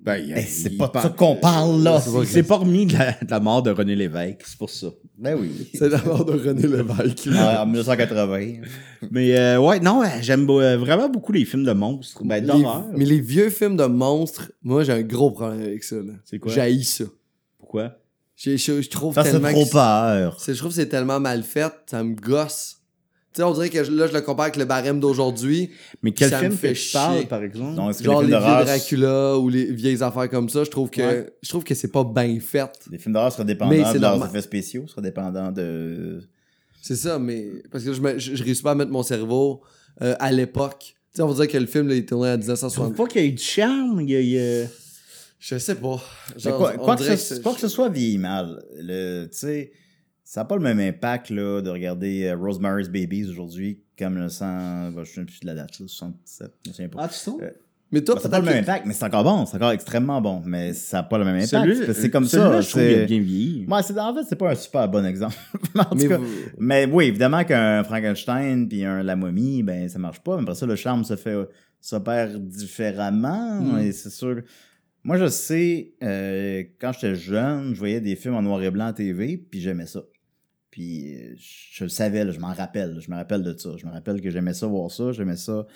Ben, 0.00 0.16
il- 0.16 0.32
Hey, 0.32 0.44
c'est 0.44 0.70
il 0.72 0.78
pas 0.78 0.86
de 0.94 1.00
ça 1.00 1.08
qu'on 1.10 1.34
parle, 1.36 1.82
là. 1.82 2.00
C'est 2.24 2.44
pas 2.44 2.56
remis 2.58 2.86
de 2.86 2.92
la, 2.94 3.12
de 3.12 3.30
la 3.30 3.40
mort 3.40 3.62
de 3.62 3.70
René 3.72 3.94
Lévesque, 3.96 4.42
c'est 4.46 4.56
pour 4.56 4.70
ça. 4.70 4.86
Ben 5.18 5.36
oui. 5.38 5.50
C'est 5.74 5.88
d'abord 5.90 6.24
de 6.24 6.32
René 6.32 6.62
Lévesque. 6.62 7.28
Ah, 7.34 7.62
en 7.62 7.66
1980. 7.66 8.62
Mais 9.10 9.36
euh, 9.36 9.58
ouais, 9.60 9.80
non, 9.80 10.00
ouais, 10.00 10.22
j'aime 10.22 10.48
euh, 10.48 10.76
vraiment 10.78 11.08
beaucoup 11.08 11.32
les 11.32 11.44
films 11.44 11.64
de 11.64 11.72
monstres. 11.72 12.22
Ben, 12.24 12.40
Les- 12.40 12.46
d'horreur. 12.46 12.86
mais 12.96 13.04
les 13.04 13.20
vieux 13.20 13.50
films 13.50 13.76
de 13.76 13.84
monstres, 13.84 14.52
moi, 14.62 14.84
j'ai 14.84 14.92
un 14.92 15.02
gros 15.02 15.32
problème 15.32 15.60
avec 15.62 15.82
ça, 15.84 15.96
là. 15.96 16.12
C'est 16.24 16.38
quoi? 16.38 16.52
J'haïs 16.52 16.84
ça. 16.84 17.04
Pourquoi? 17.58 17.92
Je, 18.36 18.56
je- 18.56 18.80
je 18.80 18.88
trouve 18.88 19.14
Ça, 19.14 19.24
c'est 19.24 19.32
tellement 19.32 19.50
trop 19.50 19.66
que 19.66 19.70
peur. 19.72 20.40
c'est- 20.40 20.54
je 20.54 20.58
trouve 20.58 20.70
que 20.70 20.76
c'est 20.76 20.88
tellement 20.88 21.18
mal 21.20 21.42
fait, 21.42 21.72
ça 21.86 22.02
me 22.04 22.14
gosse. 22.14 22.77
Tu 23.34 23.40
sais, 23.40 23.42
on 23.42 23.52
dirait 23.52 23.68
que 23.68 23.84
je- 23.84 23.92
là, 23.92 24.06
je 24.06 24.12
le 24.14 24.20
compare 24.22 24.44
avec 24.46 24.56
le 24.56 24.64
barème 24.64 25.00
d'aujourd'hui. 25.00 25.70
Mais 26.02 26.12
quel 26.12 26.30
Ça 26.30 26.36
me 26.38 26.48
film 26.48 26.56
fait 26.56 26.72
que 26.72 26.92
parles, 26.92 27.26
par 27.26 27.42
exemple? 27.42 27.74
Donc, 27.76 27.90
est-ce 27.90 27.98
que 27.98 28.04
Genre 28.04 28.22
les 28.22 28.28
les 28.28 28.32
films 28.32 28.40
vieux 28.42 28.48
d'horreur. 28.50 28.64
Dracula 28.64 29.38
ou 29.38 29.48
les 29.48 29.64
vieilles 29.72 30.02
affaires 30.02 30.30
comme 30.30 30.48
ça, 30.48 30.64
je 30.64 30.70
trouve 30.70 30.88
que 30.90 31.02
Ouais. 31.02 31.32
je 31.42 31.48
trouve 31.48 31.62
que 31.62 31.74
c'est 31.74 31.92
pas 31.92 32.04
bien 32.04 32.38
fait. 32.40 32.70
Les 32.90 32.98
films 32.98 33.12
d'horreur 33.12 33.30
seraient 33.32 33.44
Mais 33.44 33.52
dépendants 33.52 33.74
c'est 33.92 33.98
de 33.98 34.02
leurs 34.02 34.10
normal. 34.12 34.30
effets 34.30 34.42
spéciaux, 34.42 34.86
seraient 34.88 35.02
dépendants 35.02 35.52
de. 35.52 36.20
C'est 36.80 36.96
ça, 36.96 37.18
mais 37.18 37.48
parce 37.70 37.84
que 37.84 37.92
je, 37.92 38.00
me, 38.00 38.18
je, 38.18 38.34
je 38.34 38.42
réussis 38.44 38.62
pas 38.62 38.70
à 38.70 38.74
mettre 38.74 38.90
mon 38.92 39.02
cerveau 39.02 39.60
euh, 40.00 40.14
à 40.20 40.32
l'époque. 40.32 40.78
Tu 41.12 41.16
sais, 41.16 41.22
on 41.22 41.28
va 41.28 41.34
dire 41.44 41.52
que 41.52 41.58
le 41.58 41.66
film 41.66 41.88
là, 41.88 41.94
il 41.94 41.98
est 41.98 42.08
tourné 42.08 42.30
en 42.30 42.32
Je 42.32 42.36
trouve 42.38 42.46
1960. 42.46 42.96
pas 42.96 43.06
qu'il 43.08 43.20
y 43.20 43.24
ait 43.24 43.28
eu 43.28 43.32
du 43.32 43.42
charme. 43.42 44.00
Il 44.00 44.10
y 44.10 44.16
a, 44.16 44.20
il 44.20 44.28
y 44.30 44.38
a- 44.38 44.66
Je 45.40 45.58
sais 45.58 45.74
pas. 45.74 46.00
Mais 46.34 46.40
Genre, 46.40 46.72
quoi, 46.78 46.96
que 46.96 47.02
ce, 47.04 47.16
c'est- 47.16 47.42
quoi 47.42 47.52
que 47.54 47.60
ce 47.60 47.68
soit 47.68 47.88
vieilli 47.88 48.18
mal, 48.18 48.62
le, 48.78 49.26
tu 49.26 49.36
sais, 49.38 49.70
ça 50.30 50.42
n'a 50.42 50.44
pas 50.44 50.56
le 50.56 50.62
même 50.62 50.78
impact 50.78 51.30
là, 51.30 51.62
de 51.62 51.70
regarder 51.70 52.24
euh, 52.26 52.36
Rosemary's 52.36 52.90
Babies 52.90 53.30
aujourd'hui 53.30 53.80
comme 53.98 54.18
le 54.18 54.28
sang. 54.28 54.90
ben, 54.92 54.96
je 54.96 55.00
ne 55.00 55.04
sais 55.04 55.24
plus 55.24 55.40
de 55.40 55.46
la 55.46 55.54
date, 55.54 55.78
là, 55.80 55.86
67, 55.88 56.52
je 56.66 56.70
souviens 56.72 56.88
pas. 56.90 56.98
Ah, 57.04 57.08
tu 57.08 57.18
trouves? 57.18 57.42
Euh, 57.42 57.50
Mais 57.92 58.02
toi, 58.04 58.16
Ben, 58.16 58.20
ça 58.20 58.28
n'a 58.28 58.32
pas 58.36 58.40
le 58.40 58.44
même 58.52 58.62
impact, 58.62 58.84
mais 58.84 58.92
c'est 58.92 59.04
encore 59.06 59.24
bon, 59.24 59.46
c'est 59.46 59.56
encore 59.56 59.70
extrêmement 59.70 60.20
bon, 60.20 60.42
mais 60.44 60.74
ça 60.74 60.98
n'a 60.98 61.02
pas 61.04 61.16
le 61.16 61.24
même 61.24 61.36
impact. 61.42 61.92
C'est 61.94 62.10
comme 62.10 62.26
ça. 62.26 62.60
c'est- 62.60 63.06
bien 63.06 63.20
vieilli. 63.20 63.64
Ouais, 63.66 63.82
c'est, 63.82 63.98
en 63.98 64.14
fait, 64.14 64.24
c'est 64.28 64.36
pas 64.36 64.50
un 64.50 64.54
super 64.54 64.86
bon 64.90 65.06
exemple. 65.06 65.34
en 65.74 65.84
tout 65.84 65.96
Mais 65.96 66.08
cas, 66.08 66.18
vous- 66.18 66.26
mais 66.58 66.84
oui, 66.84 67.06
évidemment 67.06 67.42
qu'un 67.44 67.82
Frankenstein 67.84 68.68
puis 68.68 68.84
un 68.84 69.02
La 69.02 69.16
Momie, 69.16 69.62
ben 69.62 69.88
ça 69.88 69.98
marche 69.98 70.20
pas. 70.20 70.36
Mais 70.36 70.42
après 70.42 70.56
ça, 70.56 70.66
le 70.66 70.76
charme 70.76 71.04
se 71.04 71.16
fait 71.16 71.36
s'opère 71.80 72.38
différemment. 72.38 73.62
Mm. 73.62 73.78
Et 73.78 73.92
c'est 73.92 74.10
sûr. 74.10 74.42
Moi, 75.04 75.16
je 75.16 75.26
sais, 75.28 75.94
euh, 76.02 76.64
quand 76.78 76.92
j'étais 76.92 77.14
jeune, 77.14 77.72
je 77.72 77.78
voyais 77.78 78.00
des 78.02 78.14
films 78.16 78.34
en 78.34 78.42
noir 78.42 78.62
et 78.62 78.70
blanc 78.70 78.88
à 78.88 78.92
TV, 78.92 79.38
puis 79.38 79.60
j'aimais 79.60 79.86
ça. 79.86 80.02
Puis 80.78 81.12
euh, 81.16 81.34
je 81.36 81.82
le 81.84 81.90
savais, 81.90 82.24
là, 82.24 82.30
je 82.30 82.38
m'en 82.38 82.52
rappelle. 82.54 82.94
là, 82.94 83.00
Je 83.00 83.10
me 83.10 83.16
rappelle 83.16 83.42
de 83.42 83.56
ça. 83.58 83.70
Je 83.76 83.84
me 83.84 83.90
rappelle 83.90 84.20
que 84.20 84.30
j'aimais 84.30 84.54
ça 84.54 84.68
voir 84.68 84.92
ça. 84.92 85.10
J'aimais 85.10 85.36
ça. 85.36 85.66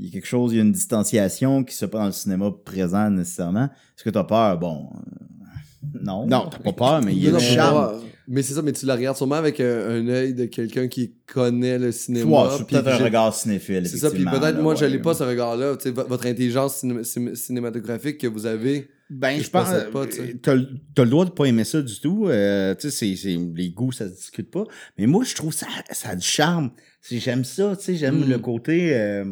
Il 0.00 0.06
y 0.06 0.08
a 0.08 0.12
quelque 0.12 0.26
chose, 0.26 0.52
il 0.52 0.56
y 0.56 0.58
a 0.58 0.62
une 0.62 0.72
distanciation 0.72 1.62
qui 1.62 1.72
se 1.74 1.84
fait 1.84 1.88
pas 1.90 1.98
dans 1.98 2.06
le 2.06 2.12
cinéma 2.12 2.50
présent 2.64 3.08
nécessairement. 3.10 3.66
Est-ce 3.66 4.02
que 4.02 4.10
t'as 4.10 4.24
peur? 4.24 4.58
Bon. 4.58 4.88
euh, 4.96 5.98
non. 6.02 6.26
Non, 6.26 6.48
t'as 6.50 6.58
pas 6.58 6.72
peur, 6.72 7.00
mais 7.02 7.12
il 7.14 7.22
y 7.22 7.28
a 7.28 7.38
charme. 7.38 8.00
Mais 8.26 8.42
c'est 8.42 8.54
ça, 8.54 8.62
mais 8.62 8.72
tu 8.72 8.86
la 8.86 8.94
regardes 8.96 9.16
sûrement 9.16 9.34
avec 9.36 9.60
un, 9.60 10.08
œil 10.08 10.34
de 10.34 10.46
quelqu'un 10.46 10.88
qui 10.88 11.14
connaît 11.26 11.78
le 11.78 11.86
Ouais, 11.86 11.92
cinéma. 11.92 12.48
c'est 12.56 12.64
puis 12.64 12.76
peut-être 12.76 13.00
un 13.00 13.04
regard 13.04 13.34
cinéphile. 13.34 13.88
C'est 13.88 13.98
ça, 13.98 14.10
puis 14.10 14.24
peut-être 14.24 14.60
moi, 14.60 14.74
je 14.74 14.84
ouais. 14.84 14.90
n'ai 14.90 14.98
pas 14.98 15.14
ce 15.14 15.22
regard-là. 15.24 15.76
Votre 16.08 16.26
intelligence 16.26 16.76
ciné- 16.76 17.04
ciné- 17.04 17.34
cinématographique 17.34 18.18
que 18.18 18.26
vous 18.26 18.46
avez. 18.46 18.88
Ben, 19.10 19.38
je 19.38 19.44
je 19.44 19.50
pense. 19.50 19.68
pas, 19.92 20.06
tu 20.06 20.20
euh, 20.20 20.34
T'as 20.40 20.54
le- 20.54 21.10
droit 21.10 21.24
de 21.24 21.30
pas 21.30 21.46
aimer 21.46 21.64
ça 21.64 21.82
du 21.82 21.98
tout. 22.00 22.26
euh, 22.28 22.74
tu 22.76 22.90
sais, 22.90 22.90
c'est- 22.90 23.16
c'est- 23.16 23.38
les 23.56 23.70
goûts, 23.70 23.90
ça 23.92 24.08
se 24.08 24.14
discute 24.14 24.50
pas. 24.50 24.64
Mais 24.96 25.06
moi, 25.06 25.24
je 25.24 25.34
trouve 25.34 25.52
ça, 25.52 25.66
ça 25.90 26.10
a 26.10 26.16
du 26.16 26.26
charme. 26.26 26.70
J'aime 27.10 27.44
ça, 27.44 27.74
tu 27.76 27.84
sais, 27.84 27.94
j'aime 27.96 28.24
Mm. 28.24 28.28
le 28.30 28.38
côté. 28.38 28.94
euh, 28.94 29.24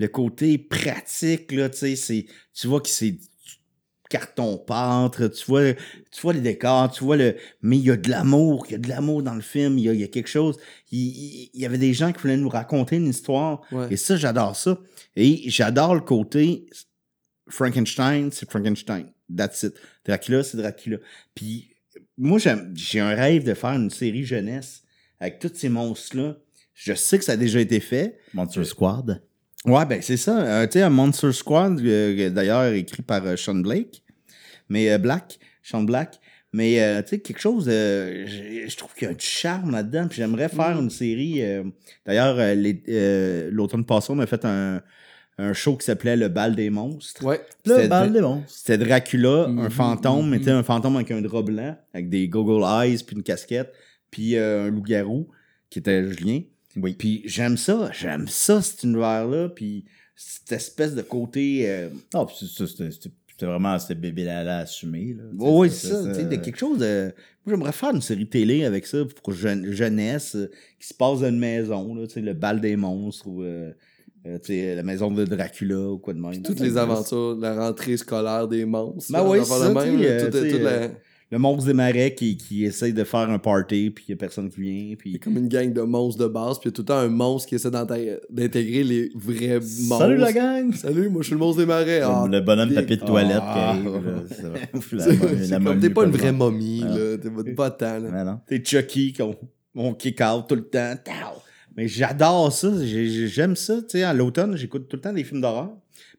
le 0.00 0.06
côté 0.08 0.58
pratique, 0.58 1.50
là, 1.52 1.68
tu 1.70 1.78
sais, 1.78 1.96
c'est. 1.96 2.26
Tu 2.54 2.66
vois 2.68 2.80
que 2.80 2.88
c'est 2.88 3.18
carton 4.08 4.56
pâtre, 4.56 5.28
tu 5.28 5.44
vois, 5.46 5.74
tu 5.74 6.20
vois 6.22 6.32
les 6.32 6.40
décors, 6.40 6.90
tu 6.90 7.04
vois 7.04 7.16
le. 7.16 7.36
Mais 7.62 7.76
il 7.76 7.84
y 7.84 7.90
a 7.90 7.96
de 7.96 8.08
l'amour, 8.08 8.64
il 8.68 8.72
y 8.72 8.74
a 8.74 8.78
de 8.78 8.88
l'amour 8.88 9.22
dans 9.22 9.34
le 9.34 9.42
film, 9.42 9.76
il 9.78 9.84
y 9.84 9.88
a, 9.88 9.92
il 9.92 10.00
y 10.00 10.04
a 10.04 10.08
quelque 10.08 10.28
chose. 10.28 10.56
Il, 10.90 10.98
il- 11.00 11.50
il 11.52 11.60
y 11.60 11.66
avait 11.66 11.78
des 11.78 11.92
gens 11.92 12.10
qui 12.12 12.22
voulaient 12.22 12.36
nous 12.38 12.48
raconter 12.48 12.96
une 12.96 13.08
histoire. 13.08 13.60
Ouais. 13.70 13.88
Et 13.90 13.96
ça, 13.96 14.16
j'adore 14.16 14.56
ça. 14.56 14.78
Et 15.14 15.50
j'adore 15.50 15.94
le 15.94 16.00
côté 16.00 16.66
Frankenstein, 17.48 18.30
c'est 18.32 18.48
Frankenstein. 18.50 19.06
That's 19.34 19.62
it. 19.62 19.74
Dracula, 20.04 20.42
c'est 20.42 20.56
Dracula. 20.56 20.98
Puis 21.34 21.74
moi, 22.16 22.38
j'ai 22.74 23.00
un 23.00 23.14
rêve 23.14 23.44
de 23.44 23.54
faire 23.54 23.70
une 23.74 23.90
série 23.90 24.24
jeunesse 24.24 24.82
avec 25.20 25.38
tous 25.38 25.52
ces 25.54 25.68
monstres-là. 25.68 26.36
Je 26.74 26.94
sais 26.94 27.18
que 27.18 27.24
ça 27.24 27.32
a 27.32 27.36
déjà 27.36 27.60
été 27.60 27.80
fait. 27.80 28.18
Monster 28.34 28.64
Squad. 28.64 29.22
Ouais, 29.64 29.84
ben 29.86 30.00
c'est 30.00 30.16
ça. 30.16 30.40
Euh, 30.40 30.66
tu 30.66 30.74
sais, 30.74 30.82
un 30.82 30.90
Monster 30.90 31.32
Squad, 31.32 31.80
euh, 31.80 32.30
d'ailleurs 32.30 32.72
écrit 32.72 33.02
par 33.02 33.26
euh, 33.26 33.36
Sean 33.36 33.56
Blake, 33.56 34.04
mais 34.68 34.90
euh, 34.90 34.98
Black, 34.98 35.38
Sean 35.62 35.82
Black. 35.82 36.20
Mais 36.52 36.80
euh, 36.80 37.02
tu 37.02 37.08
sais, 37.08 37.18
quelque 37.18 37.40
chose, 37.40 37.66
euh, 37.68 38.24
je 38.26 38.76
trouve 38.76 38.94
qu'il 38.94 39.08
y 39.08 39.10
a 39.10 39.14
du 39.14 39.24
charme 39.24 39.72
là-dedans. 39.72 40.06
Puis 40.08 40.18
j'aimerais 40.18 40.48
faire 40.48 40.80
une 40.80 40.88
série. 40.90 41.42
euh, 41.42 41.64
d'ailleurs, 42.06 42.38
euh, 42.38 42.72
euh, 42.88 43.50
l'automne 43.52 43.84
passé, 43.84 44.12
on 44.12 44.18
a 44.20 44.26
fait 44.26 44.44
un, 44.44 44.80
un 45.40 45.52
show 45.52 45.76
qui 45.76 45.86
s'appelait 45.86 46.16
Le 46.16 46.28
Bal 46.28 46.54
des 46.56 46.68
monstres. 46.70 47.24
Ouais. 47.24 47.40
Le 47.64 47.86
bal 47.88 48.08
de- 48.08 48.14
des 48.14 48.20
monstres. 48.20 48.48
C'était 48.50 48.78
Dracula, 48.78 49.44
un 49.44 49.48
Mhm, 49.64 49.70
fantôme, 49.70 50.30
mais 50.30 50.38
tu 50.38 50.44
sais, 50.46 50.50
un 50.50 50.62
fantôme 50.62 50.96
avec 50.96 51.10
un 51.12 51.20
drap 51.22 51.42
blanc, 51.42 51.76
avec 51.94 52.08
des 52.08 52.28
goggle 52.28 52.64
eyes, 52.64 52.98
puis 53.06 53.14
une 53.16 53.22
casquette, 53.22 53.72
puis 54.10 54.36
euh, 54.36 54.64
un 54.66 54.70
loup-garou, 54.70 55.28
qui 55.70 55.78
était 55.78 56.10
Julien. 56.12 56.40
Oui. 56.76 56.94
Puis 56.98 57.22
j'aime 57.24 57.56
ça, 57.56 57.90
j'aime 57.92 58.26
ça, 58.28 58.60
cet 58.62 58.82
univers-là, 58.82 59.48
puis 59.50 59.84
cette 60.16 60.52
espèce 60.52 60.94
de 60.94 61.02
côté... 61.02 61.68
euh, 61.70 61.88
Ah, 62.14 62.26
c'est- 62.38 62.66
c'était 62.66 63.46
vraiment 63.46 63.78
c'était 63.78 63.94
bébé 63.94 64.24
Lala 64.24 64.58
assumé. 64.58 65.14
Là. 65.16 65.22
Ouais, 65.38 65.58
ouais, 65.58 65.68
c'est 65.70 65.88
ça, 65.88 66.02
tu 66.08 66.14
sais, 66.14 66.24
de 66.24 66.36
quelque 66.36 66.58
chose 66.58 66.78
de... 66.78 67.12
Moi, 67.46 67.54
j'aimerais 67.56 67.72
faire 67.72 67.94
une 67.94 68.02
série 68.02 68.26
télé 68.28 68.64
avec 68.64 68.86
ça 68.86 68.98
pour 69.22 69.32
jeune- 69.32 69.70
jeunesse 69.72 70.34
euh, 70.34 70.50
qui 70.80 70.88
se 70.88 70.94
passe 70.94 71.20
dans 71.20 71.28
une 71.28 71.38
maison, 71.38 71.94
là, 71.94 72.06
tu 72.08 72.14
sais, 72.14 72.20
le 72.20 72.34
bal 72.34 72.60
des 72.60 72.74
monstres 72.76 73.28
ou 73.28 73.42
euh, 73.44 73.70
euh, 74.26 74.38
tu 74.38 74.52
sais, 74.52 74.74
la 74.74 74.82
maison 74.82 75.10
de 75.10 75.24
Dracula 75.24 75.78
ou 75.90 75.98
quoi 75.98 76.12
de 76.14 76.18
même. 76.20 76.42
Toutes 76.42 76.60
les 76.60 76.76
aventures, 76.76 77.36
la 77.40 77.54
rentrée 77.54 77.96
scolaire 77.96 78.48
des 78.48 78.64
monstres. 78.64 79.12
Ben 79.12 79.24
oui, 79.26 79.44
ça, 79.44 79.68
même, 79.72 79.98
euh, 80.02 80.58
la- 80.60 80.88
Le 81.30 81.38
monstre 81.38 81.66
des 81.66 81.74
marais 81.74 82.14
qui, 82.14 82.38
qui 82.38 82.64
essaye 82.64 82.94
de 82.94 83.04
faire 83.04 83.28
un 83.28 83.38
party, 83.38 83.90
puis 83.90 84.06
il 84.08 84.12
n'y 84.12 84.14
a 84.14 84.16
personne 84.16 84.48
qui 84.48 84.60
vient, 84.62 84.94
puis... 84.96 85.20
comme 85.20 85.36
une 85.36 85.46
gang 85.48 85.70
de 85.72 85.82
monstres 85.82 86.22
de 86.22 86.26
base, 86.26 86.58
puis 86.58 86.68
il 86.68 86.72
y 86.72 86.72
a 86.72 86.76
tout 86.76 86.80
le 86.82 86.86
temps 86.86 86.96
un 86.96 87.08
monstre 87.08 87.50
qui 87.50 87.54
essaie 87.54 87.70
d'intégrer 87.70 88.82
les 88.82 89.10
vrais 89.14 89.60
monstres. 89.60 89.98
Salut 89.98 90.16
la 90.16 90.32
gang! 90.32 90.72
Salut, 90.74 91.10
moi 91.10 91.20
je 91.20 91.26
suis 91.26 91.34
le 91.34 91.38
monstre 91.40 91.60
des 91.60 91.66
marais. 91.66 92.00
Ah, 92.02 92.26
le 92.30 92.40
bonhomme 92.40 92.70
bien. 92.70 92.80
papier 92.80 92.96
de 92.96 93.04
toilette 93.04 93.36
Ah. 93.42 93.76
qui 93.76 93.86
arrive. 93.86 95.60
momie, 95.60 95.80
t'es 95.80 95.90
pas 95.90 96.04
une 96.04 96.10
vraie 96.12 96.32
momie, 96.32 96.82
Ah. 96.86 96.96
là. 96.98 97.18
T'es 97.44 97.52
pas 97.52 97.70
tant. 97.72 98.40
T'es 98.46 98.62
Chucky, 98.64 99.12
qu'on 99.12 99.36
on 99.74 99.92
kick 99.92 100.20
out 100.22 100.46
tout 100.48 100.54
le 100.54 100.64
temps. 100.64 100.94
Mais 101.78 101.86
j'adore 101.86 102.52
ça, 102.52 102.72
j'ai- 102.84 103.08
j'ai- 103.08 103.28
j'aime 103.28 103.54
ça. 103.54 103.76
Tu 103.82 103.90
sais, 103.90 104.02
à 104.02 104.12
l'automne, 104.12 104.56
j'écoute 104.56 104.88
tout 104.88 104.96
le 104.96 105.00
temps 105.00 105.12
des 105.12 105.22
films 105.22 105.40
d'horreur. 105.40 105.70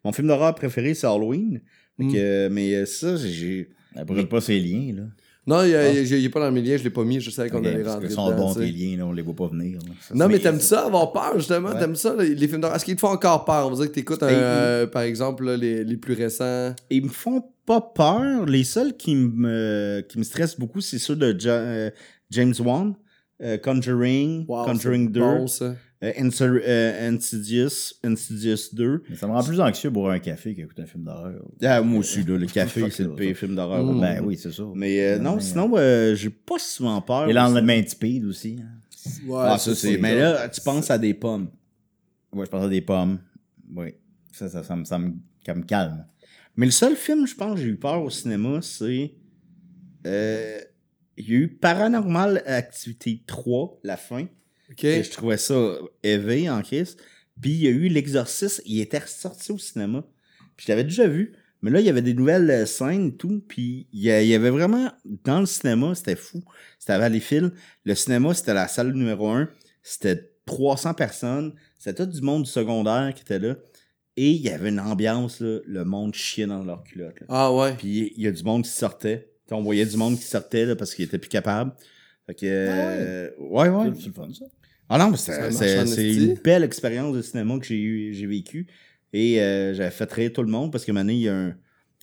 Mon 0.05 0.13
film 0.13 0.27
d'horreur 0.29 0.55
préféré, 0.55 0.93
c'est 0.93 1.05
Halloween. 1.05 1.59
Mm. 1.97 2.11
que, 2.13 2.17
euh, 2.17 2.49
mais 2.49 2.73
euh, 2.75 2.85
ça, 2.85 3.17
j'ai... 3.17 3.69
Elle 3.93 4.05
brûle 4.05 4.29
pas 4.29 4.39
ses 4.39 4.57
liens, 4.57 4.93
là. 4.95 5.03
Non, 5.45 5.63
il 5.63 5.75
a- 5.75 5.81
Ah. 5.89 6.29
pas 6.31 6.39
dans 6.39 6.51
mes 6.53 6.61
liens, 6.61 6.77
je 6.77 6.83
l'ai 6.85 6.89
pas 6.91 7.03
mis, 7.03 7.19
je 7.19 7.29
savais 7.29 7.49
qu'on 7.49 7.57
allait 7.65 7.83
parce 7.83 7.95
rentrer 7.95 8.07
que 8.07 8.13
sont 8.13 8.33
bons 8.35 8.53
tes 8.53 8.71
liens, 8.71 8.97
là, 8.99 9.05
on 9.07 9.11
les 9.11 9.21
voit 9.23 9.35
pas 9.35 9.47
venir. 9.47 9.79
Ça, 10.07 10.13
Non, 10.15 10.27
mais 10.29 10.39
t'aimes 10.39 10.59
ça 10.61 10.85
avoir 10.85 11.11
peur, 11.11 11.33
justement? 11.37 11.69
Ouais. 11.69 11.79
T'aimes 11.79 11.95
ça, 11.95 12.15
les, 12.17 12.35
les 12.35 12.47
films 12.47 12.61
d'horreur? 12.61 12.77
Est-ce 12.77 12.85
qu'ils 12.85 12.95
te 12.95 13.01
font 13.01 13.07
encore 13.09 13.43
peur? 13.43 13.67
On 13.67 13.71
va 13.71 13.75
dire 13.75 13.87
que 13.87 13.95
t'écoutes, 13.95 14.23
euh, 14.23 14.87
par 14.87 15.01
exemple, 15.01 15.43
là, 15.43 15.57
les, 15.57 15.83
les 15.83 15.97
plus 15.97 16.13
récents. 16.13 16.73
Ils 16.89 17.03
me 17.03 17.09
font 17.09 17.43
pas 17.65 17.81
peur. 17.81 18.45
Les 18.45 18.63
seuls 18.63 18.95
qui 18.95 19.15
me, 19.15 20.05
qui 20.07 20.19
me 20.19 20.23
stressent 20.23 20.57
beaucoup, 20.59 20.79
c'est 20.81 20.99
ceux 20.99 21.15
de 21.17 21.35
Ja- 21.37 21.51
euh, 21.53 21.89
James 22.29 22.53
Wan. 22.63 22.93
Euh, 23.41 23.57
Conjuring, 23.57 24.45
Wow, 24.47 24.65
Conjuring 24.65 25.05
c'est 25.07 25.11
2, 25.13 25.19
bon, 25.21 25.47
ça. 25.47 25.75
euh, 26.03 26.11
Insur- 26.19 26.61
euh, 26.65 27.09
Insidious, 27.09 27.93
Insidious 28.03 28.69
2. 28.73 29.03
Mais 29.09 29.15
ça 29.15 29.27
me 29.27 29.31
rend 29.33 29.43
plus 29.43 29.59
anxieux 29.61 29.89
boire 29.89 30.11
un 30.11 30.19
café 30.19 30.53
qu'écouter 30.53 30.81
un 30.81 30.85
film 30.85 31.03
d'horreur. 31.05 31.41
Ah, 31.63 31.81
moi 31.81 31.99
aussi, 31.99 32.23
là, 32.23 32.37
le 32.37 32.47
café, 32.47 32.89
c'est 32.89 33.03
le 33.03 33.15
pire 33.15 33.35
film 33.35 33.55
d'horreur. 33.55 33.83
Mm. 33.83 33.99
Ben 34.01 34.21
oui, 34.25 34.37
c'est 34.37 34.51
ça. 34.51 34.63
Mais 34.75 34.99
euh, 35.13 35.19
non, 35.19 35.39
sinon, 35.39 35.71
euh, 35.77 36.15
j'ai 36.15 36.29
pas 36.29 36.59
souvent 36.59 37.01
peur. 37.01 37.29
Et 37.29 37.33
lendemain 37.33 37.81
de 37.81 37.87
speed 37.87 38.25
aussi. 38.25 38.57
hein. 38.61 38.67
Ouais, 39.25 39.37
Ah, 39.41 39.57
ça, 39.57 39.73
c'est. 39.75 39.97
Mais 39.97 40.15
là, 40.15 40.49
tu 40.49 40.59
penses 40.61 40.91
à 40.91 40.97
des 40.97 41.13
pommes. 41.13 41.49
Ouais, 42.33 42.45
je 42.45 42.51
pense 42.51 42.65
à 42.65 42.69
des 42.69 42.81
pommes. 42.81 43.19
Oui. 43.75 43.93
Ça, 44.31 44.49
ça, 44.49 44.63
ça, 44.63 44.75
me, 44.75 44.83
ça, 44.83 44.99
me, 44.99 45.13
ça 45.45 45.55
me 45.55 45.63
calme. 45.63 46.05
Mais 46.57 46.65
le 46.65 46.71
seul 46.73 46.95
film, 46.95 47.25
je 47.25 47.33
pense, 47.35 47.55
que 47.55 47.61
j'ai 47.61 47.69
eu 47.69 47.77
peur 47.77 48.03
au 48.03 48.09
cinéma, 48.09 48.59
c'est. 48.61 49.13
euh, 50.05 50.59
Il 51.19 51.29
y 51.29 51.33
a 51.33 51.39
eu 51.39 51.47
Paranormal 51.49 52.43
Activity 52.45 53.23
3, 53.27 53.81
la 53.83 53.97
fin. 53.97 54.27
Ok. 54.71 54.83
Et 54.85 55.03
Je 55.03 55.11
trouvais 55.11 55.37
ça 55.37 55.75
éveillé 56.01 56.49
en 56.49 56.61
crise. 56.61 56.95
Puis 57.41 57.51
il 57.51 57.61
y 57.61 57.67
a 57.67 57.71
eu 57.71 57.89
L'Exorciste, 57.89 58.61
il 58.65 58.79
était 58.79 58.99
ressorti 58.99 59.51
au 59.51 59.57
cinéma. 59.57 60.05
Puis 60.55 60.65
je 60.65 60.71
l'avais 60.71 60.83
déjà 60.83 61.07
vu. 61.07 61.33
Mais 61.61 61.71
là, 61.71 61.81
il 61.81 61.85
y 61.85 61.89
avait 61.89 62.01
des 62.01 62.13
nouvelles 62.13 62.49
euh, 62.49 62.65
scènes 62.65 63.07
et 63.07 63.15
tout. 63.15 63.43
Puis 63.47 63.87
il 63.91 64.01
y, 64.01 64.11
avait 64.11 64.49
vraiment, 64.49 64.91
dans 65.25 65.41
le 65.41 65.45
cinéma, 65.45 65.93
c'était 65.93 66.15
fou. 66.15 66.41
C'était 66.79 66.93
à 66.93 66.99
Valleyfield. 66.99 67.51
Le 67.83 67.95
cinéma, 67.95 68.33
c'était 68.33 68.53
la 68.53 68.69
salle 68.69 68.93
numéro 68.93 69.27
1. 69.27 69.49
C'était 69.83 70.31
300 70.45 70.93
personnes. 70.93 71.53
C'était 71.77 72.05
tout 72.05 72.11
du 72.11 72.21
monde 72.21 72.43
du 72.43 72.49
secondaire 72.49 73.13
qui 73.13 73.23
était 73.23 73.39
là. 73.39 73.55
Et 74.15 74.31
il 74.31 74.41
y 74.41 74.49
avait 74.49 74.69
une 74.69 74.79
ambiance, 74.79 75.39
là, 75.39 75.59
le 75.65 75.85
monde 75.85 76.13
chiait 76.13 76.45
dans 76.45 76.63
leur 76.63 76.83
culotte. 76.83 77.19
là. 77.21 77.25
Ah 77.29 77.53
ouais. 77.53 77.73
Puis 77.77 78.13
il 78.15 78.23
y 78.23 78.27
a 78.27 78.31
du 78.31 78.43
monde 78.43 78.63
qui 78.63 78.69
sortait. 78.69 79.28
T'sais, 79.49 79.55
on 79.55 79.63
voyait 79.63 79.85
du 79.85 79.97
monde 79.97 80.15
qui 80.17 80.25
sortait 80.25 80.65
là, 80.65 80.75
parce 80.75 80.93
qu'il 80.93 81.05
était 81.05 81.17
plus 81.17 81.29
capable. 81.29 81.73
Fait 82.27 82.35
que. 82.35 82.45
euh, 82.45 83.29
ouais, 83.39 83.67
ouais. 83.69 83.85
C'est 83.99 84.07
le 84.07 84.13
fun, 84.13 84.29
ça. 84.31 84.45
Ah 84.87 84.97
non, 84.99 85.15
c'est 85.95 86.13
une 86.13 86.33
belle 86.43 86.63
expérience 86.63 87.15
de 87.15 87.21
cinéma 87.21 87.57
que 87.59 87.65
j'ai 87.65 87.79
eu, 87.79 88.13
j'ai 88.13 88.25
vécu. 88.27 88.67
Et 89.13 89.41
euh, 89.41 89.73
j'avais 89.73 89.91
fait 89.91 90.11
rire 90.11 90.31
tout 90.33 90.43
le 90.43 90.49
monde 90.49 90.71
parce 90.71 90.85
que 90.85 90.91
maintenant, 90.91 91.13
il 91.13 91.19
y, 91.21 91.29
a 91.29 91.35
un- 91.35 91.55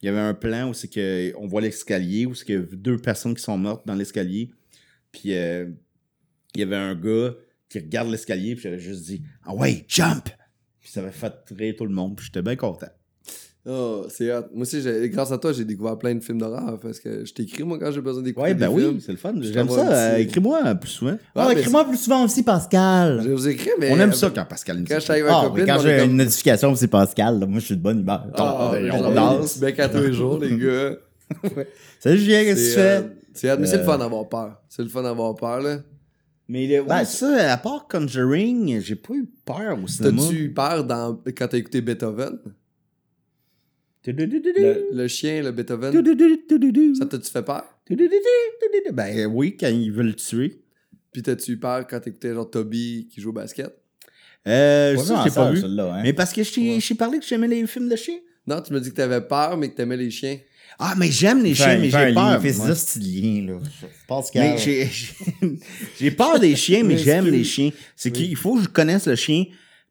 il 0.02 0.06
y 0.06 0.08
avait 0.08 0.18
un 0.20 0.34
plan 0.34 0.70
où 0.70 0.74
c'est 0.74 0.88
que 0.88 1.32
on 1.36 1.46
voit 1.46 1.60
l'escalier, 1.60 2.26
où 2.26 2.34
c'est 2.34 2.44
qu'il 2.44 2.54
y 2.56 2.58
a 2.58 2.62
deux 2.62 2.98
personnes 2.98 3.34
qui 3.34 3.42
sont 3.42 3.56
mortes 3.58 3.86
dans 3.86 3.94
l'escalier. 3.94 4.50
Puis 5.12 5.34
euh, 5.34 5.66
il 6.54 6.60
y 6.60 6.62
avait 6.64 6.76
un 6.76 6.94
gars 6.94 7.34
qui 7.68 7.78
regarde 7.78 8.08
l'escalier, 8.10 8.54
puis 8.54 8.62
j'avais 8.64 8.78
juste 8.80 9.04
dit 9.04 9.22
Ah 9.44 9.54
ouais, 9.54 9.84
jump! 9.88 10.28
Puis 10.80 10.90
ça 10.90 11.00
avait 11.00 11.10
fait 11.12 11.32
rire 11.52 11.74
tout 11.78 11.86
le 11.86 11.92
monde, 11.94 12.16
puis 12.16 12.26
j'étais 12.26 12.42
bien 12.42 12.56
content. 12.56 12.88
Oh, 13.68 14.04
c'est 14.08 14.32
hot. 14.32 14.42
Moi 14.54 14.62
aussi, 14.62 14.80
j'ai- 14.80 15.08
grâce 15.10 15.32
à 15.32 15.38
toi, 15.38 15.52
j'ai 15.52 15.64
découvert 15.64 15.98
plein 15.98 16.14
de 16.14 16.22
films 16.22 16.38
d'horreur 16.38 16.78
parce 16.80 17.00
que 17.00 17.24
je 17.24 17.32
t'écris, 17.34 17.64
moi, 17.64 17.78
quand 17.80 17.90
j'ai 17.90 18.00
besoin 18.00 18.22
d'écouter 18.22 18.42
Ouais, 18.44 18.54
des 18.54 18.60
ben 18.60 18.68
films. 18.76 18.94
oui, 18.94 19.02
c'est 19.04 19.10
le 19.10 19.18
fun. 19.18 19.34
J'aime 19.40 19.68
ça. 19.68 20.12
euh, 20.12 20.16
Écris-moi 20.18 20.74
plus 20.76 20.88
souvent. 20.90 21.16
Ah, 21.34 21.52
écris-moi 21.52 21.84
plus 21.84 21.96
souvent 21.96 22.24
aussi, 22.24 22.44
Pascal. 22.44 23.22
Je 23.24 23.30
vous 23.30 23.48
écris, 23.48 23.70
mais. 23.80 23.90
On 23.92 23.98
aime 23.98 24.12
ça 24.12 24.30
quand 24.30 24.44
Pascal 24.44 24.78
nous 24.78 24.84
Quand 24.86 25.00
je 25.00 25.10
avec 25.10 25.24
Ah, 25.28 25.42
copine, 25.46 25.66
quand 25.66 25.80
j'ai 25.80 25.96
comme- 25.98 26.10
une 26.10 26.16
notification, 26.16 26.74
c'est 26.76 26.86
Pascal. 26.86 27.40
là, 27.40 27.46
moi, 27.46 27.58
je 27.58 27.64
suis 27.64 27.76
de 27.76 27.82
bonne 27.82 28.00
humeur. 28.02 28.26
Ah, 28.34 28.70
on, 28.92 29.10
danse. 29.12 29.58
Bec 29.58 29.80
à 29.80 29.88
tous 29.88 29.98
les 29.98 30.12
jours, 30.12 30.38
les 30.38 30.56
gars. 30.56 30.92
Salut 31.98 32.18
Julien, 32.18 32.44
qu'est-ce 32.44 32.60
que 32.60 32.66
tu 32.68 32.74
C'est 32.74 32.80
euh, 32.80 33.00
fais? 33.02 33.08
c'est 33.34 33.52
hot, 33.52 33.56
mais 33.58 33.66
c'est 33.66 33.76
le 33.78 33.82
Euh, 33.82 33.86
fun 33.86 33.98
d'avoir 33.98 34.28
peur. 34.28 34.62
C'est 34.68 34.82
le 34.82 34.88
fun 34.88 35.02
d'avoir 35.02 35.34
peur, 35.34 35.60
là. 35.60 35.78
Mais 36.48 36.68
le, 36.68 36.82
ouais, 36.82 36.86
Ben, 36.88 37.04
ça, 37.04 37.52
à 37.52 37.56
part 37.56 37.88
Conjuring, 37.90 38.80
j'ai 38.80 38.94
pas 38.94 39.14
eu 39.14 39.28
peur 39.44 39.76
au 39.82 39.88
cinéma. 39.88 40.22
T'as-tu 40.22 40.36
eu 40.36 40.52
peur 40.54 40.84
dans... 40.84 41.20
quand 41.36 41.48
t'as 41.48 41.58
écouté 41.58 41.80
Beethoven? 41.80 42.38
Le- 44.12 44.88
Le 44.92 45.08
chien, 45.08 45.42
le 45.42 45.50
Beethoven, 45.52 45.92
ça 46.98 47.06
t'a-tu 47.06 47.30
fait 47.30 47.42
peur? 47.42 47.64
Ben 48.92 49.26
oui, 49.26 49.56
quand 49.58 49.68
ils 49.68 49.90
veulent 49.92 50.06
le 50.06 50.14
tuer. 50.14 50.60
Puis 51.12 51.22
t'as-tu 51.22 51.52
eu 51.52 51.56
peur 51.58 51.86
quand 51.86 52.00
t'écoutais 52.00 52.34
genre 52.34 52.50
Toby 52.50 53.08
qui 53.10 53.20
joue 53.20 53.30
au 53.30 53.32
basket? 53.32 53.74
Euh, 54.46 54.96
ça, 54.98 55.22
j'ai 55.24 55.30
pas 55.34 55.50
vu. 55.50 55.62
hein. 55.64 56.00
Mais 56.02 56.12
parce 56.12 56.32
que 56.32 56.42
je 56.42 56.52
t'ai 56.52 56.60
Ouais. 56.74 56.96
parlé 56.96 57.18
que 57.18 57.24
j'aimais 57.26 57.48
les 57.48 57.66
films 57.66 57.88
de 57.88 57.96
chiens. 57.96 58.18
Non, 58.46 58.60
tu 58.60 58.72
m'as 58.72 58.78
dit 58.80 58.90
que 58.90 58.94
t'avais 58.96 59.20
peur, 59.22 59.56
mais 59.56 59.70
que 59.70 59.76
t'aimais 59.76 59.96
les 59.96 60.10
chiens. 60.10 60.38
Ah, 60.78 60.94
mais 60.96 61.10
j'aime 61.10 61.42
les 61.42 61.50
Il 61.50 61.56
chiens, 61.56 61.78
mais 61.78 61.86
il 61.88 61.90
j'ai 61.90 62.12
peur. 62.14 62.40
Il 62.44 62.52
fait 62.52 62.56
moi. 62.58 62.66
ça, 62.68 62.74
ce 62.74 62.98
petit 62.98 63.20
lien, 63.22 63.46
là. 63.54 63.60
Pascal. 64.06 64.56
J'ai- 65.98 66.10
peur 66.10 66.38
des 66.38 66.54
chiens, 66.54 66.84
mais 66.84 66.96
j'aime 67.04 67.26
les 67.28 67.44
chiens. 67.44 67.70
C'est 67.96 68.12
qu'il 68.12 68.36
faut 68.36 68.56
que 68.56 68.62
je 68.64 68.68
connaisse 68.68 69.06
le 69.06 69.16
chien. 69.16 69.44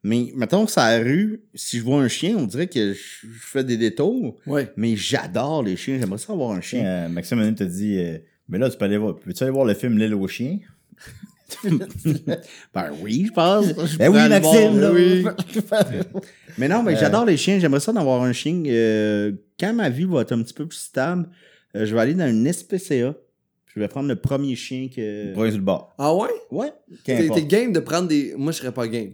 Mais 0.08 0.30
mettons, 0.36 0.66
la 0.76 0.98
rue, 0.98 1.40
si 1.54 1.78
je 1.78 1.82
vois 1.82 2.00
un 2.00 2.06
chien, 2.08 2.36
on 2.38 2.46
dirait 2.46 2.68
que 2.68 2.92
je, 2.92 2.98
je 3.22 3.26
fais 3.40 3.64
des 3.64 3.76
détours. 3.76 4.36
Ouais. 4.46 4.70
Mais 4.76 4.94
j'adore 4.94 5.64
les 5.64 5.76
chiens. 5.76 5.98
J'aimerais 5.98 6.18
ça 6.18 6.32
avoir 6.32 6.52
un 6.52 6.60
chien. 6.60 6.84
Euh, 6.84 7.08
Maxime 7.08 7.38
Manin 7.38 7.54
t'a 7.54 7.64
dit 7.64 7.98
euh, 7.98 8.18
Mais 8.48 8.58
là, 8.58 8.70
tu 8.70 8.76
peux 8.78 8.84
aller 8.84 8.98
voir. 8.98 9.16
Peux-tu 9.16 9.42
aller 9.42 9.50
voir 9.52 9.64
le 9.64 9.74
film 9.74 9.98
L'île 9.98 10.14
aux 10.14 10.28
chiens? 10.28 10.58
Ben 12.74 12.90
oui, 13.02 13.26
je 13.28 13.32
pense. 13.32 13.66
Je 13.66 13.98
Ben 13.98 14.08
oui, 14.10 14.28
Maxime, 14.28 14.80
là. 14.80 14.92
oui. 14.92 15.24
Mais 16.58 16.68
non, 16.68 16.82
mais 16.82 16.94
Euh. 16.94 17.00
j'adore 17.00 17.24
les 17.24 17.36
chiens. 17.36 17.58
J'aimerais 17.58 17.80
ça 17.80 17.92
d'avoir 17.92 18.22
un 18.22 18.32
chien. 18.32 18.62
Euh, 18.66 19.32
quand 19.60 19.72
ma 19.74 19.88
vie 19.90 20.04
va 20.04 20.22
être 20.22 20.32
un 20.32 20.42
petit 20.42 20.54
peu 20.54 20.66
plus 20.66 20.78
stable, 20.78 21.28
euh, 21.76 21.84
je 21.86 21.94
vais 21.94 22.00
aller 22.00 22.14
dans 22.14 22.28
une 22.28 22.50
SPCA. 22.52 23.14
Je 23.74 23.80
vais 23.80 23.88
prendre 23.88 24.08
le 24.08 24.16
premier 24.16 24.56
chien 24.56 24.88
que. 24.94 25.34
Brun 25.34 25.48
sur 25.50 25.58
le 25.58 25.64
bord. 25.64 25.94
Ah 25.98 26.14
ouais? 26.14 26.30
Ouais. 26.50 26.72
T'es 27.04 27.28
game 27.44 27.72
de 27.72 27.80
prendre 27.80 28.08
des... 28.08 28.34
Moi, 28.36 28.52
je 28.52 28.58
serais 28.58 28.72
pas 28.72 28.88
game. 28.88 29.10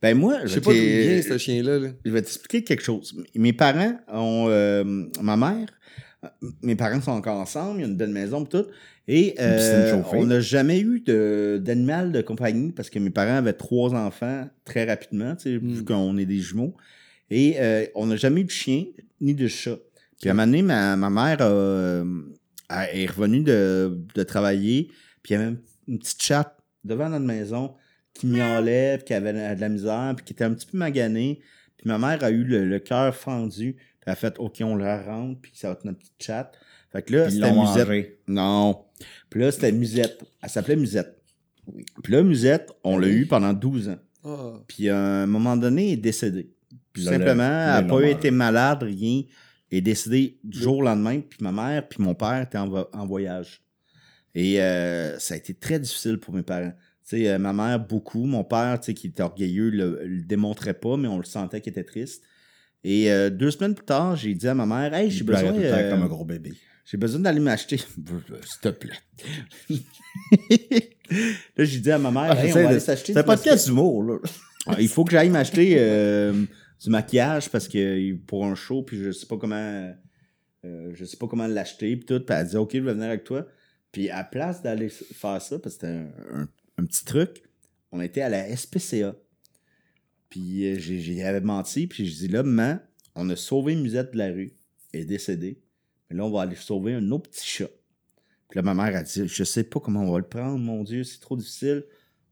Ben 0.00 0.16
moi, 0.16 0.38
Je 0.44 0.48
sais 0.48 0.60
pas 0.60 0.70
d'où 0.72 0.78
vient, 0.78 1.22
ce 1.22 1.38
chien-là. 1.38 1.78
là. 1.78 1.88
je 2.04 2.10
vais 2.10 2.22
t'expliquer 2.22 2.64
quelque 2.64 2.82
chose. 2.82 3.14
Mes 3.34 3.52
parents 3.52 3.96
ont. 4.08 4.46
euh, 4.48 4.84
ma 5.20 5.36
mère, 5.36 5.66
mes 6.62 6.76
parents 6.76 7.00
sont 7.00 7.10
encore 7.12 7.36
ensemble, 7.38 7.78
il 7.78 7.82
y 7.82 7.84
a 7.84 7.88
une 7.88 7.96
belle 7.96 8.10
maison 8.10 8.44
et 8.44 8.48
tout. 8.48 8.64
Et 9.08 9.34
euh, 9.40 10.00
on 10.12 10.26
n'a 10.26 10.38
jamais 10.40 10.80
eu 10.80 11.00
d'animal 11.58 12.12
de, 12.12 12.20
compagnie 12.22 12.70
parce 12.70 12.88
que 12.90 12.98
mes 13.00 13.10
parents 13.10 13.34
avaient 13.36 13.52
trois 13.52 13.92
enfants 13.94 14.48
très 14.64 14.84
rapidement, 14.84 15.34
tu 15.34 15.42
sais, 15.42 15.50
vu 15.58 15.80
Mm. 15.80 15.84
qu'on 15.84 16.16
est 16.18 16.26
des 16.26 16.38
jumeaux. 16.38 16.74
Et 17.30 17.56
euh, 17.58 17.84
on 17.96 18.06
n'a 18.06 18.16
jamais 18.16 18.42
eu 18.42 18.44
de 18.44 18.50
chien 18.50 18.84
ni 19.20 19.34
de 19.34 19.48
chat. 19.48 19.78
Puis 20.20 20.28
à 20.28 20.32
un 20.32 20.34
moment 20.34 20.46
donné, 20.46 20.62
ma, 20.62 20.94
ma 20.96 21.10
mère 21.10 21.38
euh, 21.40 22.04
a- 22.68 22.92
est 22.94 23.06
revenue 23.06 23.42
de, 23.42 23.98
de 24.14 24.22
travailler, 24.22 24.88
puis 25.22 25.34
il 25.34 25.38
y 25.38 25.42
avait 25.42 25.56
une 25.88 25.98
petite 25.98 26.22
chatte 26.22 26.56
devant 26.84 27.08
notre 27.08 27.24
maison 27.24 27.72
qui 28.14 28.26
miaulait, 28.26 28.98
puis 28.98 29.06
qui 29.06 29.14
avait 29.14 29.32
de 29.54 29.60
la 29.60 29.68
misère, 29.68 30.12
puis 30.16 30.24
qui 30.24 30.32
était 30.32 30.44
un 30.44 30.52
petit 30.54 30.66
peu 30.66 30.78
maganée. 30.78 31.40
Puis 31.76 31.88
ma 31.88 31.98
mère 31.98 32.22
a 32.22 32.30
eu 32.30 32.44
le, 32.44 32.64
le 32.66 32.78
cœur 32.78 33.14
fendu, 33.14 33.74
puis 33.74 33.84
elle 34.06 34.12
a 34.12 34.16
fait 34.16 34.34
OK, 34.38 34.58
on 34.62 34.76
la 34.76 35.02
rentre, 35.02 35.40
puis 35.40 35.52
ça 35.54 35.68
va 35.68 35.74
être 35.74 35.84
notre 35.84 35.98
petite 35.98 36.22
chatte. 36.22 36.54
Fait 36.92 37.02
que 37.02 37.12
là, 37.14 37.30
c'était 37.30 37.52
Musette. 37.68 37.86
Non. 38.28 38.84
Puis 39.30 39.40
là, 39.40 39.50
c'était 39.50 39.72
Musette. 39.72 40.22
Elle 40.42 40.50
s'appelait 40.50 40.76
Musette. 40.76 41.18
Puis 42.02 42.12
là, 42.12 42.22
Musette, 42.22 42.70
on 42.84 42.98
l'a 42.98 43.08
eu 43.08 43.26
pendant 43.26 43.52
12 43.52 43.88
ans. 43.88 43.98
Ah. 44.24 44.52
Puis 44.68 44.88
à 44.88 44.98
un 44.98 45.26
moment 45.26 45.56
donné, 45.56 45.86
elle 45.88 45.92
est 45.94 45.96
décédée. 46.02 46.50
Puis 46.92 47.04
Là, 47.04 47.12
simplement, 47.12 47.34
le- 47.48 47.78
elle 47.78 47.84
n'a 47.86 47.88
pas 47.88 48.04
été 48.06 48.30
malade, 48.30 48.82
rien. 48.82 49.22
Elle 49.70 49.78
est 49.78 49.80
décédée 49.80 50.38
du 50.44 50.58
jour 50.60 50.78
au 50.78 50.82
lendemain. 50.82 51.20
Puis 51.20 51.38
ma 51.40 51.50
mère 51.50 51.88
puis 51.88 52.02
mon 52.02 52.14
père 52.14 52.42
étaient 52.42 52.58
en 52.58 53.06
voyage. 53.06 53.62
Et 54.34 54.60
euh, 54.60 55.18
ça 55.18 55.34
a 55.34 55.36
été 55.38 55.54
très 55.54 55.78
difficile 55.78 56.18
pour 56.18 56.34
mes 56.34 56.42
parents. 56.42 56.72
Tu 57.08 57.16
sais, 57.18 57.28
euh, 57.30 57.38
ma 57.38 57.52
mère, 57.52 57.80
beaucoup. 57.80 58.24
Mon 58.26 58.44
père, 58.44 58.78
tu 58.80 58.86
sais, 58.86 58.94
qui 58.94 59.08
était 59.08 59.22
orgueilleux, 59.22 59.70
le, 59.70 60.00
le 60.04 60.22
démontrait 60.22 60.74
pas, 60.74 60.96
mais 60.96 61.08
on 61.08 61.18
le 61.18 61.24
sentait 61.24 61.60
qu'il 61.60 61.70
était 61.72 61.84
triste. 61.84 62.22
Et 62.84 63.10
euh, 63.12 63.30
deux 63.30 63.50
semaines 63.50 63.74
plus 63.74 63.84
tard, 63.84 64.16
j'ai 64.16 64.34
dit 64.34 64.48
à 64.48 64.54
ma 64.54 64.66
mère, 64.66 64.92
Hey, 64.94 65.10
j'ai 65.10 65.24
besoin. 65.24 65.52
tout 65.52 65.58
le 65.60 65.68
temps 65.68 65.76
euh, 65.76 65.90
comme 65.90 66.02
un 66.02 66.06
gros 66.08 66.24
bébé. 66.24 66.52
j'ai 66.84 66.96
besoin 66.96 67.20
d'aller 67.20 67.40
m'acheter. 67.40 67.76
S'il 67.78 68.04
te 68.60 68.68
plaît. 68.68 68.94
là, 71.56 71.64
j'ai 71.64 71.80
dit 71.80 71.90
à 71.90 71.98
ma 71.98 72.10
mère, 72.10 72.38
hey, 72.38 72.52
on 72.52 72.54
va 72.62 72.68
aller 72.70 72.80
s'acheter. 72.80 73.12
C'est 73.12 73.22
pas 73.24 73.36
de 73.36 73.42
cas 73.42 73.56
d'humour, 73.56 74.02
là. 74.04 74.18
Ah, 74.64 74.76
Il 74.78 74.86
faut 74.86 75.02
que 75.04 75.10
j'aille 75.10 75.28
m'acheter 75.30 75.74
du 76.80 76.90
maquillage 76.90 77.50
parce 77.50 77.66
que 77.66 78.14
pour 78.14 78.44
un 78.46 78.54
show, 78.54 78.82
puis 78.84 78.96
je 78.96 79.10
sais 79.10 79.26
pas 79.26 79.36
comment. 79.36 79.92
euh, 80.64 80.90
je 80.94 81.04
sais 81.04 81.16
pas 81.16 81.26
comment 81.26 81.48
l'acheter, 81.48 81.96
puis 81.96 82.06
tout. 82.06 82.20
Puis 82.24 82.36
elle 82.36 82.46
dit, 82.46 82.56
OK, 82.56 82.70
je 82.74 82.78
vais 82.80 82.92
venir 82.92 83.08
avec 83.08 83.24
toi. 83.24 83.44
Puis 83.90 84.08
à 84.08 84.22
place 84.22 84.62
d'aller 84.62 84.88
faire 84.88 85.42
ça, 85.42 85.58
parce 85.58 85.74
que 85.76 85.80
c'était 85.80 85.86
un, 85.88 86.42
un- 86.42 86.48
petit 86.86 87.04
truc, 87.04 87.42
on 87.90 88.00
était 88.00 88.22
à 88.22 88.28
la 88.28 88.54
SPCA. 88.56 89.14
Puis 90.28 90.66
euh, 90.66 90.78
j'ai- 90.78 91.00
j'y 91.00 91.22
avais 91.22 91.40
menti, 91.40 91.86
puis 91.86 92.06
je 92.06 92.14
dis 92.16 92.28
là, 92.28 92.42
maman, 92.42 92.80
on 93.14 93.28
a 93.30 93.36
sauvé 93.36 93.76
Musette 93.76 94.12
de 94.12 94.18
la 94.18 94.28
rue. 94.28 94.54
Elle 94.92 95.00
est 95.00 95.04
décédée. 95.04 95.60
Mais 96.08 96.16
là, 96.16 96.24
on 96.24 96.30
va 96.30 96.42
aller 96.42 96.56
sauver 96.56 96.94
un 96.94 97.10
autre 97.10 97.30
petit 97.30 97.46
chat. 97.46 97.70
Puis 98.48 98.58
là, 98.58 98.62
ma 98.62 98.74
mère 98.74 98.96
a 98.96 99.02
dit 99.02 99.26
Je 99.26 99.44
sais 99.44 99.64
pas 99.64 99.80
comment 99.80 100.02
on 100.02 100.12
va 100.12 100.18
le 100.18 100.28
prendre, 100.28 100.58
mon 100.58 100.84
Dieu, 100.84 101.04
c'est 101.04 101.20
trop 101.20 101.36
difficile. 101.36 101.84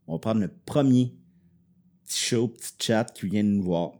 On 0.07 0.13
va 0.13 0.19
prendre 0.19 0.41
le 0.41 0.49
premier 0.65 1.15
petit 2.05 2.19
chat, 2.19 2.47
petit 2.47 2.73
chat 2.79 3.05
qui 3.05 3.27
vient 3.27 3.43
de 3.43 3.49
nous 3.49 3.63
voir. 3.63 3.93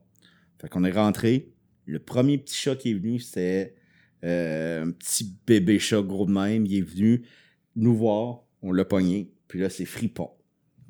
Fait 0.59 0.69
qu'on 0.69 0.83
est 0.83 0.91
rentré. 0.91 1.53
Le 1.85 1.99
premier 1.99 2.37
petit 2.37 2.55
chat 2.55 2.75
qui 2.75 2.91
est 2.91 2.93
venu, 2.93 3.19
c'était 3.19 3.75
euh, 4.23 4.85
un 4.85 4.91
petit 4.91 5.35
bébé 5.47 5.79
chat 5.79 6.01
gros 6.01 6.25
de 6.25 6.31
même. 6.31 6.65
Il 6.65 6.75
est 6.75 6.81
venu 6.81 7.23
nous 7.75 7.95
voir. 7.95 8.43
On 8.61 8.71
l'a 8.71 8.85
pogné. 8.85 9.33
Puis 9.47 9.59
là, 9.59 9.69
c'est 9.69 9.85
Fripon. 9.85 10.29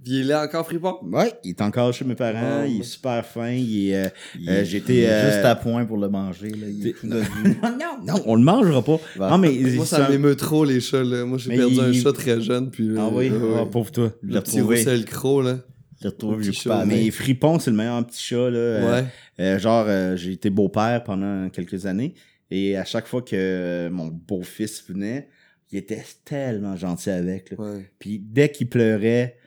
Puis 0.04 0.14
il 0.14 0.20
est 0.22 0.24
là 0.24 0.44
encore 0.44 0.66
fripon? 0.66 0.96
Ouais, 1.04 1.32
il 1.44 1.52
est 1.52 1.62
encore 1.62 1.94
chez 1.94 2.06
mes 2.06 2.16
parents. 2.16 2.62
Oh, 2.62 2.66
il 2.68 2.76
est 2.76 2.78
ouais. 2.80 2.84
super 2.84 3.26
fin. 3.26 3.52
Il 3.52 3.90
est. 3.90 3.96
euh, 3.96 4.10
Euh, 4.48 4.62
est- 4.62 4.66
j'étais, 4.66 5.06
euh, 5.08 5.32
juste 5.32 5.46
à 5.46 5.56
point 5.56 5.86
pour 5.86 5.98
le 5.98 6.10
manger. 6.10 6.50
Là. 6.50 6.68
Il 6.68 6.88
est 6.88 6.92
T'es- 6.94 7.00
tout 7.00 7.08
de- 7.08 7.20
non, 7.62 7.98
non, 8.06 8.22
on 8.26 8.36
le 8.36 8.42
mangera 8.44 8.84
pas. 8.84 9.00
Non, 9.19 9.38
mais 9.38 9.52
Moi, 9.52 9.86
c'est 9.86 9.96
ça 9.98 10.10
m'émeut 10.10 10.36
trop, 10.36 10.65
les 10.65 10.80
chats, 10.80 11.04
là. 11.04 11.23
Moi, 11.25 11.38
j'ai 11.38 11.56
perdu 11.56 11.80
un 11.80 11.94
chat 11.94 12.13
très 12.13 12.42
jeune, 12.42 12.71
puis... 12.71 12.90
Ah 12.98 13.10
oui, 13.13 13.30
euh, 13.32 13.58
ah, 13.62 13.65
pauvre 13.65 13.92
toi. 13.92 14.12
L'ai 14.23 14.36
Le 14.36 14.42
petit. 14.42 14.62
Roussel 14.62 15.06
Croc, 15.06 15.44
là. 15.44 15.60
Je 16.04 16.08
Le 16.08 16.67
main. 16.69 16.86
Mais 16.86 17.12
Fripon, 17.12 17.60
c'est 17.60 17.69
le 17.69 17.78
meilleur 17.78 18.04
petit 18.08 18.23
chat. 18.23 18.50
Là. 18.50 18.58
Euh, 18.58 18.92
Ouais. 19.02 19.06
euh, 19.40 19.60
genre, 19.60 19.86
euh, 19.88 20.15
j'ai 20.15 20.32
été 20.32 20.50
beau-père 20.50 21.04
pendant 21.04 21.48
quelques 21.50 21.86
années. 21.86 22.15
Et 22.50 22.75
à 22.75 22.86
chaque 22.86 23.06
fois 23.06 23.21
que 23.21 23.36
euh, 23.36 23.90
mon 23.92 24.08
beau-fils 24.08 24.84
venait, 24.90 25.28
il 25.71 25.78
était 25.78 26.04
tellement 26.25 26.75
gentil 26.75 27.12
avec. 27.12 27.52
là. 27.52 27.58
Ouais. 27.60 27.92
Puis 28.00 28.19
dès 28.19 28.50
qu'il 28.50 28.67
pleurait, 28.67 29.38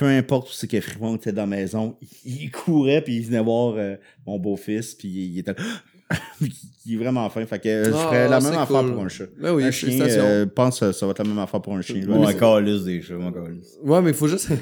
peu 0.00 0.06
importe 0.06 0.48
où 0.48 0.52
c'est 0.52 0.66
que 0.66 0.80
Fripon 0.80 1.16
était 1.16 1.32
dans 1.32 1.42
la 1.42 1.46
maison, 1.58 1.96
il, 2.24 2.42
il 2.44 2.50
courait 2.50 3.02
puis 3.02 3.16
il 3.16 3.26
venait 3.26 3.42
voir 3.42 3.74
euh, 3.76 3.96
mon 4.26 4.38
beau-fils. 4.38 4.94
Puis 4.94 5.08
il, 5.08 5.34
il 5.34 5.38
était 5.40 5.52
là. 5.52 5.58
il 6.86 6.94
est 6.94 6.96
vraiment 6.96 7.28
fin. 7.30 7.44
Fait 7.46 7.58
que 7.60 7.68
euh, 7.68 7.84
je 7.84 7.90
Ah, 7.94 8.06
ferais 8.06 8.28
la 8.28 8.40
même 8.40 8.54
affaire 8.58 8.80
cool. 8.82 8.92
pour 8.94 9.02
un 9.04 9.08
chat. 9.08 9.24
Ben 9.38 9.52
oui, 9.54 9.64
un 9.64 9.70
chien, 9.70 10.00
euh, 10.00 10.46
pense 10.46 10.80
que 10.80 10.92
ça 10.92 11.06
va 11.06 11.10
être 11.12 11.18
la 11.18 11.24
même 11.28 11.38
affaire 11.38 11.60
pour 11.62 11.74
un 11.74 11.82
chien. 11.82 12.00
Je 12.02 12.10
un 12.10 12.32
calice 12.34 12.84
des 12.84 13.02
chats, 13.02 13.14
mon 13.14 13.30
calice. 13.30 13.76
Ouais, 13.82 14.00
mais 14.02 14.10
il 14.10 14.16
faut 14.16 14.26
juste... 14.28 14.48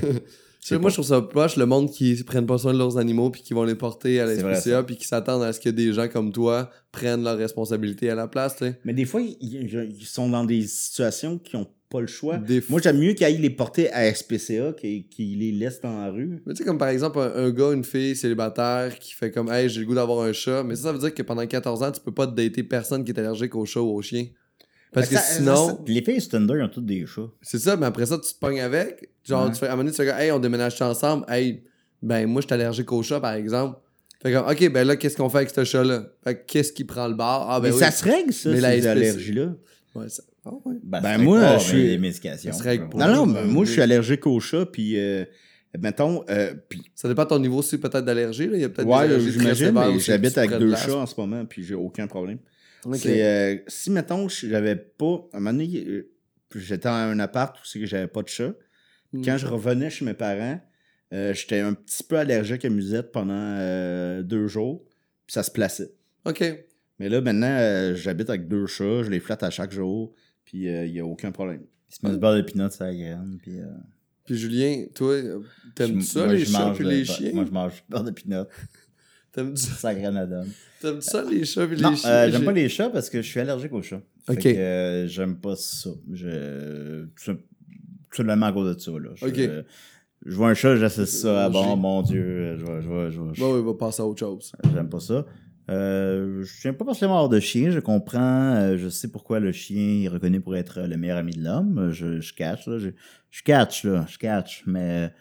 Tu 0.61 0.74
sais, 0.74 0.78
moi, 0.80 0.91
je 0.91 0.97
trouve 0.97 1.07
ça 1.07 1.22
poche, 1.22 1.57
le 1.57 1.66
monde 1.66 1.89
qui 1.89 2.22
prennent 2.24 2.45
pas 2.45 2.59
soin 2.59 2.72
de 2.74 2.78
leurs 2.78 2.99
animaux 2.99 3.30
puis 3.30 3.41
qui 3.43 3.55
vont 3.55 3.62
les 3.62 3.76
porter 3.76 4.20
à 4.20 4.26
la 4.26 4.34
C'est 4.34 4.43
vrai, 4.43 4.61
SPCA 4.61 4.82
puis 4.82 4.97
qui 4.97 5.07
s'attendent 5.07 5.45
à 5.45 5.53
ce 5.53 5.61
que 5.61 5.70
des 5.70 5.93
gens 5.93 6.09
comme 6.09 6.32
toi 6.32 6.68
prennent 6.91 7.22
leurs 7.22 7.39
responsabilités 7.39 8.11
à 8.11 8.16
la 8.16 8.26
place. 8.26 8.57
Mais 8.84 8.93
des 8.93 9.05
fois, 9.05 9.22
ils, 9.22 9.36
ils- 9.41 9.95
ils 9.99 10.05
sont 10.05 10.28
dans 10.28 10.45
des 10.45 10.66
situations 10.66 11.39
qui 11.39 11.55
ont 11.57 11.68
pas 11.91 12.01
le 12.01 12.07
choix. 12.07 12.36
Des 12.36 12.62
Moi, 12.68 12.80
j'aime 12.82 12.99
mieux 12.99 13.12
qu'ils 13.14 13.41
les 13.41 13.51
porter 13.51 13.91
à 13.93 14.12
SPCA 14.14 14.72
qu'ils 14.78 15.39
les 15.39 15.53
laissent 15.53 15.80
dans 15.80 15.99
la 16.05 16.11
rue. 16.11 16.43
Mais 16.45 16.53
tu 16.53 16.59
sais, 16.59 16.64
comme 16.64 16.78
par 16.78 16.89
exemple, 16.89 17.18
un, 17.18 17.32
un 17.47 17.51
gars, 17.51 17.72
une 17.72 17.84
fille 17.84 18.14
célibataire 18.14 18.99
qui 18.99 19.14
fait 19.14 19.30
comme, 19.30 19.51
hey, 19.51 19.68
j'ai 19.68 19.80
le 19.80 19.86
goût 19.86 19.95
d'avoir 19.95 20.20
un 20.26 20.32
chat. 20.32 20.62
Mais 20.64 20.76
ça, 20.76 20.82
ça 20.84 20.93
veut 20.93 20.99
dire 20.99 21.14
que 21.14 21.22
pendant 21.22 21.47
14 21.47 21.82
ans, 21.82 21.91
tu 21.93 22.01
peux 22.01 22.12
pas 22.12 22.26
te 22.26 22.34
dater 22.34 22.62
personne 22.62 23.05
qui 23.05 23.12
est 23.12 23.18
allergique 23.18 23.55
au 23.55 23.64
chat 23.64 23.80
ou 23.80 23.91
au 23.95 24.03
chien. 24.03 24.26
Parce 24.93 25.09
Ben, 25.11 25.16
que 25.16 25.22
ça- 25.22 25.34
sinon, 25.36 25.68
ça- 25.68 25.78
les 25.86 26.03
filles 26.03 26.28
Tinder, 26.28 26.62
ont 26.62 26.68
toutes 26.68 26.86
des 26.86 27.05
chats. 27.07 27.30
c'est 27.43 27.59
ça, 27.59 27.76
mais 27.76 27.86
après 27.86 28.07
ça, 28.07 28.18
tu 28.18 28.32
te 28.32 28.39
pognes 28.39 28.61
avec. 28.61 29.11
Genre, 29.24 29.47
Ouais. 29.47 29.53
tu 29.53 29.59
fais, 29.59 29.66
à 29.66 29.68
un 29.68 29.72
moment 29.72 29.84
donné, 29.84 29.95
tu 29.97 30.03
fais 30.03 30.09
comme, 30.11 30.18
hey, 30.20 30.30
on 30.32 30.39
déménage 30.39 30.80
ensemble. 30.82 31.24
Hey, 31.28 31.64
ben, 32.03 32.26
moi, 32.26 32.41
je 32.41 32.47
suis 32.47 32.55
allergique 32.55 32.91
au 32.93 33.03
chat, 33.03 33.20
par 33.20 33.34
exemple. 33.34 33.78
Fait 34.22 34.32
comme, 34.32 34.47
ok, 34.49 34.72
ben 34.72 34.84
là, 34.86 34.97
qu'est-ce 34.97 35.16
qu'on 35.16 35.28
fait 35.28 35.39
avec 35.39 35.51
ce 35.51 35.62
chat-là? 35.64 36.07
Fait 36.24 36.34
que 36.36 36.45
qu'est-ce 36.47 36.72
qui 36.72 36.84
prend 36.84 37.07
le 37.07 37.14
bar? 37.14 37.49
Ah, 37.51 37.61
ben 37.61 37.68
mais 37.68 37.74
oui. 37.74 37.78
ça 37.80 37.91
se 37.91 38.03
règle, 38.05 38.32
ça, 38.32 38.51
Mais 38.51 38.61
ces 38.61 38.86
allergies-là. 38.86 39.55
Ouais, 39.95 40.09
ça... 40.09 40.22
Ah. 40.51 40.70
Ben, 40.82 41.01
Ben, 41.01 41.18
moi, 41.18 41.40
pas, 41.40 41.59
je 41.59 41.64
mais 41.76 41.82
suis- 41.82 41.99
Non, 42.94 43.26
non, 43.26 43.26
moi, 43.46 43.64
je 43.64 43.72
suis 43.72 43.80
allergique 43.82 44.26
aux 44.26 44.40
chats, 44.40 44.66
puis, 44.66 44.99
euh, 44.99 45.24
mettons, 45.78 46.24
euh, 46.30 46.55
puis, 46.68 46.82
Ça 46.94 47.09
dépend 47.09 47.24
de 47.24 47.28
ton 47.28 47.38
niveau 47.38 47.59
aussi, 47.59 47.78
peut-être, 47.78 48.05
d'allergie. 48.05 48.46
là. 48.46 48.57
Il 48.57 48.61
y 48.61 48.64
a 48.64 48.68
peut-être 48.68 48.88
ouais, 48.88 49.20
j'imagine, 49.20 49.74
j'habite 50.01 50.38
avec 50.38 50.51
deux 50.59 50.74
chats 50.76 50.96
en 50.96 51.07
ce 51.07 51.20
moment, 51.20 51.44
puis 51.44 51.62
j'ai 51.64 51.74
aucun 51.74 52.07
problème. 52.07 52.38
Euh, 53.22 53.57
si, 53.66 53.90
mettons, 53.90 54.28
j'avais 54.28 54.76
pas, 54.76 55.28
à 55.32 55.36
un 55.36 55.40
moment 55.40 55.53
donné, 55.53 56.05
j'étais 56.55 56.88
dans 56.88 56.94
un 56.94 57.18
appart 57.18 57.57
où 57.57 57.61
c'est 57.64 57.80
que 57.80 57.86
j'avais 57.86 58.07
pas 58.09 58.22
de 58.22 58.28
chat, 58.28 58.55
Hmm. 59.12 59.22
quand 59.24 59.38
je 59.38 59.46
revenais 59.46 59.88
chez 59.90 60.05
mes 60.05 60.12
parents, 60.14 60.61
euh, 61.14 61.32
j'étais 61.32 61.61
un 61.61 61.72
petit 61.72 62.03
peu 62.05 62.18
allergique 62.18 62.64
à 62.66 62.68
musette 62.68 63.11
pendant 63.11 63.32
euh, 63.59 64.22
deux 64.22 64.46
jours, 64.49 64.84
puis 65.26 65.32
ça 65.32 65.42
se 65.42 65.51
plaçait. 65.51 65.90
Ok. 66.26 66.44
Mais 67.01 67.09
là, 67.09 67.20
maintenant, 67.22 67.46
euh, 67.59 67.94
j'habite 67.94 68.28
avec 68.28 68.49
deux 68.49 68.66
chats, 68.66 69.03
je 69.05 69.09
les 69.11 69.20
flatte 69.20 69.42
à 69.44 69.51
chaque 69.51 69.72
jour, 69.72 70.12
puis 70.49 70.64
il 70.64 70.92
n'y 70.92 70.99
a 71.01 71.05
aucun 71.05 71.30
problème. 71.30 71.61
Ils 71.90 71.94
se 71.94 71.99
mettent 72.05 72.14
du 72.14 72.20
beurre 72.20 72.36
de 72.36 72.40
pinot 72.42 72.70
sur 72.70 72.84
la 72.84 72.94
graine. 72.94 73.38
Puis, 73.42 73.61
euh, 73.61 73.64
Puis 74.24 74.34
Julien, 74.38 74.84
toi, 74.94 75.12
euh, 75.12 75.40
t'aimes 75.74 76.01
ça, 76.01 76.24
moi, 76.24 76.32
les 76.32 76.38
je 76.40 76.51
chats 76.53 76.59
mange 76.66 76.76
puis 76.76 76.84
le 76.84 76.90
les 76.90 77.05
chiens? 77.05 77.32
Moi, 77.34 77.44
je 77.46 77.51
mange 77.53 77.72
du 77.74 77.82
beurre 77.90 78.05
de 78.05 78.11
pinot. 78.11 78.44
T'aimes 79.32 79.57
Ça? 79.57 79.94
Grenadone. 79.94 80.49
t'aimes 80.80 81.03
ça, 81.03 81.22
les 81.22 81.44
chats 81.44 81.66
puis 81.66 81.78
Non, 81.80 81.90
les 81.90 81.96
chiens? 81.96 82.11
euh, 82.11 82.30
j'aime 82.30 82.40
J'ai- 82.40 82.46
pas 82.46 82.53
les 82.53 82.68
chats 82.70 82.88
parce 82.90 83.11
que 83.11 83.20
je 83.20 83.28
suis 83.28 83.38
allergique 83.40 83.72
aux 83.74 83.82
chats. 83.82 84.01
Fait 84.26 84.32
Ok. 84.32 84.42
que 84.42 84.49
euh, 84.49 85.07
j'aime 85.07 85.36
pas 85.36 85.55
ça. 85.55 85.90
Je... 86.12 87.03
Tout 87.05 87.11
sim- 87.16 87.36
tout 88.11 88.16
simplement 88.16 88.46
à 88.46 88.53
cause 88.53 88.74
de 88.74 88.80
ça. 88.80 88.90
Là. 88.92 89.11
Je, 89.14 89.26
Ok. 89.26 89.64
je 90.26 90.34
vois 90.34 90.49
un 90.49 90.55
chat, 90.55 90.76
j'associe 90.76 91.20
ça 91.22 91.44
à 91.44 91.51
bon, 91.51 91.76
mon 91.76 92.03
Dieu. 92.03 92.57
Je 92.59 92.64
vois, 92.64 92.80
je 92.80 92.88
vois, 92.88 93.11
je 93.11 93.20
vois- 93.20 93.32
Bon, 93.38 93.55
oui, 93.55 93.61
on 93.61 93.64
va 93.66 93.74
passer 93.74 94.01
à 94.03 94.07
autre 94.07 94.18
chose. 94.20 94.51
J'aime 94.74 94.88
pas 94.88 95.01
ça. 95.01 95.24
Euh, 95.71 96.43
je 96.45 96.66
n'aime 96.69 96.77
pas 96.77 96.85
forcément 96.85 97.14
avoir 97.14 97.29
de 97.29 97.41
chien, 97.41 97.71
je 97.71 97.79
comprends, 97.81 98.55
euh, 98.55 98.77
je 98.79 98.89
sais 98.89 99.09
pourquoi 99.09 99.39
le 99.39 99.53
chien 99.53 100.03
est 100.05 100.09
reconnu 100.09 100.41
pour 100.41 100.57
être 100.57 100.81
le 100.81 100.97
meilleur 100.97 101.19
ami 101.19 101.33
de 101.33 101.45
l'homme. 101.45 101.91
Je, 101.93 102.21
je 102.21 102.33
catch, 102.35 102.66
là. 102.69 102.79
Je, 102.79 102.89
je 103.31 103.43
catch, 103.43 103.85
là. 103.85 104.07
Je 104.09 104.16
catch, 104.19 104.62
mais 104.66 105.12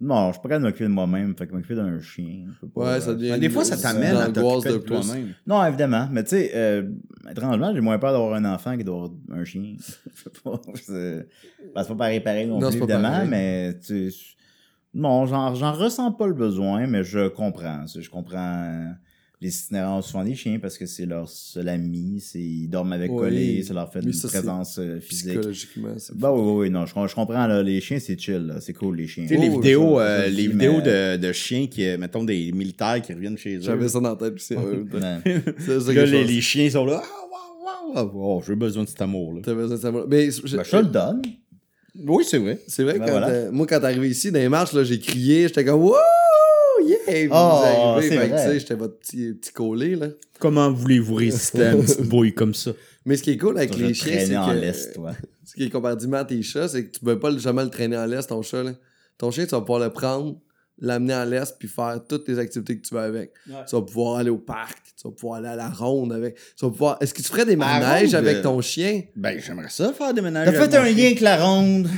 non, 0.00 0.28
je 0.28 0.32
suis 0.32 0.40
pas 0.42 0.48
capable 0.48 0.62
de 0.64 0.68
m'occuper 0.68 0.84
de 0.84 0.88
moi-même. 0.94 1.36
Fait 1.36 1.46
que 1.46 1.52
m'occuper 1.52 1.74
d'un 1.74 2.00
chien. 2.00 2.46
je 2.54 2.60
peux 2.60 2.68
pas, 2.68 2.94
Ouais, 2.94 3.00
ça 3.00 3.10
euh, 3.10 3.14
devient- 3.14 3.38
des 3.38 3.50
fois, 3.50 3.64
ça 3.64 3.76
t'amène 3.76 4.16
à 4.16 4.30
t'occuper 4.30 4.72
de 4.72 4.78
toi-même. 4.78 5.34
Non, 5.46 5.62
évidemment. 5.66 6.08
Mais 6.10 6.22
tu 6.24 6.30
sais, 6.30 6.52
euh, 6.54 6.88
étrangement, 7.30 7.74
j'ai 7.74 7.82
moins 7.82 7.98
peur 7.98 8.12
d'avoir 8.12 8.32
un 8.34 8.44
enfant 8.46 8.78
que 8.78 8.82
d'avoir 8.82 9.10
un 9.30 9.44
chien. 9.44 9.74
Je 9.78 10.22
sais 10.22 10.30
pas. 10.42 10.60
C'est 10.76 11.28
c'est 11.76 11.88
pas 11.88 11.94
pareil, 11.94 12.20
pareil 12.20 12.46
non, 12.46 12.58
Non, 12.58 12.68
plus, 12.70 12.78
évidemment, 12.78 13.10
pareil. 13.10 13.28
mais 13.28 13.78
tu 13.80 14.10
sais, 14.10 14.16
non, 14.94 15.26
j'en 15.26 15.54
j'en 15.54 15.72
ressens 15.72 16.10
pas 16.12 16.26
le 16.26 16.32
besoin, 16.34 16.86
mais 16.86 17.04
je 17.04 17.28
comprends. 17.28 17.84
Je 17.86 18.08
comprends 18.08 18.94
les 19.42 19.48
itinéraires 19.48 20.04
souvent 20.04 20.22
des 20.22 20.34
chiens 20.34 20.58
parce 20.58 20.76
que 20.76 20.84
c'est 20.84 21.06
leur 21.06 21.26
seul 21.28 21.68
ami, 21.70 22.20
c'est- 22.20 22.38
ils 22.38 22.68
dorment 22.68 22.92
avec 22.92 23.10
collés, 23.10 23.62
ça 23.62 23.72
leur 23.72 23.90
fait 23.90 24.00
une 24.02 24.12
ça, 24.12 24.28
présence 24.28 24.78
euh, 24.78 25.00
physique. 25.00 25.28
Psychologiquement, 25.30 25.94
c'est 25.96 26.14
Bah 26.16 26.30
oui, 26.32 26.40
oui, 26.42 26.52
oui, 26.66 26.70
non, 26.70 26.84
je, 26.84 26.90
je 26.92 27.14
comprends, 27.14 27.46
là, 27.46 27.62
les 27.62 27.80
chiens, 27.80 27.98
c'est 27.98 28.18
chill, 28.20 28.46
là, 28.48 28.60
c'est 28.60 28.74
cool, 28.74 28.96
les 28.98 29.06
chiens. 29.06 29.24
Tu 29.26 29.34
sais, 29.34 29.40
les 29.40 29.48
Oh, 29.48 29.60
vidéos, 29.60 29.96
ça, 29.98 30.02
euh, 30.04 30.26
les 30.26 30.48
mais- 30.48 30.52
vidéos 30.52 30.80
de, 30.82 31.16
de 31.16 31.32
chiens 31.32 31.66
qui, 31.68 31.86
euh, 31.86 31.96
mettons, 31.96 32.22
des 32.24 32.52
militaires 32.52 33.00
qui 33.00 33.14
reviennent 33.14 33.38
chez 33.38 33.56
eux. 33.56 33.60
J'avais 33.62 33.88
ça 33.88 33.98
dans 34.00 34.10
la 34.10 34.16
tête, 34.16 34.34
puis 34.34 34.44
c'est 34.46 34.58
euh, 34.58 34.84
Ouais. 34.92 35.42
c'est 35.58 35.80
ça 35.80 35.92
Là, 35.94 36.04
les, 36.04 36.24
les 36.24 36.40
chiens 36.42 36.68
sont 36.68 36.84
là. 36.84 37.00
Ah, 37.02 37.94
waouh, 37.94 37.94
waouh, 37.94 38.12
waouh. 38.12 38.38
Oh, 38.40 38.42
j'ai 38.46 38.54
besoin 38.54 38.84
de 38.84 38.88
cet 38.90 39.00
amour, 39.00 39.32
là. 39.34 39.40
Ça, 39.44 39.76
ça 39.78 39.90
va- 39.90 40.04
Mais 40.06 40.30
je- 40.30 40.42
Ben, 40.56 40.62
je 40.64 40.70
te 40.70 40.76
le 40.76 40.84
donne. 40.84 41.22
Oui, 42.06 42.24
c'est 42.28 42.38
vrai. 42.38 42.58
c'est 42.68 42.84
vrai, 42.84 42.98
Ben 42.98 43.06
quand 43.06 43.10
voilà. 43.12 43.50
moi, 43.50 43.66
quand 43.66 43.80
t'es 43.80 43.86
arrivé 43.86 44.10
ici, 44.10 44.30
dans 44.30 44.38
les 44.38 44.48
marches, 44.50 44.72
là, 44.74 44.84
j'ai 44.84 44.98
crié, 45.00 45.48
j'étais 45.48 45.64
comme 45.64 45.80
«Wouh! 45.82 45.94
Yeah!» 47.06 47.12
Puis 47.14 47.26
vous 47.26 47.32
Oh, 47.34 47.36
arrivez, 47.36 48.08
c'est 48.08 48.16
fait 48.18 48.24
que, 48.26 48.32
vrai. 48.32 48.44
tu 48.44 48.50
sais, 48.52 48.60
j'étais 48.60 48.74
votre 48.74 48.98
petit, 48.98 49.32
petit 49.34 49.52
collé, 49.52 49.96
là. 49.96 50.08
Comment 50.38 50.72
voulez-vous 50.72 51.14
résister 51.14 51.62
à 51.64 51.72
une 51.72 51.82
petite 51.82 52.02
bouille 52.08 52.34
comme 52.34 52.54
ça? 52.54 52.72
Mais 53.04 53.16
ce 53.16 53.22
qui 53.22 53.30
est 53.32 53.36
cool 53.38 53.56
avec 53.58 53.76
les 53.76 53.94
chiens, 53.94 54.12
traîner 54.12 54.26
c'est 54.26 54.36
en 54.36 54.48
que... 54.50 54.56
l'est, 54.56 54.92
toi. 54.94 55.12
Ce 55.44 55.54
qui 55.54 55.64
est 55.64 55.70
comparativement 55.70 56.18
à 56.18 56.24
tes 56.24 56.42
chats, 56.42 56.68
c'est 56.68 56.86
que 56.86 56.90
tu 56.90 57.00
peux 57.04 57.18
pas 57.18 57.36
jamais 57.36 57.64
le 57.64 57.70
traîner 57.70 57.96
en 57.96 58.06
l'est, 58.06 58.26
ton 58.26 58.42
chat. 58.42 58.62
Là. 58.62 58.72
Ton 59.18 59.30
chien, 59.30 59.44
tu 59.44 59.50
vas 59.50 59.60
pouvoir 59.60 59.80
le 59.80 59.90
prendre, 59.90 60.38
l'amener 60.80 61.14
en 61.14 61.24
l'est, 61.24 61.56
puis 61.58 61.68
faire 61.68 62.00
toutes 62.08 62.28
les 62.28 62.38
activités 62.38 62.76
que 62.78 62.86
tu 62.86 62.94
veux 62.94 63.00
avec. 63.00 63.32
Ouais. 63.48 63.54
Tu 63.68 63.76
vas 63.76 63.82
pouvoir 63.82 64.16
aller 64.18 64.30
au 64.30 64.38
parc, 64.38 64.78
tu 65.00 65.06
vas 65.08 65.14
pouvoir 65.14 65.38
aller 65.38 65.48
à 65.48 65.56
la 65.56 65.68
ronde 65.68 66.12
avec. 66.12 66.36
Tu 66.56 66.64
vas 66.64 66.70
pouvoir... 66.70 66.96
Est-ce 67.00 67.12
que 67.14 67.22
tu 67.22 67.28
ferais 67.28 67.44
des 67.46 67.52
À 67.54 67.56
manèges 67.56 68.14
ronde, 68.14 68.24
avec 68.26 68.36
euh, 68.38 68.42
ton 68.42 68.60
chien? 68.60 69.02
Ben, 69.16 69.38
j'aimerais 69.44 69.68
ça 69.70 69.92
faire 69.92 70.12
des 70.14 70.20
ménages. 70.22 70.46
T'as 70.50 70.56
avec 70.58 70.70
fait 70.70 70.76
un 70.78 70.84
chien. 70.84 70.94
lien 70.94 71.04
avec 71.06 71.20
la 71.20 71.36
ronde. 71.44 71.88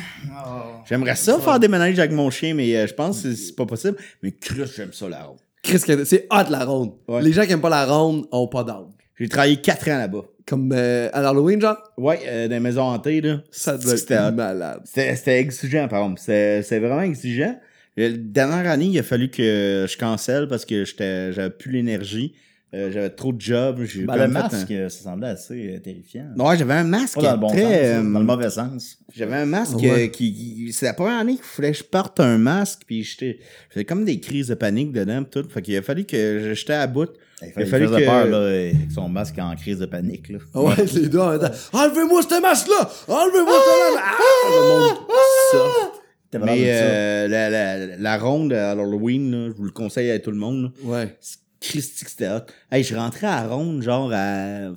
J'aimerais 0.88 1.16
ça 1.16 1.38
faire 1.38 1.58
des 1.60 1.68
ménages 1.68 1.98
avec 1.98 2.12
mon 2.12 2.30
chien, 2.30 2.54
mais 2.54 2.74
euh, 2.76 2.86
je 2.86 2.94
pense 2.94 3.22
que 3.22 3.30
c'est- 3.34 3.46
c'est 3.46 3.56
pas 3.56 3.66
possible. 3.66 3.96
Mais 4.22 4.32
Chris, 4.32 4.62
j'aime 4.76 4.92
ça 4.92 5.08
la 5.08 5.24
ronde. 5.24 5.38
Chris, 5.62 5.78
c'est 6.04 6.26
hot 6.30 6.50
la 6.50 6.64
ronde. 6.64 6.92
Ouais. 7.08 7.22
Les 7.22 7.32
gens 7.32 7.44
qui 7.46 7.52
aiment 7.52 7.60
pas 7.60 7.68
la 7.70 7.86
ronde 7.86 8.26
ont 8.32 8.48
pas 8.48 8.64
d'âme. 8.64 8.88
J'ai 9.18 9.28
travaillé 9.28 9.56
4 9.60 9.88
ans 9.90 9.98
là-bas. 9.98 10.24
Comme 10.44 10.72
euh, 10.74 11.08
à 11.12 11.22
l'Halloween, 11.22 11.60
genre, 11.60 11.76
Ouais, 11.96 12.18
euh, 12.26 12.48
dans 12.48 12.54
les 12.54 12.60
maisons 12.60 12.82
hantées, 12.82 13.20
là. 13.20 13.42
ça 13.52 13.78
devait 13.78 13.96
C'était 13.96 14.14
être 14.14 14.34
malade. 14.34 14.80
C'était 14.84 15.38
exigeant, 15.38 15.86
par 15.86 16.02
exemple. 16.02 16.20
C'était 16.20 16.80
vraiment 16.80 17.02
exigeant. 17.02 17.56
Euh, 17.98 18.08
La 18.10 18.16
dernière 18.16 18.70
année, 18.70 18.86
il 18.86 18.98
a 18.98 19.02
fallu 19.02 19.28
que 19.30 19.86
je 19.88 19.96
cancelle 19.98 20.48
parce 20.48 20.64
que 20.64 20.84
j'étais 20.84 21.32
j'avais 21.32 21.50
plus 21.50 21.72
l'énergie. 21.72 22.34
Euh, 22.74 22.90
j'avais 22.90 23.10
trop 23.10 23.34
de 23.34 23.40
jobs. 23.40 23.82
j'ai 23.84 24.04
Ben, 24.06 24.16
le 24.16 24.28
masque, 24.28 24.72
ça 24.88 24.88
semblait 24.88 25.28
assez 25.28 25.74
euh, 25.76 25.78
terrifiant. 25.78 26.28
Ouais, 26.38 26.56
j'avais 26.56 26.72
un 26.72 26.84
masque 26.84 27.16
Pas 27.16 27.22
dans 27.22 27.32
le 27.32 27.36
bon 27.38 27.48
très... 27.48 27.60
sens, 27.60 27.70
euh, 28.06 28.12
dans 28.12 28.18
le 28.20 28.24
mauvais 28.24 28.48
sens. 28.48 28.98
J'avais 29.14 29.34
un 29.36 29.44
masque 29.44 29.76
Ouais. 29.76 30.04
euh, 30.04 30.06
qui, 30.06 30.32
qui- 30.32 30.72
C'est 30.72 30.86
la 30.86 30.94
première 30.94 31.18
année 31.18 31.34
qu'il 31.34 31.44
fallait 31.44 31.72
que 31.72 31.76
je 31.76 31.84
porte 31.84 32.18
un 32.20 32.38
masque, 32.38 32.80
puis 32.86 33.02
j'étais. 33.04 33.40
J'avais 33.74 33.84
comme 33.84 34.06
des 34.06 34.20
crises 34.20 34.46
de 34.48 34.54
panique 34.54 34.90
dedans, 34.90 35.22
pis 35.22 35.28
tout. 35.42 35.46
Fait 35.50 35.60
qu'il 35.60 35.76
a 35.76 35.82
fallu 35.82 36.04
que 36.06 36.52
j'étais 36.54 36.72
à 36.72 36.86
bout. 36.86 37.10
Il 37.42 37.52
fallait 37.52 37.66
fallu 37.66 37.84
qu'il 37.88 37.94
fasse 37.94 38.00
que- 38.04 38.06
peur, 38.06 38.26
là, 38.40 38.46
avec 38.48 38.74
son 38.94 39.08
masque 39.10 39.38
en 39.38 39.54
crise 39.54 39.78
de 39.80 39.84
panique, 39.86 40.30
là. 40.30 40.38
Ah 40.54 40.62
Ouais, 40.62 40.74
les 40.94 41.08
deux 41.08 41.18
en. 41.18 41.34
Enlevez-moi 41.34 42.22
ce 42.22 42.40
masque-là! 42.40 42.90
Enlevez-moi 43.06 43.54
ce 43.60 45.56
masque! 45.56 46.01
Mais 46.38 46.64
euh, 46.66 47.28
la, 47.28 47.50
la, 47.50 47.96
la 47.96 48.18
ronde 48.18 48.52
à 48.52 48.74
l'Halloween, 48.74 49.30
là, 49.30 49.48
je 49.48 49.56
vous 49.56 49.64
le 49.64 49.70
conseille 49.70 50.10
à 50.10 50.18
tout 50.18 50.30
le 50.30 50.36
monde. 50.38 50.64
là. 50.64 50.70
Ouais. 50.90 51.16
C'est 51.20 51.38
Christy 51.60 52.04
que 52.04 52.10
c'était 52.10 52.28
hot. 52.30 52.46
Hey, 52.70 52.82
je 52.84 52.94
rentrais 52.96 53.26
à 53.28 53.42
la 53.42 53.48
ronde, 53.48 53.82
genre 53.82 54.10
à 54.12 54.70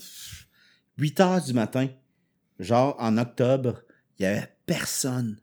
8 0.98 1.20
heures 1.20 1.44
du 1.44 1.54
matin. 1.54 1.88
Genre 2.60 2.96
en 3.00 3.18
octobre, 3.18 3.82
il 4.20 4.24
y 4.24 4.26
avait 4.26 4.48
personne. 4.66 5.38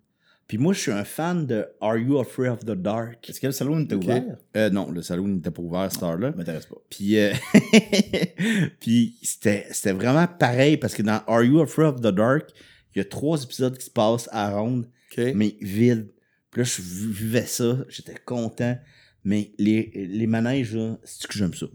Puis 0.49 0.59
moi, 0.59 0.73
je 0.75 0.81
suis 0.81 0.93
un 0.93 1.05
fan 1.05 1.47
de 1.47 1.67
Are 1.81 1.97
You 1.97 2.19
Afraid 2.19 2.53
of 2.53 2.61
the 2.61 2.73
Dark? 2.73 3.29
Est-ce 3.29 3.41
que 3.41 3.47
le 3.47 3.53
salon 3.53 3.81
était 3.81 3.95
Ok. 3.95 4.05
ouvert? 4.05 4.23
Euh, 4.57 4.69
non, 4.71 4.91
le 4.91 5.01
salon 5.03 5.27
n'était 5.29 5.51
pas 5.51 5.63
ouvert 5.63 5.81
à 5.81 5.91
cette 5.91 6.03
heure-là. 6.03 6.33
M'intéresse 6.37 6.67
pas. 6.67 6.77
Puis, 6.91 7.19
euh, 7.19 7.33
puis 8.81 9.17
c'était, 9.23 9.67
c'était 9.71 9.93
vraiment 9.93 10.27
pareil 10.27 10.77
parce 10.77 10.95
que 10.95 11.03
dans 11.03 11.23
Are 11.27 11.43
You 11.43 11.61
Afraid 11.61 11.95
of 11.95 12.01
the 12.01 12.15
Dark, 12.15 12.51
il 12.95 12.99
y 12.99 13.01
a 13.01 13.05
trois 13.05 13.43
épisodes 13.43 13.77
qui 13.77 13.85
se 13.87 13.91
passent 13.91 14.29
à 14.33 14.51
ronde, 14.51 14.87
Mais 15.35 15.57
vide. 15.61 16.09
Puis 16.51 16.61
là, 16.61 16.65
je 16.65 16.83
vivais 16.83 17.47
ça, 17.47 17.79
j'étais 17.89 18.17
content. 18.25 18.77
Mais 19.25 19.53
les, 19.59 20.09
les 20.11 20.27
manèges, 20.27 20.75
là, 20.75 20.99
c'est 21.05 21.27
que 21.29 21.39
j'aime 21.39 21.55
ça? 21.55 21.67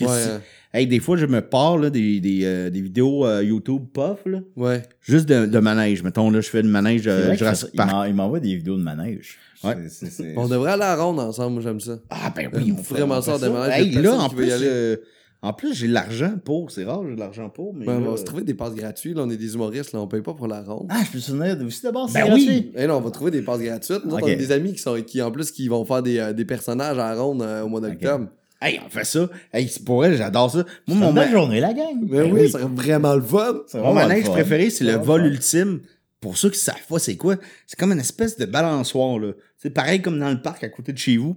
Ouais, 0.00 0.06
hein. 0.08 0.40
Hey, 0.74 0.86
des 0.88 0.98
fois, 0.98 1.16
je 1.16 1.24
me 1.26 1.40
pars 1.40 1.78
là, 1.78 1.88
des, 1.90 2.18
des, 2.20 2.40
euh, 2.44 2.68
des 2.70 2.82
vidéos 2.82 3.24
euh, 3.24 3.42
YouTube 3.44 3.84
puff, 3.94 4.18
là, 4.26 4.40
ouais. 4.56 4.82
juste 5.00 5.26
de, 5.26 5.46
de 5.46 5.58
manège. 5.60 6.02
Mettons, 6.02 6.28
là, 6.28 6.40
je 6.40 6.48
fais 6.50 6.60
le 6.60 6.68
manège 6.68 7.06
euh, 7.06 7.34
Jurassic 7.34 7.70
Park. 7.76 7.90
m'en- 7.92 8.04
il 8.04 8.12
m'envoie 8.14 8.40
des 8.40 8.56
vidéos 8.56 8.76
de 8.76 8.82
manège. 8.82 9.38
Ouais. 9.62 9.74
C'est- 9.84 10.06
c'est- 10.06 10.10
c'est- 10.10 10.34
On 10.36 10.48
devrait 10.48 10.72
aller 10.72 10.82
à 10.82 10.96
la 10.96 11.02
ronde 11.02 11.20
ensemble, 11.20 11.54
moi 11.54 11.62
j'aime 11.62 11.80
ça. 11.80 11.98
Ah, 12.10 12.32
ben 12.34 12.50
oui, 12.52 12.72
on 12.76 12.80
Euh, 12.80 12.82
fait- 12.82 12.94
vraiment 12.94 13.18
on 13.18 13.22
ça, 13.22 13.38
des 13.38 13.48
manèges, 13.48 13.80
Hey, 13.86 13.90
là, 13.92 14.02
personne 14.02 14.20
en 14.20 14.28
qui 14.28 14.34
veut 14.34 14.40
plus, 14.42 14.48
y 14.50 14.52
aller. 14.52 14.66
euh, 14.66 14.96
en 15.42 15.52
plus, 15.52 15.74
j'ai 15.74 15.86
de 15.88 15.92
l'argent 15.92 16.34
pour. 16.44 16.70
C'est 16.70 16.84
rare, 16.84 17.02
j'ai 17.08 17.14
de 17.14 17.20
l'argent 17.20 17.48
pour. 17.50 17.74
Mais 17.74 17.86
Ouais, 17.86 17.94
là, 17.94 18.00
on 18.06 18.10
va 18.12 18.16
se 18.16 18.24
trouver 18.24 18.42
des 18.42 18.54
passes 18.54 18.74
gratuites. 18.74 19.16
Là, 19.16 19.22
on 19.24 19.30
est 19.30 19.36
des 19.36 19.54
humoristes, 19.54 19.92
là, 19.92 20.00
on 20.00 20.06
paye 20.08 20.22
pas 20.22 20.34
pour 20.34 20.48
la 20.48 20.62
ronde. 20.62 20.86
Ah, 20.90 21.02
je 21.10 21.16
me 21.16 21.20
souvenir 21.22 21.56
aussi 21.64 21.82
d'abord, 21.82 22.08
c'est 22.08 22.22
Ben 22.22 22.32
oui. 22.34 22.44
gratuit. 22.46 22.72
Eh 22.76 22.86
non, 22.86 22.96
on 22.96 23.00
va 23.00 23.10
trouver 23.10 23.30
des 23.30 23.42
passes 23.42 23.60
gratuites. 23.60 24.04
Nous 24.04 24.14
on 24.14 24.16
a 24.18 24.34
des 24.34 24.52
amis 24.52 24.72
qui 24.72 24.78
sont 24.80 25.00
qui 25.02 25.20
en 25.22 25.30
plus 25.30 25.50
qui 25.50 25.68
vont 25.68 25.84
faire 25.84 26.02
des, 26.02 26.18
euh, 26.18 26.32
des 26.32 26.44
personnages 26.44 26.98
à 26.98 27.14
la 27.14 27.20
ronde 27.22 27.42
euh, 27.42 27.62
au 27.62 27.68
mois 27.68 27.80
d'octobre. 27.80 28.28
Hey, 28.60 28.80
on 28.84 28.88
fait 28.88 29.04
ça. 29.04 29.28
Hey, 29.52 29.68
c'est 29.68 29.84
pour 29.84 30.04
elle, 30.04 30.16
j'adore 30.16 30.50
ça. 30.50 30.58
Moi, 30.58 30.66
C'est 30.88 30.94
mon, 30.94 31.12
ma- 31.12 31.30
journée, 31.30 31.60
la 31.60 31.74
gang. 31.74 31.94
Mais 32.00 32.22
Ben 32.22 32.32
oui, 32.32 32.40
oui. 32.42 32.50
ça 32.50 32.58
serait 32.58 32.70
vraiment 32.74 33.14
le 33.14 33.20
fun. 33.22 33.60
C'est 33.66 33.80
mon 33.80 33.92
manège 33.92 34.24
préféré, 34.30 34.70
c'est 34.70 34.84
le 34.84 34.92
C'est 34.92 34.96
vol 34.98 35.26
ultime 35.26 35.80
pour 36.20 36.38
ceux 36.38 36.48
qui 36.50 36.58
savent 36.58 36.74
pas 36.88 36.98
c'est 36.98 37.16
quoi, 37.16 37.36
c'est 37.66 37.78
comme 37.78 37.92
une 37.92 38.00
espèce 38.00 38.38
de 38.38 38.46
balançoire, 38.46 39.18
là. 39.18 39.32
C'est 39.58 39.68
pareil 39.70 40.00
comme 40.00 40.18
dans 40.18 40.30
le 40.30 40.40
parc 40.40 40.64
à 40.64 40.68
côté 40.70 40.92
de 40.92 40.98
chez 40.98 41.18
vous. 41.18 41.36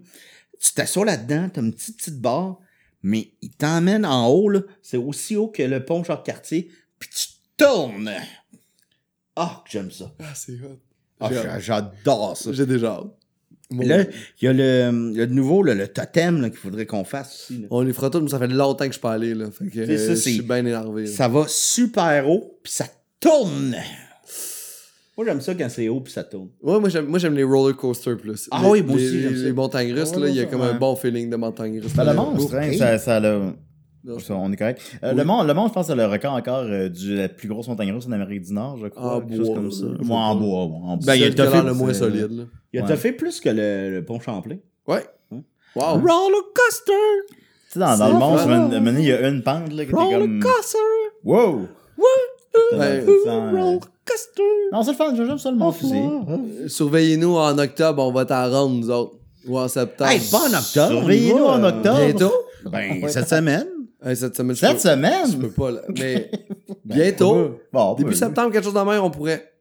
Tu 0.61 0.73
t'assois 0.73 1.03
là-dedans, 1.05 1.49
t'as 1.53 1.61
une 1.61 1.73
petite, 1.73 1.97
petite 1.97 2.19
barre, 2.21 2.57
mais 3.03 3.31
il 3.41 3.49
t'emmène 3.51 4.05
en 4.05 4.27
haut. 4.29 4.51
C'est 4.81 4.97
aussi 4.97 5.35
haut 5.35 5.47
que 5.47 5.63
le 5.63 5.83
pont 5.85 6.03
Jacques-Cartier, 6.03 6.69
puis 6.99 7.09
tu 7.09 7.27
tournes. 7.57 8.11
Ah, 9.35 9.61
que 9.65 9.71
j'aime 9.71 9.91
ça. 9.91 10.11
Ah, 10.19 10.33
c'est 10.35 10.53
hot. 10.53 10.79
Ah, 11.21 11.59
j'adore 11.59 12.35
ça. 12.37 12.51
J'ai 12.53 12.65
déjà 12.65 12.91
hâte. 12.93 13.15
Là, 13.71 14.03
il 14.41 14.45
y 14.45 14.47
a 14.47 14.53
le, 14.53 15.13
le 15.15 15.25
nouveau, 15.27 15.61
le 15.61 15.87
totem 15.87 16.49
qu'il 16.49 16.57
faudrait 16.57 16.87
qu'on 16.87 17.03
fasse 17.03 17.33
aussi. 17.51 17.61
là. 17.61 17.67
On 17.69 17.81
les 17.81 17.93
fera 17.93 18.09
tous, 18.09 18.19
mais 18.19 18.29
ça 18.29 18.39
fait 18.39 18.47
longtemps 18.47 18.85
que 18.85 18.87
je 18.87 18.93
suis 18.93 19.01
pas 19.01 19.13
allé, 19.13 19.35
là. 19.35 19.51
Fait 19.51 19.67
que 19.69 19.85
C'est 19.85 19.97
ça, 19.97 20.03
euh, 20.11 20.15
je 20.15 20.19
suis 20.21 20.41
bien 20.41 20.57
énervé. 20.57 21.03
là. 21.05 21.11
Ça 21.11 21.27
va 21.27 21.45
super 21.47 22.27
haut, 22.27 22.57
puis 22.63 22.71
ça 22.73 22.87
tourne. 23.19 23.75
Moi, 25.19 25.25
j'aime 25.27 25.41
ça 25.41 25.53
quand 25.53 25.67
c'est 25.67 25.89
haut, 25.89 25.99
puis 25.99 26.13
ça 26.13 26.23
tourne. 26.23 26.47
Ouais, 26.63 26.79
moi 26.79 26.87
j'aime, 26.87 27.05
moi 27.07 27.19
j'aime 27.19 27.33
les 27.35 27.43
roller 27.43 27.75
coasters 27.75 28.15
plus. 28.15 28.47
Ah 28.51 28.61
Les- 28.63 28.69
oui, 28.69 28.81
moi 28.83 28.95
les- 28.95 29.05
aussi, 29.05 29.19
j'aime 29.21 29.33
Les, 29.33 29.37
ça. 29.39 29.43
les 29.47 29.51
montagnes 29.51 29.93
russes, 29.93 30.11
Ouais, 30.11 30.19
là, 30.21 30.27
il 30.29 30.35
y 30.35 30.39
a 30.39 30.43
ouais, 30.43 30.49
comme 30.49 30.61
ouais. 30.61 30.67
un 30.67 30.73
bon 30.75 30.95
feeling 30.95 31.29
de 31.29 31.35
montagne 31.35 31.77
russe. 31.81 31.93
Ben, 31.93 32.05
le 32.05 32.13
monstre, 32.13 32.55
hein, 32.55 32.71
ça, 32.77 32.97
ça 32.97 33.19
ça, 34.19 34.33
on 34.35 34.49
est 34.49 34.55
correct. 34.55 34.81
Euh, 35.03 35.11
Oui. 35.11 35.17
le, 35.17 35.25
monstre, 35.25 35.47
le 35.47 35.53
monstre, 35.55 35.69
je 35.71 35.73
pense, 35.73 35.87
c'est 35.87 35.95
le 35.95 36.05
record 36.05 36.33
encore 36.35 36.59
euh, 36.63 36.87
de 36.87 37.17
la 37.17 37.27
plus 37.27 37.49
grosse 37.49 37.67
montagne 37.67 37.91
russe 37.91 38.07
en 38.07 38.13
Amérique 38.13 38.43
du 38.43 38.53
Nord, 38.53 38.77
je 38.77 38.87
crois. 38.87 39.17
En 39.17 39.19
quelque 39.19 39.35
chose 39.35 39.47
bois, 39.47 39.55
comme 39.57 39.71
ça. 39.71 39.85
Moi, 39.99 40.19
en 40.19 40.35
bois, 40.37 40.65
ouais, 40.67 40.71
en 40.85 40.95
bois. 40.95 41.05
Ben, 41.05 41.15
il 41.15 41.21
y 41.21 41.23
a 41.25 41.27
a 41.27 41.49
l'air 41.51 41.63
le 41.65 41.73
moins 41.73 41.93
solide, 41.93 42.31
là. 42.31 42.43
Il 42.71 42.79
a 42.79 42.85
Ouais. 42.85 42.95
fait 42.95 43.11
plus 43.11 43.41
que 43.41 43.49
le, 43.49 43.91
le 43.95 44.05
pont 44.05 44.21
Champlain. 44.21 44.55
Ouais. 44.87 45.03
Hein? 45.33 45.41
Wow. 45.75 45.95
Roller 45.95 46.43
coaster! 46.55 46.93
Tu 47.27 47.73
sais, 47.73 47.79
dans, 47.79 47.97
dans 47.97 48.07
le 48.07 48.45
man- 48.47 48.83
man, 48.83 48.95
il 48.97 49.05
y 49.05 49.11
a 49.11 49.27
une 49.27 49.43
pente, 49.43 49.73
là, 49.73 49.83
qui 49.83 49.91
était 49.91 49.99
Roller 49.99 50.19
comme... 50.19 50.39
coaster! 50.39 50.77
Wow! 51.25 51.67
Sans, 52.71 52.79
euh, 52.79 53.51
Roller 53.51 53.79
coaster! 54.09 54.43
Non, 54.71 54.83
c'est 54.83 54.91
le 54.91 54.97
fun, 54.97 55.13
j'aime 55.15 55.37
ça 55.37 55.51
le. 55.51 55.57
Euh, 55.61 56.67
Surveillez-nous 56.67 57.35
en 57.35 57.57
octobre, 57.57 58.03
on 58.03 58.11
va 58.11 58.23
être 58.23 58.31
à 58.31 58.47
Ronde, 58.47 58.79
nous 58.79 58.89
autres. 58.89 59.15
Ou 59.47 59.57
en 59.57 59.67
septembre. 59.67 60.11
Hey, 60.11 60.19
pas 60.31 60.39
en 60.49 60.53
octobre! 60.53 60.89
Surveillez-nous 60.99 61.43
en 61.45 61.63
euh, 61.63 61.69
octobre. 61.69 61.99
Bientôt? 62.05 62.33
Ben, 62.65 63.07
cette 63.07 63.29
semaine. 63.29 63.67
Hey, 64.03 64.15
cette 64.15 64.35
semaine, 64.35 64.55
je 64.55 64.59
Cette 64.61 64.71
peux, 64.71 64.77
je 64.77 64.89
semaine? 64.89 65.39
peux 65.39 65.51
pas, 65.51 65.71
là. 65.71 65.81
Mais 65.97 66.31
bientôt. 66.85 67.57
Bon, 67.71 67.93
Début 67.95 68.11
ben, 68.11 68.15
septembre, 68.17 68.51
quelque 68.51 68.63
chose 68.63 68.73
de 68.73 68.79
même, 68.79 69.03
on 69.03 69.09
pourrait. 69.11 69.51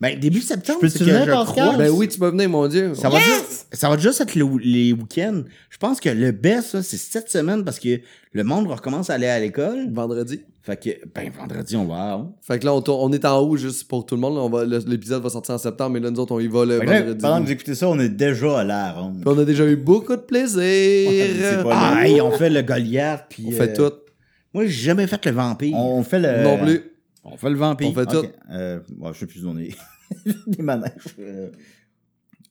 Ben, 0.00 0.18
début 0.18 0.40
septembre, 0.40 0.80
Je 0.82 0.88
que 0.98 1.04
venir, 1.04 1.24
je 1.24 1.30
Pascal? 1.30 1.44
crois- 1.66 1.76
Ben 1.78 1.90
oui, 1.90 2.08
tu 2.08 2.18
peux 2.18 2.28
venir, 2.28 2.48
mon 2.50 2.66
Dieu. 2.66 2.94
Ça 2.94 3.08
va, 3.08 3.18
juste, 3.20 3.66
ça 3.72 3.88
va 3.88 3.96
juste 3.96 4.20
être 4.20 4.34
le- 4.34 4.58
les 4.62 4.92
week-ends. 4.92 5.42
Je 5.70 5.78
pense 5.78 6.00
que 6.00 6.08
le 6.08 6.32
best, 6.32 6.82
c'est 6.82 6.96
cette 6.96 7.30
semaine 7.30 7.64
parce 7.64 7.78
que 7.78 8.00
le 8.32 8.44
monde 8.44 8.66
recommence 8.66 9.08
à 9.08 9.14
aller 9.14 9.28
à 9.28 9.38
l'école. 9.38 9.88
Vendredi. 9.92 10.40
Fait 10.62 10.76
que, 10.82 10.90
ben, 11.14 11.30
vendredi, 11.38 11.76
on 11.76 11.84
va. 11.84 12.26
Fait 12.42 12.58
que 12.58 12.64
là, 12.64 12.74
on, 12.74 13.12
est 13.12 13.24
en 13.24 13.38
haut 13.40 13.56
juste 13.56 13.86
pour 13.86 14.04
tout 14.06 14.14
le 14.14 14.20
monde. 14.22 14.34
là. 14.36 14.40
On 14.42 14.48
va, 14.48 14.64
le- 14.64 14.78
l'épisode 14.86 15.22
va 15.22 15.28
sortir 15.30 15.54
en 15.54 15.58
septembre, 15.58 15.90
mais 15.90 16.00
là, 16.00 16.10
nous 16.10 16.18
autres, 16.20 16.32
on 16.34 16.40
y 16.40 16.48
va 16.48 16.64
le 16.64 16.80
Fait 16.80 16.86
que 16.86 16.90
là, 16.90 16.98
vendredi. 17.00 17.18
pendant 17.20 17.40
que 17.40 17.46
vous 17.46 17.52
écoutez 17.52 17.74
ça, 17.74 17.88
on 17.88 17.98
est 17.98 18.08
déjà 18.08 18.60
à 18.60 18.64
la 18.64 18.92
ronde. 18.92 19.20
Puis 19.20 19.24
on 19.34 19.38
a 19.38 19.44
déjà 19.44 19.64
eu 19.66 19.76
beaucoup 19.76 20.16
de 20.16 20.22
plaisir. 20.22 21.62
pas 21.62 21.70
Ah, 21.72 22.06
hey, 22.08 22.20
on 22.20 22.30
fait 22.32 22.50
le 22.50 22.62
Goliath. 22.62 23.26
Puis, 23.28 23.44
on 23.48 23.50
fait 23.52 23.78
euh, 23.78 23.90
tout. 23.90 23.96
Moi, 24.52 24.64
j'ai 24.66 24.70
jamais 24.84 25.06
fait 25.06 25.24
le 25.26 25.32
vampire. 25.32 25.76
On 25.76 26.02
fait 26.02 26.18
le... 26.18 26.42
Non 26.44 26.58
plus. 26.64 26.80
On 27.24 27.36
fait 27.36 27.50
le 27.50 27.56
vampire. 27.56 27.88
On 27.88 27.94
fait 27.94 28.06
tout. 28.06 28.26
Euh, 28.52 28.80
je 29.12 29.18
sais 29.18 29.26
plus 29.26 29.44
où 29.44 29.48
on 29.50 29.58
est. 29.58 29.70
Les 30.46 30.62
manèges. 30.62 30.90
euh, 31.18 31.48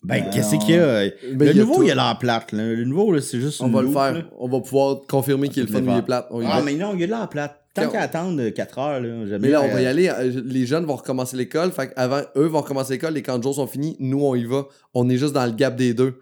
Ben, 0.03 0.21
Ben, 0.23 0.29
qu'est-ce 0.31 0.55
on- 0.55 0.59
qu'il 0.59 0.75
y 0.75 0.77
a? 0.77 1.05
Ben, 1.05 1.11
le 1.37 1.51
il 1.51 1.57
y 1.57 1.59
a 1.59 1.63
nouveau, 1.63 1.75
tout. 1.75 1.83
il 1.83 1.91
a 1.91 1.95
l'air 1.95 2.17
plate. 2.19 2.51
là. 2.51 2.63
Le 2.73 2.83
nouveau, 2.83 3.11
là, 3.13 3.21
c'est 3.21 3.39
juste 3.39 3.61
On 3.61 3.67
une 3.67 3.73
va 3.73 3.81
le 3.83 3.89
faire. 3.91 4.13
là. 4.13 4.21
On 4.37 4.49
va 4.49 4.59
pouvoir 4.59 5.01
confirmer 5.07 5.47
qu'il 5.49 5.63
est 5.63 5.65
le 5.67 5.71
On 5.77 5.85
fun, 5.85 5.93
il 5.93 5.99
est 5.99 6.01
plate. 6.01 6.27
On 6.31 6.41
y 6.41 6.45
Ah, 6.45 6.57
va. 6.57 6.61
mais 6.63 6.73
non, 6.75 6.93
il 6.97 7.03
a 7.03 7.07
l'air 7.07 7.29
plate. 7.29 7.59
Tant 7.73 7.87
qu'à 7.89 8.01
attendre 8.01 8.49
4 8.49 8.77
heures, 8.79 8.99
là, 9.01 9.25
j'aime 9.25 9.41
Mais 9.41 9.49
là, 9.49 9.61
on 9.63 9.67
va 9.67 9.81
y 9.81 9.85
euh, 9.85 9.89
aller. 9.89 10.07
euh, 10.09 10.41
Les 10.45 10.65
jeunes 10.67 10.85
vont 10.85 10.95
recommencer 10.95 11.35
l'école. 11.37 11.71
Fait 11.71 11.91
avant, 11.95 12.21
eux 12.35 12.45
vont 12.45 12.61
recommencer 12.61 12.93
l'école. 12.93 13.13
Les 13.13 13.21
camps 13.23 13.37
de 13.39 13.43
jour 13.43 13.55
sont 13.55 13.65
finis. 13.65 13.95
Nous, 13.99 14.21
on 14.23 14.35
y 14.35 14.43
va. 14.45 14.65
On 14.93 15.09
est 15.09 15.17
juste 15.17 15.33
dans 15.33 15.45
le 15.45 15.53
gap 15.53 15.75
des 15.75 15.93
deux. 15.93 16.19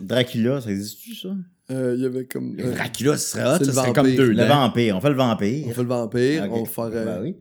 Dracula, 0.00 0.60
ça 0.60 0.70
existe-tu, 0.70 1.14
ça? 1.14 1.28
Euh, 1.70 1.94
Il 1.96 2.02
y 2.02 2.06
avait 2.06 2.26
comme. 2.26 2.56
euh, 2.60 2.72
Dracula, 2.74 3.16
ce 3.16 3.28
serait 3.38 3.44
hot, 3.88 3.92
comme 3.94 4.14
deux 4.14 4.30
Le 4.32 4.44
vampire. 4.44 4.96
On 4.96 5.00
fait 5.00 5.08
le 5.08 5.14
on 5.14 5.18
vampire. 5.18 5.74
fait 5.74 5.82
le 5.82 5.88
vampire. 5.88 6.48
On 6.50 6.62
va 6.62 6.68
faire. 6.68 6.84
euh, 6.92 7.04
Ben 7.04 7.22
oui. 7.22 7.36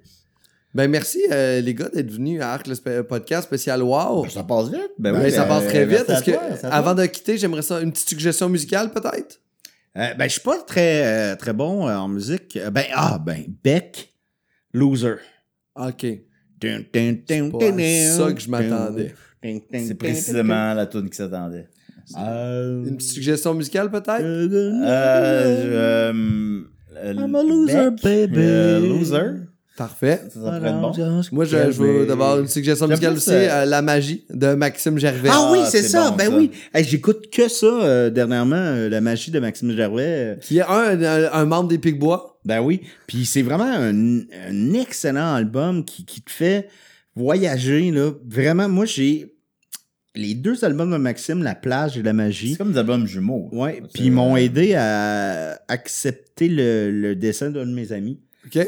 Ben 0.75 0.91
merci, 0.91 1.19
euh, 1.31 1.61
les 1.61 1.73
gars, 1.73 1.87
d'être 1.87 2.11
venus 2.11 2.41
à 2.41 2.51
Arc, 2.51 2.67
le 2.67 3.01
podcast 3.03 3.43
spécial 3.47 3.81
Wow. 3.81 4.27
Ça 4.27 4.43
passe 4.43 4.67
vite. 4.67 4.91
Ben, 4.99 5.13
Ben, 5.13 5.23
oui, 5.23 5.31
ça 5.31 5.43
ben, 5.43 5.47
passe 5.47 5.67
très 5.67 5.85
vite. 5.85 6.05
que, 6.05 6.65
avant 6.65 6.93
de 6.93 7.05
quitter, 7.05 7.37
j'aimerais 7.37 7.61
ça 7.61 7.79
une 7.79 7.93
petite 7.93 8.09
suggestion 8.09 8.49
musicale, 8.49 8.91
peut-être? 8.91 9.39
Euh, 9.97 10.13
ben, 10.15 10.25
je 10.25 10.33
suis 10.33 10.41
pas 10.41 10.57
très, 10.67 11.31
euh, 11.31 11.35
très 11.37 11.53
bon 11.53 11.87
euh, 11.87 11.95
en 11.95 12.09
musique. 12.09 12.59
Ben, 12.73 12.83
ah, 12.93 13.17
ben, 13.25 13.45
Beck, 13.63 14.13
Loser. 14.73 15.15
Ok. 15.77 16.05
Dun, 16.59 16.79
ça 16.89 18.33
que 18.33 18.41
je 18.41 18.49
m'attendais. 18.49 19.15
C'est 19.71 19.95
précisément 19.95 20.73
la 20.73 20.87
tune 20.87 21.09
qui 21.09 21.15
s'attendait. 21.15 21.69
Euh, 22.17 22.83
Une 22.85 22.97
petite 22.97 23.13
suggestion 23.13 23.53
musicale, 23.53 23.89
peut-être? 23.89 24.21
Euh, 24.21 25.61
je, 25.63 25.69
euh, 25.71 27.13
I'm 27.13 27.33
a 27.33 27.43
loser, 27.43 27.91
Beck, 27.91 28.03
baby. 28.03 28.39
euh, 28.39 28.79
loser? 28.81 29.54
Parfait. 29.77 30.21
Ça, 30.33 30.39
ça 30.41 30.59
bon. 30.59 30.93
Moi, 31.33 31.43
je, 31.45 31.71
je 31.71 31.77
veux 31.81 32.05
d'abord 32.05 32.39
une 32.39 32.47
suggestion 32.47 32.87
musicale 32.87 33.13
aussi, 33.15 33.31
euh, 33.33 33.65
La 33.65 33.81
Magie 33.81 34.23
de 34.29 34.53
Maxime 34.53 34.97
Gervais. 34.97 35.29
Ah 35.31 35.49
oui, 35.51 35.59
Ah, 35.63 35.67
c'est 35.69 35.81
ça. 35.81 36.11
bon, 36.11 36.15
ben 36.15 36.29
ça. 36.29 36.37
oui. 36.37 36.51
Hey, 36.73 36.83
J'écoute 36.85 37.29
que 37.29 37.49
ça 37.49 37.65
euh, 37.65 38.09
dernièrement, 38.09 38.55
euh, 38.55 38.87
la 38.89 39.01
magie 39.01 39.31
de 39.31 39.39
Maxime 39.39 39.75
Gervais. 39.75 40.37
Qui 40.41 40.59
est 40.59 40.61
un, 40.61 41.01
un, 41.03 41.31
un 41.33 41.45
membre 41.45 41.67
des 41.69 41.77
Picbois. 41.77 42.39
Ben 42.45 42.61
oui. 42.61 42.81
Puis 43.07 43.25
c'est 43.25 43.41
vraiment 43.41 43.65
un, 43.65 44.19
un 44.49 44.73
excellent 44.73 45.33
album 45.35 45.83
qui, 45.83 46.05
qui 46.05 46.21
te 46.21 46.31
fait 46.31 46.69
voyager. 47.15 47.91
Là. 47.91 48.11
Vraiment, 48.27 48.69
moi, 48.69 48.85
j'ai 48.85 49.33
les 50.15 50.33
deux 50.35 50.63
albums 50.63 50.91
de 50.91 50.97
Maxime, 50.97 51.43
La 51.43 51.55
plage 51.55 51.97
et 51.97 52.01
La 52.03 52.13
magie. 52.13 52.51
C'est 52.51 52.57
comme 52.57 52.71
des 52.71 52.77
albums 52.79 53.05
jumeaux. 53.05 53.49
Ouais, 53.51 53.81
puis 53.93 54.05
ils 54.05 54.11
m'ont 54.11 54.37
aidé 54.37 54.73
à 54.75 55.59
accepter 55.67 56.47
le, 56.47 56.91
le 56.91 57.15
dessin 57.15 57.49
d'un 57.49 57.65
de 57.65 57.73
mes 57.73 57.91
amis, 57.91 58.21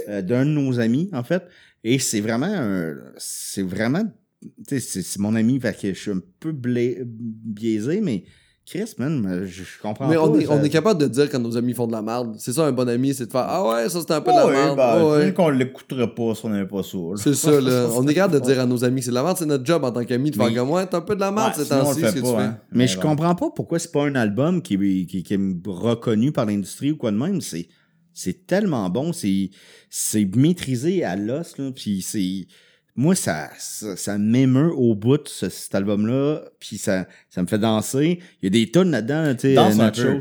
Euh, 0.10 0.22
d'un 0.22 0.46
de 0.46 0.52
nos 0.52 0.80
amis, 0.80 1.10
en 1.14 1.24
fait. 1.24 1.44
Et 1.84 2.00
c'est 2.00 2.22
vraiment 2.22 2.48
un- 2.52 2.96
C'est 3.18 3.62
vraiment. 3.64 4.04
Tu 4.42 4.50
sais, 4.68 4.80
c'est 4.80 5.02
c'est 5.02 5.20
mon 5.20 5.36
ami, 5.36 5.60
fait 5.60 5.76
que 5.80 5.94
je 5.94 6.00
suis 6.00 6.12
un 6.12 6.20
peu 6.40 6.52
blé- 6.52 7.02
biaisé, 7.06 8.02
mais 8.02 8.24
Chris, 8.66 8.94
man, 8.98 9.44
je, 9.46 9.64
je 9.64 9.82
comprends 9.82 10.10
Mais 10.10 10.16
pas. 10.16 10.24
on 10.28 10.38
est, 10.38 10.46
ça- 10.46 10.52
on 10.54 10.62
est 10.64 10.70
capable 10.70 11.00
de 11.00 11.08
dire 11.08 11.30
quand 11.30 11.40
nos 11.40 11.56
amis 11.56 11.74
font 11.74 11.88
de 11.88 11.94
la 11.94 12.02
merde. 12.02 12.36
C'est 12.38 12.52
ça, 12.52 12.66
un 12.68 12.72
bon 12.74 12.88
ami, 12.90 13.14
c'est 13.14 13.26
de 13.28 13.32
faire 13.32 13.46
Ah 13.48 13.66
ouais, 13.66 13.88
ça 13.90 14.00
c'était 14.02 14.14
un 14.14 14.20
peu 14.22 14.32
de 14.32 14.36
Ouais, 14.36 14.42
la 14.42 14.46
ouais, 14.48 14.54
merde. 14.54 14.76
ben, 14.78 14.84
Ah 14.86 15.08
ouais. 15.08 15.34
qu'on 15.34 15.50
l'écouterait 15.50 16.14
pas 16.14 16.36
si 16.36 16.46
on 16.46 16.50
n'avait 16.50 16.68
pas 16.68 16.84
ça. 16.84 16.98
C'est 17.16 17.34
ça, 17.34 17.62
là. 17.62 17.88
On 17.96 18.06
est 18.08 18.14
capable 18.14 18.34
de 18.34 18.40
dire 18.46 18.60
à 18.60 18.66
nos 18.66 18.84
amis 18.84 19.00
que 19.00 19.06
c'est 19.06 19.12
de 19.12 19.16
la 19.16 19.24
merde. 19.24 19.38
C'est 19.40 19.46
notre 19.46 19.66
job 19.66 19.84
en 19.86 19.92
tant 19.92 20.04
qu'ami 20.04 20.32
de 20.32 20.36
faire 20.36 20.48
Mais- 20.50 20.56
comme 20.56 20.68
moi, 20.68 20.86
t'as 20.86 20.98
un 20.98 21.02
peu 21.02 21.16
de 21.16 21.22
la 21.22 21.32
merde 21.32 21.54
Ouais, 21.58 21.64
ces 21.64 21.70
temps-ci, 21.70 22.02
le 22.02 22.08
ce 22.08 22.12
fait 22.12 22.20
que 22.20 22.26
tu 22.26 22.32
pas, 22.34 22.38
fais. 22.40 22.44
hein. 22.44 22.60
Mais 22.74 22.88
je 22.88 22.96
bon. 22.98 23.04
comprends 23.04 23.36
pas 23.36 23.50
pourquoi 23.56 23.80
c'est 23.80 23.92
pas 23.92 24.04
un 24.06 24.16
album 24.16 24.62
qui, 24.62 24.78
qui, 25.08 25.24
qui 25.24 25.34
est 25.34 25.40
reconnu 25.66 26.32
par 26.34 26.46
l'industrie 26.46 26.92
ou 26.92 26.98
quoi 26.98 27.12
de 27.12 27.18
même. 27.18 27.40
C'est, 27.40 27.70
c'est 28.18 28.48
tellement 28.48 28.90
bon, 28.90 29.14
c'est, 29.14 29.50
c'est 29.90 30.26
maîtrisé 30.36 31.04
à 31.04 31.16
l'os, 31.16 31.58
là, 31.58 31.72
puis 31.76 32.02
c'est... 32.02 32.48
Moi, 32.96 33.14
ça, 33.14 33.50
ça, 33.60 33.96
ça 33.96 34.18
m'émeut 34.18 34.74
au 34.74 34.96
bout, 34.96 35.28
ce- 35.28 35.50
cet 35.50 35.76
album-là, 35.76 36.42
puis 36.60 36.80
ça, 36.80 37.06
ça 37.30 37.44
me 37.44 37.48
fait 37.48 37.60
danser. 37.60 38.20
Il 38.42 38.46
y 38.46 38.48
a 38.48 38.50
des 38.50 38.72
tonnes 38.72 38.90
là-dedans, 38.90 39.36
tu 39.36 39.42
sais, 39.42 39.54
Danse 39.54 39.76
un 39.76 39.78
Nachos. 39.78 40.02
peu. 40.04 40.20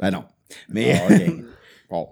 Ben 0.00 0.10
non. 0.10 0.24
Mais... 0.68 1.00
Ah, 1.00 1.12
ok. 1.14 1.32
Bon. 1.90 2.08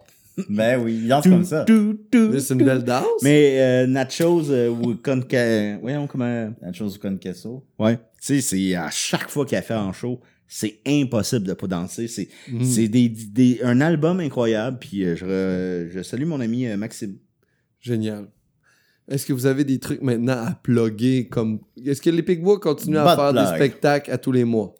ben 0.48 0.80
oui, 0.82 1.00
il 1.02 1.08
danse 1.08 1.24
comme 1.24 1.44
ça. 1.44 1.64
Tout, 1.64 1.98
tout, 2.10 2.30
Mais 2.32 2.40
c'est 2.40 2.54
une 2.54 2.64
belle 2.64 2.82
danse. 2.84 3.04
Mais 3.22 3.58
euh, 3.60 3.86
Nachos 3.86 4.50
euh, 4.50 4.68
ou 4.70 4.94
Conca... 4.96 5.76
Voyons 5.78 6.06
comment... 6.06 6.52
La 6.62 6.72
chose 6.72 6.96
comme 6.98 7.18
Kesso. 7.18 7.64
Ouais. 7.78 7.96
Tu 7.96 8.00
sais, 8.20 8.40
c'est 8.40 8.74
à 8.76 8.90
chaque 8.90 9.28
fois 9.28 9.44
qu'elle 9.46 9.62
fait 9.62 9.74
en 9.74 9.92
show, 9.92 10.20
c'est 10.48 10.80
impossible 10.86 11.46
de 11.46 11.52
pas 11.52 11.66
danser. 11.66 12.08
C'est 12.08 12.28
Mhm. 12.50 12.64
c'est 12.64 12.88
des, 12.88 13.08
des- 13.08 13.60
un 13.62 13.80
album 13.80 14.18
incroyable. 14.20 14.78
Puis 14.80 15.04
euh, 15.04 15.14
je, 15.14 15.24
re- 15.26 15.90
je 15.92 16.02
salue 16.02 16.24
mon 16.24 16.40
ami 16.40 16.66
euh, 16.66 16.76
Maxime. 16.76 17.16
Génial. 17.80 18.26
Est-ce 19.08 19.24
que 19.24 19.32
vous 19.32 19.46
avez 19.46 19.64
des 19.64 19.78
trucs 19.78 20.02
maintenant 20.02 20.34
à 20.46 20.58
plugger 20.62 21.28
comme. 21.28 21.60
Est-ce 21.84 22.02
que 22.02 22.10
les 22.10 22.22
Picbois 22.22 22.58
continuent 22.60 22.96
à 22.98 23.14
faire 23.16 23.32
des 23.32 23.46
spectacles 23.56 24.10
à 24.10 24.18
tous 24.18 24.32
les 24.32 24.44
mois? 24.44 24.74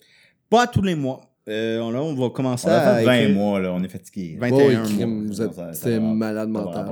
Pas 0.51 0.67
tous 0.67 0.83
les 0.83 0.95
mois. 0.95 1.21
Euh, 1.49 1.79
on, 1.81 1.91
là, 1.91 2.03
on 2.03 2.15
va 2.15 2.29
commencer 2.29 2.67
On 2.69 2.73
à 2.73 2.99
fait 2.99 3.05
20 3.07 3.13
écrire- 3.21 3.35
mois, 3.35 3.59
là, 3.61 3.73
on 3.73 3.83
est 3.83 3.89
fatigué. 3.89 4.37
21 4.39 4.53
Oh, 4.53 4.69
oui, 4.69 5.05
mois. 5.07 5.47
va- 5.47 6.01
malade 6.01 6.51
va 6.51 6.63
mental. 6.65 6.89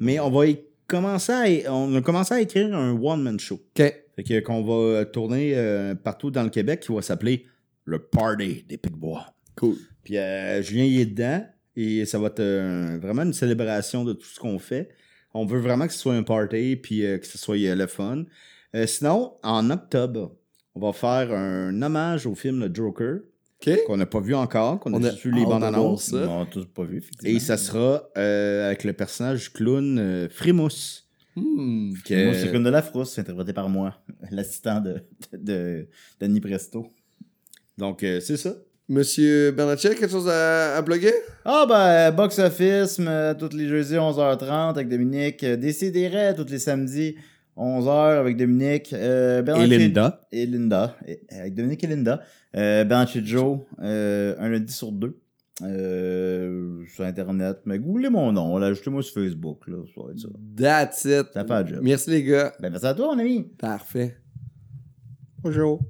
Mais 0.00 0.18
on 0.18 0.30
va 0.30 0.46
y 0.46 0.58
commencer 0.86 1.64
à, 1.66 1.74
on 1.74 1.94
a 1.94 2.00
commencé 2.00 2.32
à 2.34 2.40
écrire 2.40 2.74
un 2.74 2.92
one-man 2.92 3.38
show. 3.38 3.56
OK. 3.56 3.94
Fait 4.16 4.22
que 4.24 4.40
qu'on 4.40 4.62
va 4.64 5.04
tourner 5.04 5.52
euh, 5.54 5.94
partout 5.94 6.30
dans 6.30 6.42
le 6.42 6.48
Québec 6.48 6.80
qui 6.80 6.92
va 6.94 7.02
s'appeler 7.02 7.44
Le 7.88 7.98
Party 7.98 8.64
des 8.68 8.76
Picbois. 8.76 9.26
Cool. 9.56 9.76
Puis 10.04 10.18
euh, 10.18 10.62
Julien 10.62 10.84
y 10.84 11.00
est 11.00 11.06
dedans 11.06 11.44
et 11.74 12.04
ça 12.04 12.18
va 12.18 12.26
être 12.28 12.40
euh, 12.40 12.98
vraiment 13.00 13.22
une 13.22 13.32
célébration 13.32 14.04
de 14.04 14.12
tout 14.12 14.26
ce 14.26 14.38
qu'on 14.38 14.58
fait. 14.58 14.90
On 15.34 15.46
veut 15.46 15.58
vraiment 15.60 15.86
que 15.86 15.92
ce 15.92 15.98
soit 15.98 16.14
un 16.14 16.22
party 16.22 16.76
puis 16.76 17.04
euh, 17.04 17.18
que 17.18 17.26
ce 17.26 17.38
soit 17.38 17.56
euh, 17.56 17.74
le 17.74 17.86
fun. 17.86 18.24
Euh, 18.74 18.86
sinon, 18.86 19.34
en 19.42 19.70
octobre, 19.70 20.36
on 20.74 20.80
va 20.80 20.92
faire 20.92 21.32
un 21.32 21.80
hommage 21.82 22.26
au 22.26 22.34
film 22.34 22.60
Le 22.60 22.74
Joker 22.74 23.20
OK. 23.66 23.84
qu'on 23.86 23.96
n'a 23.96 24.06
pas 24.06 24.20
vu 24.20 24.34
encore, 24.34 24.78
qu'on 24.80 24.92
On 24.94 25.02
a 25.02 25.08
a 25.08 25.10
juste 25.10 25.24
vu 25.24 25.32
les 25.32 25.40
de 25.40 25.46
bandes 25.46 25.64
annonces. 25.64 26.12
On 26.12 26.44
tous 26.46 26.66
pas 26.66 26.84
vu. 26.84 27.02
Et 27.24 27.40
ça 27.40 27.56
sera 27.56 28.08
euh, 28.16 28.66
avec 28.66 28.84
le 28.84 28.92
personnage 28.92 29.44
du 29.44 29.50
clown 29.50 29.98
euh, 29.98 30.28
Frimousse. 30.28 31.08
Hmm. 31.34 31.92
Que- 32.04 32.34
c'est 32.34 32.50
comme 32.52 32.64
de 32.64 32.70
la 32.70 32.82
frousse, 32.82 33.18
interprété 33.18 33.52
par 33.52 33.68
moi, 33.68 33.94
l'assistant 34.30 34.80
de, 34.80 35.02
de, 35.32 35.88
Danny 36.20 36.40
Presto. 36.40 36.92
Donc, 37.78 38.02
euh, 38.02 38.20
c'est 38.20 38.36
ça. 38.36 38.54
Monsieur 38.90 39.50
Bernatchez, 39.52 39.90
quelque 39.90 40.08
chose 40.10 40.28
à, 40.28 40.76
à 40.76 40.82
plugger? 40.82 41.12
Ah 41.44 41.64
ben, 41.68 42.10
Box 42.10 42.38
Office, 42.38 42.96
euh, 43.00 43.34
tous 43.34 43.54
les 43.56 43.68
jeudis 43.68 43.94
11h30 43.94 44.70
avec 44.70 44.88
Dominique. 44.88 45.44
Euh, 45.44 45.56
Décidérez 45.56 46.34
tous 46.34 46.50
les 46.50 46.58
samedis 46.58 47.14
11h 47.56 48.18
avec 48.18 48.36
Dominique. 48.36 48.92
Euh, 48.92 49.42
Et 49.44 49.66
Linda. 49.66 50.26
Et 50.32 50.46
Linda. 50.46 50.96
Et- 51.06 51.20
avec 51.30 51.54
Dominique 51.54 51.84
et 51.84 51.86
Linda. 51.86 52.20
Euh, 52.56 52.84
Bernard 52.84 53.08
Joe, 53.24 53.58
euh, 53.82 54.34
un 54.38 54.48
lundi 54.48 54.72
sur 54.72 54.90
deux. 54.90 55.18
Euh, 55.62 56.84
sur 56.94 57.04
Internet. 57.04 57.58
Mais 57.66 57.78
googlez 57.78 58.08
mon 58.10 58.32
nom, 58.32 58.56
là, 58.58 58.68
ajoutez-moi 58.68 59.02
sur 59.02 59.14
Facebook. 59.14 59.66
Là, 59.66 59.76
ça 59.94 60.00
va 60.02 60.12
être 60.12 60.18
ça. 60.20 60.28
That's 60.56 61.04
it. 61.04 61.32
Ça 61.34 61.44
fait 61.44 61.52
un 61.52 61.66
job. 61.66 61.78
Merci 61.82 62.10
les 62.10 62.22
gars. 62.22 62.52
Ben, 62.60 62.70
merci 62.70 62.86
à 62.86 62.94
toi, 62.94 63.14
mon 63.14 63.18
ami. 63.20 63.42
Parfait. 63.58 64.16
Bonjour. 65.42 65.80